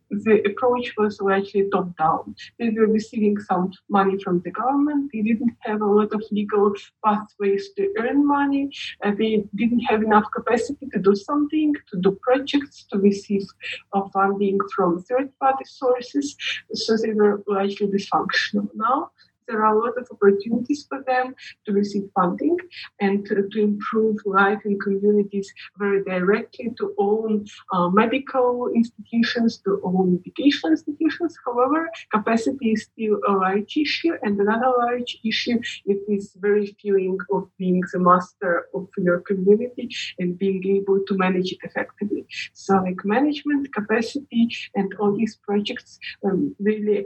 the 0.10 0.42
approach 0.50 0.94
was 0.98 1.20
largely 1.22 1.70
top 1.72 1.96
down. 1.98 2.36
They 2.60 2.70
were 2.70 2.88
receiving 2.88 3.40
some 3.40 3.72
money 3.90 4.18
from 4.24 4.42
the 4.42 4.52
government. 4.52 5.12
They 5.14 5.22
didn't 5.22 5.56
have 5.62 5.82
a 5.82 5.86
lot 5.86 6.14
of 6.14 6.24
legal 6.32 6.74
pathways 7.04 7.70
to 7.78 7.94
earn 8.00 8.26
money. 8.26 8.72
Uh, 9.04 9.12
they 9.18 9.44
didn't 9.56 9.82
have 9.82 10.04
enough 10.04 10.26
capacity 10.36 10.88
to 10.94 11.00
do 11.00 11.16
something, 11.16 11.74
to 11.92 11.98
do 12.00 12.18
projects, 12.22 12.84
to 12.92 13.00
receive 13.00 13.46
uh, 13.94 14.02
funding 14.14 14.60
from 14.76 15.02
third 15.04 15.32
party 15.40 15.66
sources. 15.66 16.36
So 16.74 16.98
they 16.98 17.14
were 17.14 17.44
largely 17.48 17.88
dysfunctional. 17.88 18.70
Now 18.76 19.12
there 19.48 19.64
are 19.66 19.76
a 19.76 19.80
lot 19.80 19.98
of 19.98 20.08
opportunities 20.12 20.86
for 20.88 21.04
them 21.06 21.36
to 21.66 21.74
receive 21.74 22.04
funding 22.16 22.58
and 23.00 23.26
to, 23.26 23.48
to 23.52 23.62
improve 23.62 24.18
life 24.26 24.60
in 24.66 24.80
communities 24.80 25.52
very 25.78 26.04
directly, 26.04 26.72
to 26.78 26.94
own 26.98 27.46
uh, 27.72 27.90
medical 27.90 28.70
institutions, 28.76 29.58
to 29.60 29.82
own 29.84 30.20
educational 30.20 30.72
institutions. 30.72 31.38
However, 31.46 31.90
capacity 32.12 32.72
is 32.72 32.84
still 32.84 33.20
a 33.28 33.32
large 33.32 33.78
issue, 33.78 34.14
and 34.24 34.40
another 34.40 34.72
large 34.78 35.18
issue 35.26 35.60
is 35.86 35.98
this 36.08 36.36
very 36.40 36.76
feeling 36.82 37.18
of 37.32 37.50
being 37.58 37.82
the 37.92 38.00
master 38.00 38.68
of 38.74 38.88
your 38.98 39.20
community 39.22 39.90
and 40.20 40.38
being 40.38 40.66
able 40.78 41.00
to 41.08 41.18
manage 41.18 41.52
it 41.52 41.60
effectively. 41.64 42.26
So, 42.54 42.76
like 42.78 43.04
management, 43.04 43.74
capacity, 43.74 44.50
and 44.76 44.94
all 45.00 45.16
these 45.16 45.36
projects 45.38 46.00
um, 46.26 46.56
really 46.60 47.06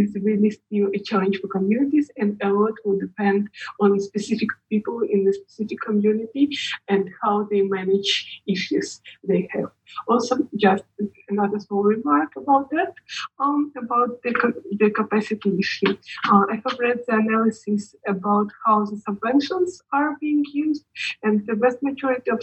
is 0.00 0.10
really 0.28 0.50
still 0.50 0.88
a 0.98 1.00
challenge 1.08 1.36
for 1.40 1.48
communities, 1.48 2.08
and 2.20 2.30
a 2.42 2.50
lot 2.60 2.74
will 2.84 2.98
depend 3.06 3.40
on 3.80 4.00
specific 4.00 4.50
people 4.70 4.98
in 5.14 5.24
the 5.26 5.32
specific 5.40 5.78
community 5.88 6.44
and 6.88 7.02
how 7.22 7.34
they 7.50 7.62
manage 7.62 8.10
issues 8.54 9.00
they 9.30 9.42
have. 9.52 9.70
Also, 10.06 10.34
just 10.56 10.84
another 11.28 11.58
small 11.66 11.82
remark 11.82 12.30
about 12.42 12.70
that, 12.70 12.92
um, 13.40 13.72
about 13.84 14.10
the, 14.22 14.32
the 14.80 14.90
capacity 14.90 15.50
issue. 15.58 15.92
Uh, 16.30 16.44
I 16.52 16.56
have 16.64 16.78
read 16.78 16.98
the 17.06 17.14
analysis 17.24 17.94
about 18.06 18.48
how 18.64 18.84
the 18.84 18.96
subventions 19.06 19.80
are 19.92 20.16
being 20.20 20.44
used, 20.52 20.84
and 21.22 21.34
the 21.46 21.56
vast 21.62 21.82
majority 21.82 22.30
of 22.30 22.42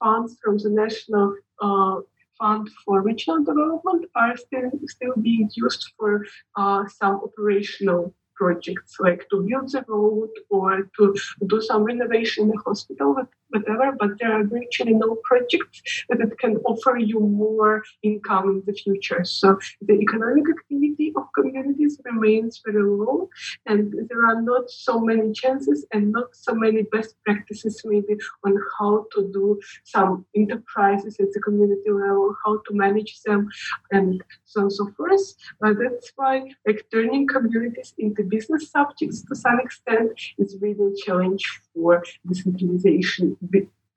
funds 0.00 0.36
from 0.42 0.58
the 0.58 0.70
national 0.70 1.36
uh, 1.60 1.96
fund 2.38 2.68
for 2.84 3.02
regional 3.02 3.44
development 3.44 4.06
are 4.14 4.36
still 4.36 4.70
still 4.86 5.14
being 5.20 5.48
used 5.54 5.92
for 5.98 6.24
uh, 6.56 6.84
some 6.88 7.16
operational 7.26 8.14
projects 8.36 8.96
like 9.00 9.26
to 9.30 9.46
build 9.48 9.72
the 9.72 9.84
road 9.88 10.28
or 10.50 10.88
to 10.96 11.14
do 11.46 11.60
some 11.60 11.82
renovation 11.84 12.44
in 12.44 12.50
the 12.50 12.62
hospital. 12.64 13.16
Whatever, 13.50 13.92
but 13.98 14.10
there 14.18 14.32
are 14.32 14.44
virtually 14.44 14.94
no 14.94 15.16
projects 15.24 15.82
that 16.08 16.38
can 16.38 16.56
offer 16.58 16.96
you 16.98 17.20
more 17.20 17.82
income 18.02 18.50
in 18.50 18.62
the 18.66 18.72
future. 18.72 19.24
So 19.24 19.58
the 19.82 19.94
economic 19.94 20.44
activity 20.48 21.12
of 21.16 21.24
communities 21.34 22.00
remains 22.04 22.62
very 22.64 22.82
low, 22.82 23.28
and 23.66 23.92
there 24.08 24.26
are 24.26 24.42
not 24.42 24.70
so 24.70 25.00
many 25.00 25.32
chances 25.32 25.86
and 25.92 26.12
not 26.12 26.34
so 26.34 26.54
many 26.54 26.82
best 26.82 27.14
practices 27.24 27.82
maybe 27.84 28.16
on 28.44 28.56
how 28.78 29.06
to 29.14 29.30
do 29.32 29.60
some 29.84 30.24
enterprises 30.34 31.16
at 31.20 31.32
the 31.32 31.40
community 31.40 31.90
level, 31.90 32.34
how 32.44 32.58
to 32.66 32.74
manage 32.74 33.22
them, 33.22 33.48
and 33.92 34.22
so 34.44 34.60
on 34.60 34.64
and 34.64 34.72
so 34.72 34.90
forth. 34.96 35.34
But 35.60 35.76
that's 35.78 36.12
why 36.16 36.50
like 36.66 36.86
turning 36.92 37.26
communities 37.26 37.94
into 37.98 38.22
business 38.24 38.70
subjects 38.70 39.22
to 39.22 39.34
some 39.34 39.60
extent 39.60 40.12
is 40.38 40.56
really 40.60 40.92
a 40.92 41.04
challenge 41.04 41.44
for 41.74 42.02
decentralization 42.26 43.36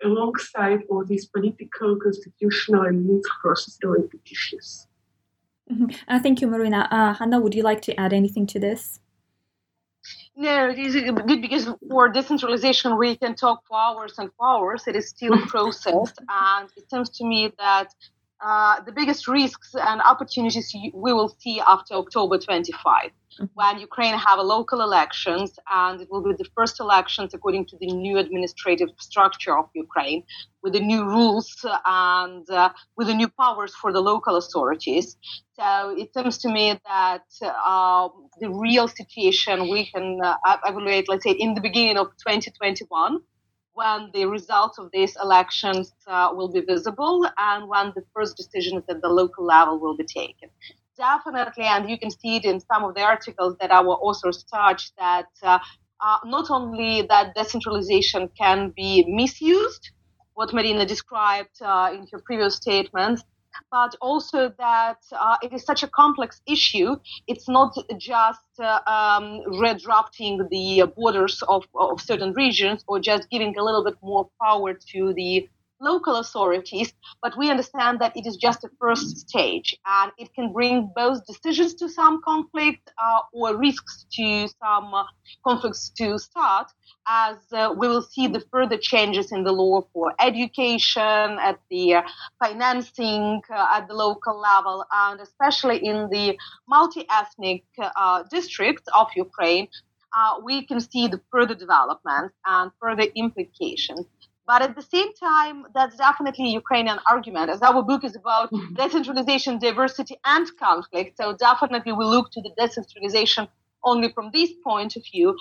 alongside 0.03 0.83
all 0.89 1.03
these 1.05 1.25
political, 1.25 1.97
constitutional, 1.97 2.83
and 2.83 3.05
legal 3.05 3.21
process-related 3.41 4.19
issues. 4.31 4.87
Mm-hmm. 5.71 5.91
Uh, 6.07 6.19
thank 6.19 6.41
you, 6.41 6.47
Marina. 6.47 6.87
Uh, 6.89 7.13
Hanna, 7.13 7.39
would 7.39 7.53
you 7.53 7.63
like 7.63 7.81
to 7.83 7.99
add 7.99 8.13
anything 8.13 8.47
to 8.47 8.59
this? 8.59 8.99
No, 10.35 10.69
it 10.69 10.79
is 10.79 10.95
good 10.95 11.41
because 11.41 11.69
for 11.89 12.07
decentralization 12.09 12.97
we 12.97 13.17
can 13.17 13.35
talk 13.35 13.61
for 13.67 13.77
hours 13.77 14.17
and 14.17 14.31
for 14.37 14.47
hours. 14.47 14.87
It 14.87 14.95
is 14.95 15.09
still 15.09 15.33
a 15.43 15.45
process, 15.47 16.13
and 16.29 16.69
it 16.77 16.89
seems 16.89 17.09
to 17.17 17.25
me 17.25 17.51
that 17.59 17.93
uh, 18.41 18.81
the 18.81 18.91
biggest 18.91 19.27
risks 19.27 19.75
and 19.75 20.01
opportunities 20.01 20.73
we 20.93 21.13
will 21.13 21.35
see 21.39 21.59
after 21.59 21.93
October 21.95 22.37
25, 22.37 23.11
mm-hmm. 23.11 23.45
when 23.53 23.79
Ukraine 23.79 24.17
have 24.17 24.39
a 24.39 24.41
local 24.41 24.81
elections, 24.81 25.59
and 25.69 25.99
it 25.99 26.07
will 26.09 26.23
be 26.23 26.31
the 26.33 26.49
first 26.55 26.79
elections 26.79 27.33
according 27.33 27.65
to 27.65 27.77
the 27.81 27.87
new 27.87 28.17
administrative 28.17 28.89
structure 28.97 29.57
of 29.57 29.65
Ukraine, 29.73 30.23
with 30.63 30.71
the 30.71 30.79
new 30.79 31.03
rules 31.03 31.65
and 31.85 32.49
uh, 32.49 32.69
with 32.95 33.07
the 33.07 33.13
new 33.13 33.27
powers 33.27 33.75
for 33.75 33.91
the 33.91 33.99
local 33.99 34.37
authorities. 34.37 35.17
So 35.57 35.95
it 35.97 36.13
seems 36.13 36.37
to 36.39 36.49
me 36.49 36.79
that 36.87 37.25
uh, 37.41 38.07
the 38.39 38.49
real 38.49 38.87
situation 38.87 39.69
we 39.69 39.87
can 39.87 40.17
uh, 40.23 40.37
evaluate, 40.65 41.09
let's 41.09 41.25
say, 41.25 41.31
in 41.31 41.55
the 41.55 41.61
beginning 41.61 41.97
of 41.97 42.07
2021 42.25 43.19
when 43.79 43.99
the 44.15 44.25
results 44.37 44.77
of 44.81 44.85
these 44.91 45.13
elections 45.25 45.93
uh, 46.07 46.29
will 46.37 46.51
be 46.57 46.61
visible 46.73 47.17
and 47.49 47.59
when 47.71 47.87
the 47.95 48.03
first 48.13 48.33
decisions 48.41 48.83
at 48.93 49.01
the 49.01 49.11
local 49.21 49.43
level 49.45 49.75
will 49.83 49.97
be 50.03 50.07
taken. 50.21 50.49
Definitely, 50.97 51.67
and 51.73 51.89
you 51.89 51.97
can 52.03 52.11
see 52.11 52.35
it 52.39 52.45
in 52.51 52.57
some 52.59 52.83
of 52.87 52.91
the 52.95 53.03
articles 53.13 53.53
that 53.61 53.71
our 53.79 53.93
authors 54.07 54.39
touch 54.57 54.81
that 54.97 55.31
uh, 55.43 55.59
uh, 56.05 56.17
not 56.25 56.45
only 56.57 56.93
that 57.11 57.33
decentralization 57.35 58.29
can 58.41 58.59
be 58.81 58.91
misused, 59.21 59.83
what 60.33 60.53
Marina 60.53 60.85
described 60.85 61.57
uh, 61.61 61.89
in 61.95 62.01
her 62.11 62.19
previous 62.29 62.55
statements, 62.55 63.23
but 63.71 63.95
also 64.01 64.53
that 64.57 64.99
uh, 65.11 65.37
it 65.41 65.53
is 65.53 65.63
such 65.63 65.83
a 65.83 65.87
complex 65.87 66.41
issue. 66.47 66.95
It's 67.27 67.47
not 67.47 67.75
just 67.97 68.39
uh, 68.59 68.79
um, 68.87 69.41
redrafting 69.61 70.49
the 70.49 70.91
borders 70.95 71.41
of, 71.47 71.65
of 71.75 72.01
certain 72.01 72.33
regions 72.33 72.83
or 72.87 72.99
just 72.99 73.29
giving 73.29 73.57
a 73.57 73.63
little 73.63 73.83
bit 73.83 73.95
more 74.01 74.29
power 74.41 74.73
to 74.73 75.13
the 75.13 75.47
local 75.81 76.17
authorities, 76.17 76.93
but 77.21 77.37
we 77.37 77.49
understand 77.49 77.99
that 77.99 78.15
it 78.15 78.25
is 78.25 78.37
just 78.37 78.63
a 78.63 78.69
first 78.79 79.17
stage 79.17 79.75
and 79.85 80.11
it 80.17 80.33
can 80.33 80.51
bring 80.51 80.91
both 80.95 81.25
decisions 81.25 81.73
to 81.75 81.89
some 81.89 82.21
conflict 82.23 82.91
uh, 83.01 83.21
or 83.33 83.57
risks 83.57 84.05
to 84.11 84.47
some 84.47 84.93
uh, 84.93 85.03
conflicts 85.43 85.89
to 85.89 86.17
start 86.19 86.71
as 87.07 87.37
uh, 87.53 87.73
we 87.75 87.87
will 87.87 88.01
see 88.01 88.27
the 88.27 88.43
further 88.51 88.77
changes 88.77 89.31
in 89.31 89.43
the 89.43 89.51
law 89.51 89.81
for 89.93 90.13
education, 90.19 91.37
at 91.39 91.59
the 91.69 91.95
uh, 91.95 92.01
financing 92.43 93.41
uh, 93.49 93.67
at 93.73 93.87
the 93.87 93.93
local 93.93 94.39
level, 94.39 94.85
and 94.91 95.19
especially 95.19 95.77
in 95.77 96.09
the 96.09 96.37
multi-ethnic 96.67 97.63
uh, 97.79 98.23
districts 98.29 98.87
of 98.93 99.07
Ukraine, 99.15 99.67
we 100.43 100.65
can 100.65 100.79
see 100.79 101.07
the 101.07 101.21
further 101.31 101.55
developments 101.55 102.35
and 102.45 102.71
further 102.79 103.07
implications. 103.15 104.05
But 104.49 104.63
at 104.63 104.75
the 104.75 104.81
same 104.81 105.11
time, 105.13 105.57
that's 105.75 105.95
definitely 105.95 106.45
a 106.47 106.53
Ukrainian 106.63 106.99
argument, 107.13 107.51
as 107.51 107.61
our 107.61 107.83
book 107.89 108.03
is 108.03 108.15
about 108.15 108.47
mm-hmm. 108.51 108.73
decentralization, 108.81 109.59
diversity, 109.59 110.15
and 110.25 110.45
conflict. 110.65 111.17
So 111.17 111.25
definitely 111.47 111.91
we 111.91 112.05
look 112.15 112.31
to 112.31 112.41
the 112.41 112.51
decentralization 112.61 113.47
only 113.83 114.09
from 114.15 114.31
this 114.37 114.51
point 114.69 114.95
of 114.95 115.03
view. 115.11 115.37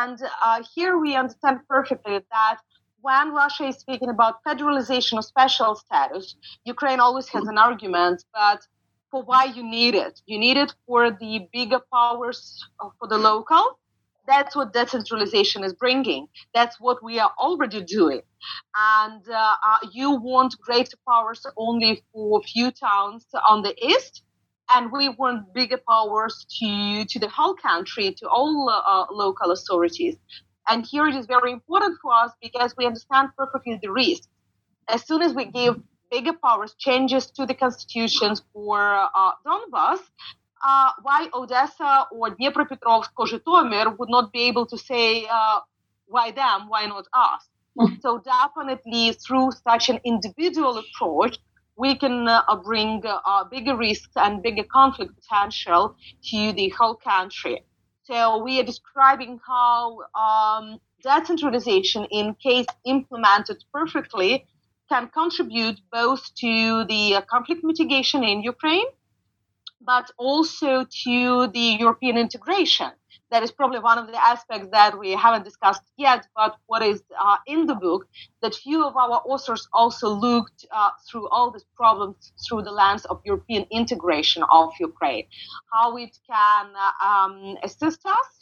And 0.00 0.18
uh, 0.44 0.62
here 0.74 0.98
we 0.98 1.16
understand 1.22 1.60
perfectly 1.66 2.20
that 2.36 2.58
when 3.00 3.32
Russia 3.32 3.64
is 3.72 3.76
speaking 3.84 4.10
about 4.10 4.44
federalization 4.46 5.14
or 5.20 5.22
special 5.22 5.74
status, 5.74 6.36
Ukraine 6.74 7.00
always 7.00 7.28
has 7.28 7.44
an 7.52 7.56
argument, 7.56 8.22
but 8.34 8.60
for 9.10 9.22
why 9.22 9.44
you 9.56 9.62
need 9.62 9.94
it. 9.94 10.20
You 10.26 10.38
need 10.38 10.58
it 10.58 10.74
for 10.86 11.10
the 11.10 11.48
bigger 11.54 11.80
powers 11.90 12.40
for 12.98 13.08
the 13.08 13.16
local, 13.30 13.64
that's 14.26 14.54
what 14.54 14.72
decentralization 14.72 15.64
is 15.64 15.72
bringing. 15.74 16.28
That's 16.54 16.80
what 16.80 17.02
we 17.02 17.18
are 17.18 17.32
already 17.38 17.82
doing. 17.82 18.22
And 18.76 19.22
uh, 19.28 19.56
uh, 19.66 19.78
you 19.92 20.12
want 20.12 20.58
greater 20.60 20.96
powers 21.08 21.44
only 21.56 22.02
for 22.12 22.40
a 22.40 22.42
few 22.42 22.70
towns 22.70 23.26
on 23.48 23.62
the 23.62 23.74
east, 23.84 24.22
and 24.74 24.92
we 24.92 25.08
want 25.08 25.52
bigger 25.54 25.80
powers 25.88 26.46
to 26.60 27.04
to 27.04 27.18
the 27.18 27.28
whole 27.28 27.54
country, 27.54 28.14
to 28.18 28.28
all 28.28 28.68
uh, 28.70 29.06
local 29.12 29.50
authorities. 29.50 30.16
And 30.68 30.86
here 30.86 31.06
it 31.08 31.16
is 31.16 31.26
very 31.26 31.52
important 31.52 31.98
for 32.00 32.14
us 32.14 32.30
because 32.40 32.74
we 32.76 32.86
understand 32.86 33.30
perfectly 33.36 33.78
the 33.82 33.90
risk. 33.90 34.28
As 34.88 35.06
soon 35.06 35.22
as 35.22 35.34
we 35.34 35.46
give 35.46 35.80
bigger 36.10 36.32
powers, 36.32 36.74
changes 36.78 37.30
to 37.32 37.46
the 37.46 37.54
constitutions 37.54 38.42
for 38.52 38.78
uh, 38.80 39.32
Donbass, 39.44 40.00
uh, 40.62 40.90
why 41.02 41.28
Odessa 41.34 42.06
or 42.12 42.30
Dnipropetrovsk 42.30 43.10
or 43.16 43.26
Zhytomyr 43.26 43.98
would 43.98 44.08
not 44.08 44.32
be 44.32 44.42
able 44.42 44.66
to 44.66 44.78
say, 44.78 45.26
uh, 45.30 45.60
why 46.06 46.30
them, 46.30 46.68
why 46.68 46.86
not 46.86 47.06
us? 47.12 47.48
Hmm. 47.78 47.94
so 48.02 48.18
definitely 48.18 49.12
through 49.12 49.50
such 49.66 49.88
an 49.88 49.98
individual 50.04 50.76
approach, 50.78 51.38
we 51.76 51.94
can 51.94 52.28
uh, 52.28 52.42
bring 52.62 53.02
uh, 53.06 53.44
bigger 53.44 53.76
risks 53.76 54.12
and 54.16 54.42
bigger 54.42 54.64
conflict 54.64 55.12
potential 55.16 55.96
to 56.30 56.52
the 56.52 56.68
whole 56.78 56.96
country. 56.96 57.64
So 58.04 58.42
we 58.42 58.60
are 58.60 58.64
describing 58.64 59.40
how 59.46 60.00
um, 60.14 60.78
decentralization, 61.02 62.04
in 62.10 62.34
case 62.34 62.66
implemented 62.84 63.64
perfectly, 63.72 64.46
can 64.90 65.08
contribute 65.08 65.80
both 65.90 66.22
to 66.34 66.84
the 66.84 67.22
conflict 67.30 67.64
mitigation 67.64 68.22
in 68.22 68.42
Ukraine 68.42 68.86
but 69.84 70.10
also 70.18 70.84
to 71.04 71.46
the 71.48 71.76
European 71.80 72.16
integration. 72.16 72.90
That 73.30 73.42
is 73.42 73.50
probably 73.50 73.78
one 73.78 73.98
of 73.98 74.08
the 74.08 74.22
aspects 74.22 74.68
that 74.72 74.98
we 74.98 75.12
haven't 75.12 75.44
discussed 75.44 75.82
yet, 75.96 76.26
but 76.36 76.56
what 76.66 76.82
is 76.82 77.02
uh, 77.18 77.38
in 77.46 77.66
the 77.66 77.74
book, 77.74 78.06
that 78.42 78.54
few 78.54 78.84
of 78.84 78.94
our 78.94 79.22
authors 79.24 79.66
also 79.72 80.10
looked 80.10 80.66
uh, 80.70 80.90
through 81.10 81.28
all 81.30 81.50
these 81.50 81.64
problems 81.74 82.32
through 82.46 82.62
the 82.62 82.70
lens 82.70 83.06
of 83.06 83.22
European 83.24 83.66
integration 83.70 84.42
of 84.50 84.70
Ukraine, 84.78 85.26
how 85.72 85.96
it 85.96 86.14
can 86.28 86.66
uh, 86.76 87.06
um, 87.06 87.56
assist 87.62 88.04
us 88.04 88.41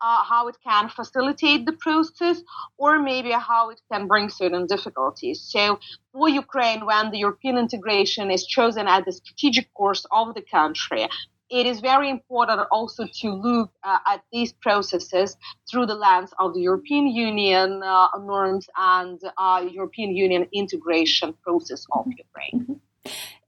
uh, 0.00 0.22
how 0.24 0.48
it 0.48 0.56
can 0.62 0.88
facilitate 0.88 1.66
the 1.66 1.72
process, 1.72 2.42
or 2.78 2.98
maybe 2.98 3.30
how 3.30 3.70
it 3.70 3.80
can 3.90 4.06
bring 4.06 4.28
certain 4.28 4.66
difficulties. 4.66 5.40
So, 5.40 5.78
for 6.12 6.28
Ukraine, 6.28 6.86
when 6.86 7.10
the 7.10 7.18
European 7.18 7.58
integration 7.58 8.30
is 8.30 8.46
chosen 8.46 8.86
as 8.88 9.04
the 9.04 9.12
strategic 9.12 9.72
course 9.74 10.06
of 10.10 10.34
the 10.34 10.42
country, 10.42 11.08
it 11.48 11.66
is 11.66 11.80
very 11.80 12.10
important 12.10 12.60
also 12.70 13.06
to 13.20 13.30
look 13.30 13.70
uh, 13.84 13.98
at 14.06 14.22
these 14.32 14.52
processes 14.52 15.36
through 15.70 15.86
the 15.86 15.94
lens 15.94 16.32
of 16.40 16.54
the 16.54 16.60
European 16.60 17.06
Union 17.06 17.82
uh, 17.84 18.08
norms 18.18 18.68
and 18.76 19.20
uh, 19.38 19.64
European 19.70 20.16
Union 20.16 20.46
integration 20.52 21.34
process 21.44 21.86
of 21.92 22.06
Ukraine. 22.18 22.80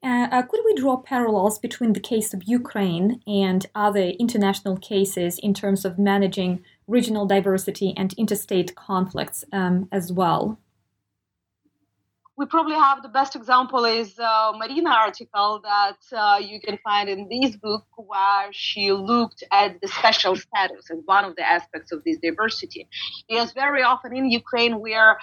Uh, 0.03 0.29
uh, 0.31 0.43
could 0.43 0.61
we 0.65 0.75
draw 0.75 0.97
parallels 0.97 1.59
between 1.59 1.93
the 1.93 2.01
case 2.01 2.33
of 2.33 2.45
Ukraine 2.45 3.21
and 3.27 3.67
other 3.75 4.13
international 4.21 4.77
cases 4.77 5.39
in 5.39 5.55
terms 5.55 5.85
of 5.85 5.99
managing 5.99 6.65
regional 6.87 7.27
diversity 7.27 7.95
and 7.97 8.13
interstate 8.15 8.77
conflicts 8.77 9.45
um, 9.53 9.89
as 9.91 10.13
well? 10.13 10.59
We 12.37 12.47
probably 12.47 12.77
have 12.77 13.03
the 13.03 13.09
best 13.09 13.35
example 13.35 13.85
is 13.85 14.17
uh, 14.17 14.53
Marina 14.57 14.91
article 14.91 15.61
that 15.65 15.99
uh, 16.17 16.39
you 16.39 16.61
can 16.61 16.79
find 16.85 17.09
in 17.09 17.29
this 17.29 17.57
book 17.57 17.85
where 17.97 18.53
she 18.53 18.93
looked 18.93 19.43
at 19.51 19.81
the 19.81 19.89
special 19.89 20.37
status 20.37 20.89
as 20.89 20.99
one 21.07 21.25
of 21.25 21.35
the 21.35 21.43
aspects 21.43 21.91
of 21.91 22.05
this 22.05 22.19
diversity. 22.19 22.87
Because 23.29 23.51
very 23.53 23.83
often 23.83 24.15
in 24.15 24.31
Ukraine 24.31 24.81
we 24.81 24.95
are 24.95 25.19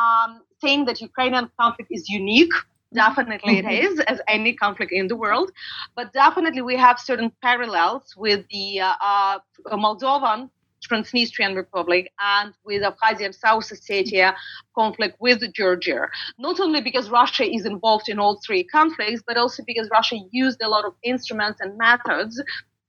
um, 0.00 0.42
saying 0.60 0.84
that 0.84 1.00
Ukrainian 1.00 1.50
conflict 1.58 1.90
is 1.90 2.08
unique 2.08 2.52
Definitely 2.92 3.56
mm-hmm. 3.56 3.68
it 3.68 3.84
is, 3.84 4.00
as 4.00 4.20
any 4.26 4.52
conflict 4.52 4.92
in 4.92 5.06
the 5.06 5.16
world. 5.16 5.52
But 5.94 6.12
definitely 6.12 6.62
we 6.62 6.76
have 6.76 6.98
certain 6.98 7.30
parallels 7.42 8.14
with 8.16 8.44
the 8.50 8.80
uh, 8.80 8.94
uh, 9.00 9.38
Moldovan 9.72 10.50
Transnistrian 10.88 11.54
Republic 11.54 12.10
and 12.18 12.52
with 12.64 12.82
Abkhazia 12.82 13.26
and 13.26 13.34
South 13.34 13.64
Ossetia 13.70 14.34
conflict 14.74 15.16
with 15.20 15.40
Georgia. 15.52 16.08
Not 16.38 16.58
only 16.58 16.80
because 16.80 17.10
Russia 17.10 17.44
is 17.44 17.64
involved 17.64 18.08
in 18.08 18.18
all 18.18 18.40
three 18.44 18.64
conflicts, 18.64 19.22
but 19.26 19.36
also 19.36 19.62
because 19.66 19.88
Russia 19.92 20.16
used 20.32 20.60
a 20.62 20.68
lot 20.68 20.84
of 20.84 20.94
instruments 21.04 21.60
and 21.60 21.76
methods 21.76 22.42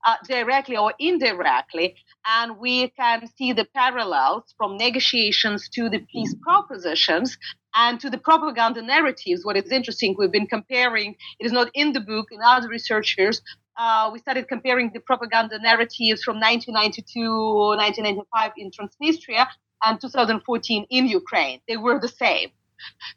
uh, 0.04 0.16
directly 0.26 0.76
or 0.76 0.92
indirectly. 0.98 1.94
And 2.26 2.58
we 2.58 2.88
can 2.90 3.28
see 3.36 3.52
the 3.52 3.66
parallels 3.74 4.54
from 4.56 4.76
negotiations 4.76 5.68
to 5.70 5.88
the 5.88 6.00
peace 6.00 6.34
propositions 6.42 7.38
and 7.74 8.00
to 8.00 8.10
the 8.10 8.18
propaganda 8.18 8.82
narratives. 8.82 9.44
What 9.44 9.56
is 9.56 9.70
interesting, 9.70 10.14
we've 10.18 10.32
been 10.32 10.46
comparing, 10.46 11.16
it 11.38 11.46
is 11.46 11.52
not 11.52 11.70
in 11.74 11.92
the 11.92 12.00
book, 12.00 12.28
in 12.30 12.40
other 12.42 12.68
researchers, 12.68 13.42
uh, 13.76 14.10
we 14.12 14.18
started 14.18 14.48
comparing 14.48 14.90
the 14.92 15.00
propaganda 15.00 15.58
narratives 15.58 16.22
from 16.22 16.36
1992 16.36 17.20
or 17.22 17.76
1995 17.76 18.52
in 18.58 18.70
Transnistria 18.70 19.46
and 19.82 20.00
2014 20.00 20.86
in 20.90 21.08
Ukraine. 21.08 21.60
They 21.66 21.76
were 21.76 21.98
the 21.98 22.08
same. 22.08 22.50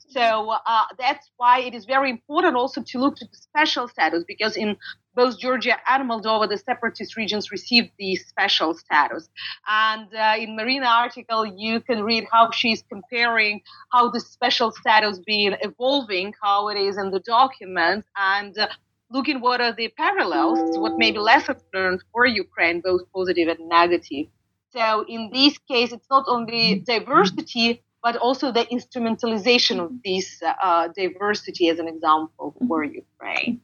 So 0.10 0.51
uh, 0.66 0.84
that's 0.97 1.30
why 1.38 1.60
it 1.62 1.74
is 1.74 1.86
very 1.86 2.10
important 2.10 2.56
also 2.56 2.82
to 2.84 2.99
look 2.99 3.16
to 3.18 3.26
the 3.26 3.36
special 3.36 3.88
status 3.88 4.24
because 4.28 4.56
in 4.56 4.78
both 5.16 5.39
Georgia 5.39 5.78
and 5.89 6.09
Moldova, 6.09 6.47
the 6.49 6.57
separatist 6.57 7.16
regions 7.16 7.51
received 7.51 7.91
the 7.97 8.16
special 8.16 8.74
status. 8.74 9.30
And 9.68 10.07
uh, 10.13 10.36
in 10.38 10.55
Marina 10.55 10.88
article, 10.88 11.45
you 11.45 11.80
can 11.80 12.03
read 12.03 12.26
how 12.32 12.51
she's 12.51 12.84
comparing 12.89 13.61
how 13.91 14.09
the 14.09 14.20
special 14.20 14.72
status 14.72 15.20
being 15.20 15.55
evolving, 15.61 16.34
how 16.41 16.70
it 16.70 16.78
is 16.78 16.97
in 16.97 17.11
the 17.11 17.22
documents, 17.22 18.07
and 18.18 18.57
uh, 18.57 18.68
looking 19.09 19.39
what 19.39 19.61
are 19.61 19.74
the 19.74 19.89
parallels, 19.89 20.59
what 20.78 20.97
may 20.97 21.11
be 21.11 21.20
lessons 21.20 21.63
learned 21.74 22.03
for 22.11 22.26
Ukraine, 22.26 22.82
both 22.82 23.01
positive 23.13 23.47
and 23.47 23.70
negative. 23.70 24.28
So 24.72 25.05
in 25.07 25.30
this 25.32 25.57
case, 25.59 25.93
it's 25.93 26.09
not 26.09 26.26
only 26.28 26.84
diversity, 26.86 27.85
but 28.06 28.16
also 28.18 28.51
the 28.51 28.66
instrumentalization 28.66 29.80
of 29.84 29.89
this 30.03 30.39
uh, 30.62 30.88
diversity 30.95 31.70
as 31.70 31.80
an 31.80 31.88
example 31.88 32.56
for 32.68 32.84
Ukraine. 32.84 33.60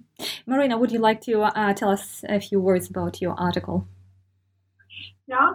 Marina, 0.48 0.80
would 0.80 0.92
you 0.92 0.98
like 0.98 1.22
to 1.30 1.34
uh, 1.44 1.74
tell 1.80 1.92
us 1.92 2.24
a 2.28 2.40
few 2.48 2.60
words 2.60 2.90
about 2.90 3.22
your 3.22 3.36
article? 3.48 3.88
Yeah, 5.28 5.50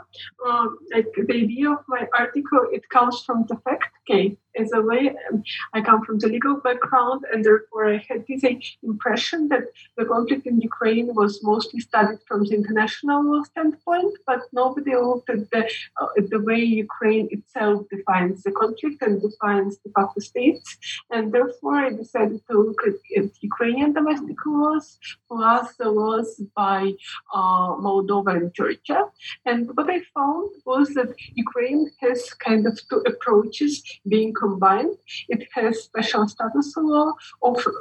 um, 0.46 0.78
like 0.94 1.08
the 1.16 1.34
idea 1.34 1.68
of 1.72 1.82
my 1.88 2.02
article, 2.16 2.62
it 2.76 2.88
comes 2.88 3.16
from 3.26 3.44
the 3.48 3.56
fact, 3.64 3.90
okay, 4.02 4.36
as 4.56 4.72
a 4.72 4.80
way, 4.80 5.14
um, 5.30 5.42
I 5.74 5.80
come 5.80 6.04
from 6.04 6.18
the 6.18 6.28
legal 6.28 6.56
background, 6.56 7.24
and 7.32 7.44
therefore 7.44 7.88
I 7.94 8.04
had 8.08 8.24
this 8.28 8.42
impression 8.82 9.48
that 9.48 9.64
the 9.96 10.04
conflict 10.04 10.46
in 10.46 10.60
Ukraine 10.60 11.14
was 11.14 11.42
mostly 11.42 11.80
studied 11.80 12.20
from 12.28 12.44
the 12.44 12.54
international 12.54 13.24
law 13.24 13.42
standpoint, 13.44 14.12
but 14.26 14.40
nobody 14.52 14.94
looked 14.94 15.30
at 15.30 15.50
the, 15.50 15.62
uh, 16.00 16.08
the 16.32 16.40
way 16.40 16.60
Ukraine 16.86 17.28
itself 17.30 17.86
defines 17.90 18.42
the 18.42 18.52
conflict 18.52 19.02
and 19.02 19.20
defines 19.20 19.76
de 19.78 19.90
facto 19.90 20.20
states. 20.20 20.76
And 21.10 21.32
therefore, 21.32 21.76
I 21.86 21.90
decided 21.90 22.40
to 22.48 22.54
look 22.66 22.80
at, 22.86 22.96
at 23.20 23.30
Ukrainian 23.40 23.92
domestic 23.92 24.38
laws 24.46 24.98
plus 25.28 25.74
the 25.74 25.90
laws 25.90 26.40
by 26.54 26.92
uh, 27.34 27.68
Moldova 27.84 28.36
and 28.36 28.54
Georgia. 28.54 29.02
And 29.44 29.70
what 29.76 29.88
I 29.90 30.00
found 30.14 30.50
was 30.64 30.86
that 30.94 31.10
Ukraine 31.34 31.90
has 32.00 32.20
kind 32.34 32.66
of 32.66 32.74
two 32.88 33.02
approaches 33.12 33.72
being 34.08 34.32
combined. 34.46 34.94
It 35.28 35.42
has 35.54 35.84
special 35.90 36.22
status 36.28 36.68
law 36.76 37.12
offer, 37.40 37.76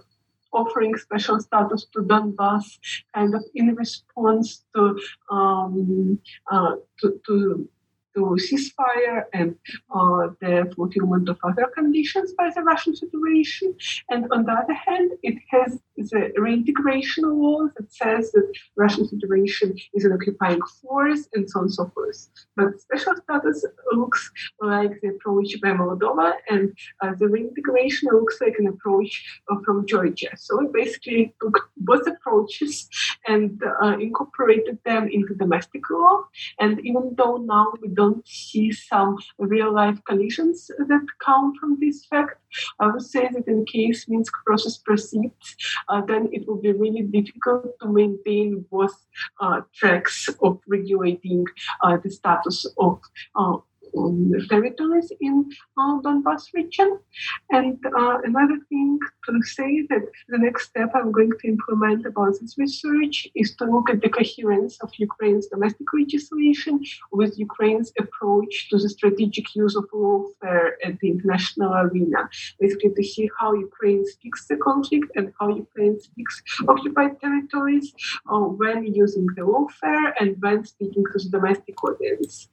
offering 0.51 0.93
special 0.97 1.39
status 1.39 1.81
to 1.93 1.99
Donbass, 2.11 2.67
kind 3.13 3.33
of 3.35 3.43
in 3.59 3.67
response 3.75 4.47
to 4.73 4.81
um, 5.35 6.19
uh, 6.51 6.75
to, 6.99 7.07
to 7.27 7.35
to 8.15 8.37
ceasefire 8.47 9.25
and 9.33 9.55
uh, 9.93 10.27
the 10.41 10.71
fulfillment 10.75 11.29
of 11.29 11.37
other 11.43 11.67
conditions 11.75 12.33
by 12.37 12.49
the 12.55 12.61
Russian 12.61 12.95
Federation. 12.95 13.75
And 14.09 14.25
on 14.31 14.45
the 14.45 14.53
other 14.53 14.73
hand, 14.73 15.11
it 15.23 15.37
has 15.51 15.79
the 15.97 16.31
reintegration 16.37 17.23
law 17.23 17.67
that 17.77 17.91
says 17.91 18.31
that 18.31 18.51
Russian 18.75 19.07
Federation 19.07 19.75
is 19.93 20.05
an 20.05 20.13
occupying 20.13 20.61
force 20.81 21.27
and 21.33 21.49
so 21.49 21.59
on 21.59 21.65
and 21.65 21.73
so 21.73 21.91
forth. 21.93 22.27
But 22.55 22.79
special 22.79 23.15
status 23.23 23.65
looks 23.93 24.31
like 24.61 24.99
the 25.01 25.09
approach 25.09 25.59
by 25.61 25.69
Moldova, 25.69 26.33
and 26.49 26.73
uh, 27.01 27.13
the 27.19 27.27
reintegration 27.27 28.09
looks 28.11 28.39
like 28.41 28.55
an 28.59 28.67
approach 28.67 29.11
uh, 29.51 29.55
from 29.65 29.85
Georgia. 29.87 30.29
So 30.37 30.57
we 30.57 30.67
basically 30.73 31.33
took 31.41 31.69
both 31.77 32.05
approaches 32.07 32.87
and 33.27 33.61
uh, 33.81 33.97
incorporated 33.99 34.79
them 34.85 35.09
into 35.11 35.33
domestic 35.35 35.89
law. 35.89 36.23
And 36.59 36.85
even 36.85 37.15
though 37.17 37.37
now 37.37 37.73
we 37.81 37.89
don't 37.89 38.04
don't 38.05 38.27
see 38.27 38.71
some 38.71 39.17
real 39.39 39.73
life 39.73 39.99
collisions 40.07 40.67
that 40.89 41.05
come 41.25 41.53
from 41.59 41.77
this 41.79 42.05
fact. 42.05 42.39
I 42.79 42.87
would 42.87 43.01
say 43.01 43.29
that 43.33 43.47
in 43.47 43.65
case 43.65 44.07
Minsk 44.07 44.33
process 44.45 44.77
proceeds, 44.77 45.55
uh, 45.89 46.01
then 46.01 46.29
it 46.31 46.47
will 46.47 46.61
be 46.67 46.71
really 46.71 47.01
difficult 47.01 47.79
to 47.81 47.87
maintain 47.87 48.65
both 48.71 48.95
uh, 49.41 49.61
tracks 49.73 50.29
of 50.41 50.59
regulating 50.67 51.45
uh, 51.83 51.97
the 52.03 52.09
status 52.09 52.65
of 52.77 53.01
uh, 53.35 53.57
territories 54.49 55.11
in 55.21 55.49
uh, 55.77 55.99
Donbass 56.01 56.53
region. 56.53 56.99
And 57.51 57.77
uh, 57.97 58.17
another 58.23 58.59
thing 58.69 58.99
to 59.25 59.41
say 59.43 59.85
that 59.89 60.03
the 60.29 60.37
next 60.37 60.69
step 60.69 60.89
I'm 60.95 61.11
going 61.11 61.31
to 61.39 61.47
implement 61.47 62.05
about 62.05 62.33
this 62.39 62.55
research 62.57 63.27
is 63.35 63.55
to 63.57 63.65
look 63.65 63.89
at 63.89 64.01
the 64.01 64.09
coherence 64.09 64.77
of 64.81 64.89
Ukraine's 64.97 65.47
domestic 65.47 65.87
legislation 65.93 66.83
with 67.11 67.37
Ukraine's 67.37 67.91
approach 67.99 68.69
to 68.69 68.77
the 68.77 68.89
strategic 68.89 69.55
use 69.55 69.75
of 69.75 69.85
warfare 69.93 70.77
at 70.85 70.99
the 70.99 71.09
international 71.09 71.73
arena. 71.73 72.29
Basically, 72.59 72.91
to 72.95 73.03
see 73.03 73.29
how 73.39 73.53
Ukraine 73.53 74.05
speaks 74.05 74.47
the 74.47 74.57
conflict 74.57 75.09
and 75.15 75.31
how 75.39 75.49
Ukraine 75.49 75.99
speaks 75.99 76.35
occupied 76.67 77.19
territories 77.19 77.93
uh, 78.31 78.45
when 78.61 78.85
using 79.03 79.27
the 79.35 79.45
warfare 79.45 80.07
and 80.19 80.35
when 80.41 80.63
speaking 80.65 81.03
to 81.11 81.17
the 81.23 81.29
domestic 81.29 81.83
audience. 81.83 82.49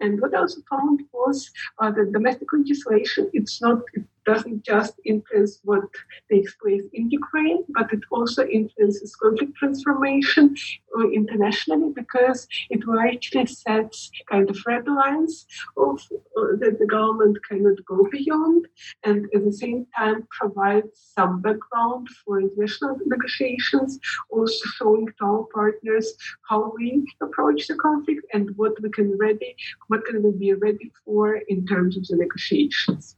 And 0.00 0.20
what 0.20 0.34
I 0.34 0.40
found 0.84 1.00
was 1.12 1.50
uh, 1.78 1.90
the 1.90 2.10
domestic 2.12 2.52
legislation, 2.52 3.30
it's 3.32 3.60
not, 3.60 3.78
it 3.94 4.02
doesn't 4.24 4.64
just 4.64 4.94
influence 5.04 5.60
what 5.64 5.84
takes 6.30 6.54
place 6.56 6.84
in 6.92 7.10
Ukraine, 7.10 7.64
but 7.68 7.92
it 7.92 8.00
also 8.10 8.44
influences 8.46 9.16
conflict 9.16 9.56
transformation 9.56 10.54
uh, 10.98 11.08
internationally 11.10 11.92
because 11.94 12.46
it 12.70 12.80
actually 13.08 13.46
sets 13.46 14.10
kind 14.30 14.48
of 14.50 14.56
red 14.66 14.86
lines 14.86 15.46
of 15.76 16.00
uh, 16.38 16.56
that 16.60 16.78
the 16.78 16.86
government 16.86 17.36
cannot 17.48 17.78
go 17.86 18.08
beyond, 18.10 18.66
and 19.04 19.26
at 19.34 19.44
the 19.44 19.52
same 19.52 19.86
time 19.96 20.26
provides 20.30 20.90
some 21.16 21.40
background 21.40 22.08
for 22.24 22.40
international 22.40 22.96
negotiations, 23.06 23.98
also 24.30 24.64
showing 24.76 25.06
to 25.18 25.24
our 25.24 25.44
partners 25.54 26.14
how 26.48 26.72
we 26.76 27.04
approach 27.20 27.66
the 27.66 27.76
conflict 27.76 28.22
and 28.32 28.50
what 28.56 28.80
we 28.82 28.90
can 28.90 29.16
ready, 29.18 29.56
what 29.88 30.04
can 30.04 30.22
we 30.22 30.30
be 30.32 30.52
ready 30.54 30.90
for 31.04 31.36
in 31.48 31.66
terms 31.66 31.96
of 31.96 32.06
the 32.08 32.16
negotiations. 32.16 33.16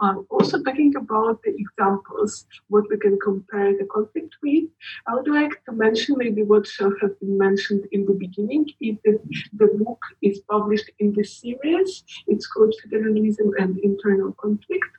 Um, 0.00 0.26
also 0.30 0.62
talking 0.62 0.94
about 0.96 1.42
the 1.42 1.54
examples, 1.56 2.46
what 2.68 2.84
we 2.90 2.98
can 2.98 3.18
compare 3.18 3.76
the 3.76 3.86
conflict 3.86 4.36
with, 4.42 4.64
I 5.06 5.14
would 5.14 5.28
like 5.28 5.64
to 5.64 5.72
mention 5.72 6.16
maybe 6.18 6.42
what 6.42 6.66
should 6.66 6.94
have 7.00 7.18
been 7.20 7.36
mentioned 7.38 7.86
in 7.92 8.06
the 8.06 8.14
beginning, 8.14 8.66
is 8.80 8.96
that 9.04 9.20
the 9.54 9.68
book 9.78 10.02
is 10.22 10.40
published 10.48 10.90
in 10.98 11.12
the 11.12 11.24
series. 11.24 12.04
It's 12.26 12.46
called 12.46 12.74
Federalism 12.82 13.52
and 13.58 13.78
Internal 13.78 14.32
Conflict. 14.32 14.90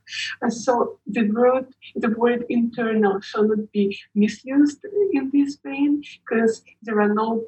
Uh, 0.41 0.49
so 0.49 0.99
the 1.07 1.23
word, 1.29 1.67
the 1.95 2.09
word 2.09 2.45
internal 2.49 3.19
shall 3.21 3.47
not 3.47 3.71
be 3.71 3.97
misused 4.15 4.83
in 5.13 5.29
this 5.33 5.57
vein 5.63 6.03
because 6.25 6.61
there 6.83 6.99
are 6.99 7.13
no 7.13 7.45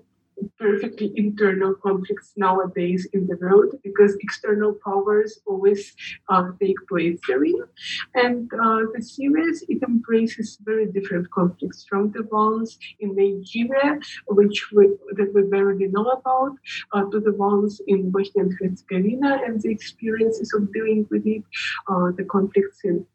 perfectly 0.59 1.11
internal 1.15 1.73
conflicts 1.75 2.33
nowadays 2.37 3.07
in 3.13 3.27
the 3.27 3.37
world 3.37 3.75
because 3.83 4.15
external 4.19 4.73
powers 4.85 5.39
always 5.45 5.93
uh, 6.29 6.51
take 6.61 6.77
place 6.87 7.19
therein. 7.27 7.63
And 8.15 8.51
uh, 8.53 8.81
the 8.93 9.01
series, 9.01 9.63
it 9.69 9.81
embraces 9.83 10.57
very 10.63 10.85
different 10.85 11.29
conflicts 11.31 11.85
from 11.89 12.11
the 12.11 12.23
ones 12.23 12.77
in 12.99 13.15
Nigeria, 13.15 13.99
which 14.27 14.71
we, 14.71 14.87
that 15.17 15.33
we 15.33 15.43
barely 15.43 15.87
know 15.87 16.07
about, 16.09 16.53
uh, 16.93 17.03
to 17.11 17.19
the 17.19 17.33
ones 17.33 17.81
in 17.87 18.11
Bosnia 18.11 18.45
and 18.45 18.53
Herzegovina 18.59 19.41
and 19.45 19.61
the 19.61 19.71
experiences 19.71 20.53
of 20.53 20.71
dealing 20.73 21.07
with 21.09 21.25
it, 21.25 21.43
uh, 21.87 22.11
the 22.17 22.23
conflicts 22.25 22.79
in 22.83 23.05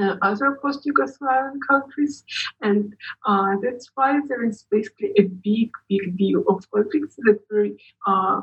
uh, 0.00 0.16
other 0.22 0.58
post-Yugoslavian 0.62 1.58
countries, 1.68 2.24
and 2.62 2.94
uh, 3.26 3.56
that's 3.62 3.90
why 3.94 4.20
there 4.28 4.44
is 4.44 4.66
basically 4.70 5.12
a 5.18 5.22
big, 5.22 5.70
big 5.88 6.16
deal 6.16 6.44
of 6.48 6.68
conflicts 6.70 7.16
that 7.16 7.40
we 7.50 7.76
uh, 8.06 8.40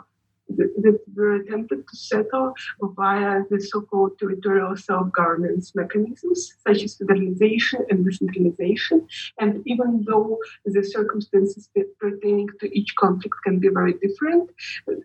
that 0.49 0.99
were 1.15 1.35
attempted 1.35 1.87
to 1.87 1.95
settle 1.95 2.53
via 2.81 3.43
the 3.49 3.59
so-called 3.59 4.17
territorial 4.19 4.75
self-governance 4.75 5.73
mechanisms, 5.75 6.53
such 6.65 6.83
as 6.83 6.97
federalization 6.97 7.81
and 7.89 8.05
decentralization. 8.05 9.07
And 9.39 9.63
even 9.65 10.05
though 10.07 10.37
the 10.65 10.83
circumstances 10.83 11.69
pertaining 11.99 12.49
to 12.59 12.77
each 12.77 12.95
conflict 12.95 13.35
can 13.43 13.59
be 13.59 13.69
very 13.69 13.93
different, 13.93 14.49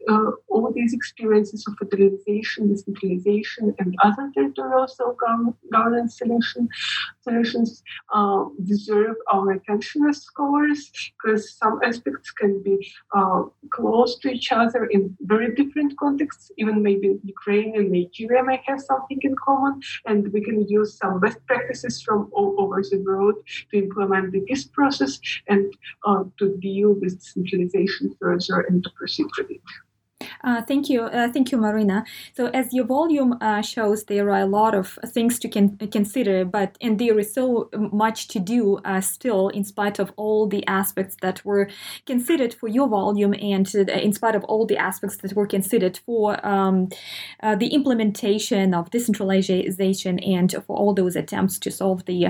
uh, 0.08 0.30
all 0.48 0.72
these 0.72 0.92
experiences 0.92 1.66
of 1.66 1.74
federalization, 1.76 2.68
decentralization, 2.68 3.74
and 3.78 3.94
other 4.02 4.30
territorial 4.34 4.88
self-governance 4.88 6.18
solution, 6.18 6.68
solutions 7.22 7.82
uh, 8.14 8.44
deserve 8.64 9.16
our 9.32 9.52
attention 9.52 10.06
as 10.08 10.22
scholars 10.22 10.90
because 11.22 11.56
some 11.56 11.80
aspects 11.84 12.30
can 12.30 12.62
be 12.62 12.76
uh, 13.14 13.42
close 13.70 14.18
to 14.18 14.28
each 14.30 14.52
other 14.52 14.84
in 14.86 15.16
very 15.34 15.54
different 15.54 15.96
contexts. 15.98 16.50
Even 16.60 16.82
maybe 16.82 17.08
Ukraine 17.34 17.70
and 17.78 17.86
Nigeria 17.96 18.42
may 18.50 18.58
have 18.68 18.80
something 18.90 19.20
in 19.28 19.34
common, 19.46 19.74
and 20.08 20.20
we 20.34 20.40
can 20.48 20.58
use 20.78 20.90
some 21.02 21.14
best 21.24 21.38
practices 21.46 21.94
from 22.06 22.18
all 22.36 22.50
over 22.62 22.78
the 22.82 23.00
world 23.08 23.36
to 23.70 23.74
implement 23.84 24.32
the 24.32 24.40
peace 24.48 24.66
process 24.78 25.12
and 25.52 25.64
uh, 26.06 26.22
to 26.38 26.44
deal 26.68 26.90
with 27.00 27.12
decentralization 27.20 28.04
further 28.20 28.58
and 28.68 28.76
to 28.84 28.90
proceed 28.98 29.28
with 29.38 29.50
it. 29.58 29.66
Uh, 30.42 30.62
thank 30.62 30.88
you, 30.88 31.02
uh, 31.02 31.28
thank 31.32 31.52
you, 31.52 31.58
Marina. 31.58 32.04
So, 32.36 32.46
as 32.46 32.72
your 32.72 32.84
volume 32.84 33.36
uh, 33.40 33.62
shows, 33.62 34.04
there 34.04 34.30
are 34.30 34.40
a 34.40 34.46
lot 34.46 34.74
of 34.74 34.98
things 35.06 35.38
to 35.40 35.48
can, 35.48 35.76
consider, 35.76 36.44
but 36.44 36.76
and 36.80 36.98
there 36.98 37.18
is 37.18 37.32
so 37.32 37.68
much 37.74 38.28
to 38.28 38.38
do 38.38 38.78
uh, 38.84 39.00
still, 39.00 39.48
in 39.48 39.64
spite 39.64 39.98
of 39.98 40.12
all 40.16 40.46
the 40.46 40.66
aspects 40.66 41.16
that 41.22 41.44
were 41.44 41.68
considered 42.06 42.54
for 42.54 42.68
your 42.68 42.88
volume, 42.88 43.34
and 43.34 43.70
uh, 43.74 43.92
in 43.92 44.12
spite 44.12 44.34
of 44.34 44.44
all 44.44 44.66
the 44.66 44.76
aspects 44.76 45.16
that 45.18 45.34
were 45.34 45.46
considered 45.46 45.98
for 46.06 46.44
um, 46.46 46.88
the 47.58 47.68
implementation 47.68 48.74
of 48.74 48.90
decentralization 48.90 50.18
and 50.20 50.52
for 50.66 50.76
all 50.76 50.94
those 50.94 51.16
attempts 51.16 51.58
to 51.58 51.70
solve 51.70 52.04
the 52.06 52.28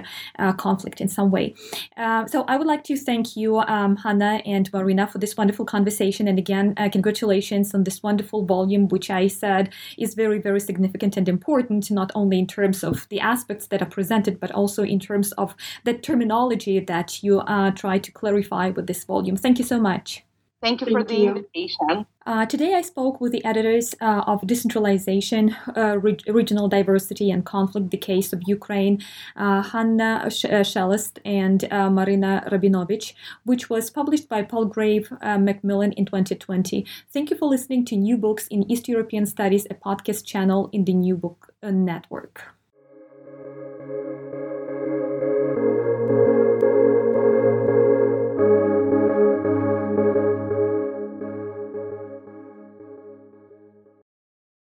conflict 0.57 1.01
in 1.01 1.09
some 1.09 1.30
way. 1.30 1.55
so, 1.96 2.44
I 2.48 2.57
would 2.57 2.66
like 2.66 2.84
to 2.84 2.96
thank 2.96 3.36
you, 3.36 3.59
um, 3.59 3.96
Hanna 3.96 4.42
and 4.46 4.72
Marina, 4.72 5.07
for 5.07 5.18
this 5.18 5.36
wonderful 5.36 5.64
conversation, 5.64 6.28
and 6.28 6.38
again, 6.38 6.74
congratulations 6.90 7.74
on 7.74 7.84
this 7.91 8.05
wonderful 8.05 8.45
volume, 8.45 8.86
which 8.88 9.11
I 9.11 9.26
said 9.26 9.72
is 9.99 10.14
very, 10.14 10.38
very 10.38 10.61
significant 10.61 11.16
and 11.16 11.28
important, 11.28 11.91
not 11.91 12.12
only 12.14 12.38
in 12.38 12.47
terms 12.47 12.84
of 12.84 13.09
the 13.09 13.18
aspects 13.18 13.66
that 13.66 13.82
are 13.82 13.97
presented, 13.97 14.38
but 14.38 14.53
also 14.53 14.84
in 14.84 15.01
terms 15.01 15.32
of 15.32 15.57
the 15.84 15.95
terminology 15.95 16.78
that 16.78 17.24
you 17.24 17.41
uh, 17.41 17.72
try 17.72 17.99
to 17.99 18.12
clarify 18.12 18.70
with 18.70 18.86
this 18.86 19.03
volume. 19.03 19.36
Thank 19.36 19.59
you 19.59 19.64
so 19.64 19.80
much. 19.80 20.22
Thank 20.62 20.82
you 20.82 20.86
Thank 20.86 20.98
for 20.98 21.04
the 21.04 21.14
you. 21.14 21.28
invitation. 21.28 22.06
Uh, 22.26 22.44
today, 22.44 22.74
I 22.74 22.82
spoke 22.82 23.18
with 23.18 23.32
the 23.32 23.42
editors 23.46 23.94
uh, 24.02 24.24
of 24.26 24.46
Decentralization, 24.46 25.56
uh, 25.74 25.98
Re- 25.98 26.18
Regional 26.26 26.68
Diversity 26.68 27.30
and 27.30 27.46
Conflict, 27.46 27.90
the 27.90 27.96
Case 27.96 28.34
of 28.34 28.42
Ukraine, 28.46 29.00
uh, 29.36 29.62
Hanna 29.62 30.26
Shelest 30.28 31.18
and 31.24 31.64
uh, 31.72 31.88
Marina 31.88 32.46
Rabinovych, 32.52 33.14
which 33.44 33.70
was 33.70 33.88
published 33.88 34.28
by 34.28 34.42
Palgrave 34.42 35.11
uh, 35.22 35.38
Macmillan 35.38 35.92
in 35.92 36.04
2020. 36.04 36.84
Thank 37.11 37.30
you 37.30 37.38
for 37.38 37.48
listening 37.48 37.86
to 37.86 37.96
New 37.96 38.18
Books 38.18 38.46
in 38.48 38.70
East 38.70 38.86
European 38.86 39.24
Studies, 39.24 39.66
a 39.70 39.74
podcast 39.74 40.26
channel 40.26 40.68
in 40.74 40.84
the 40.84 40.92
New 40.92 41.16
Book 41.16 41.54
Network. 41.62 42.54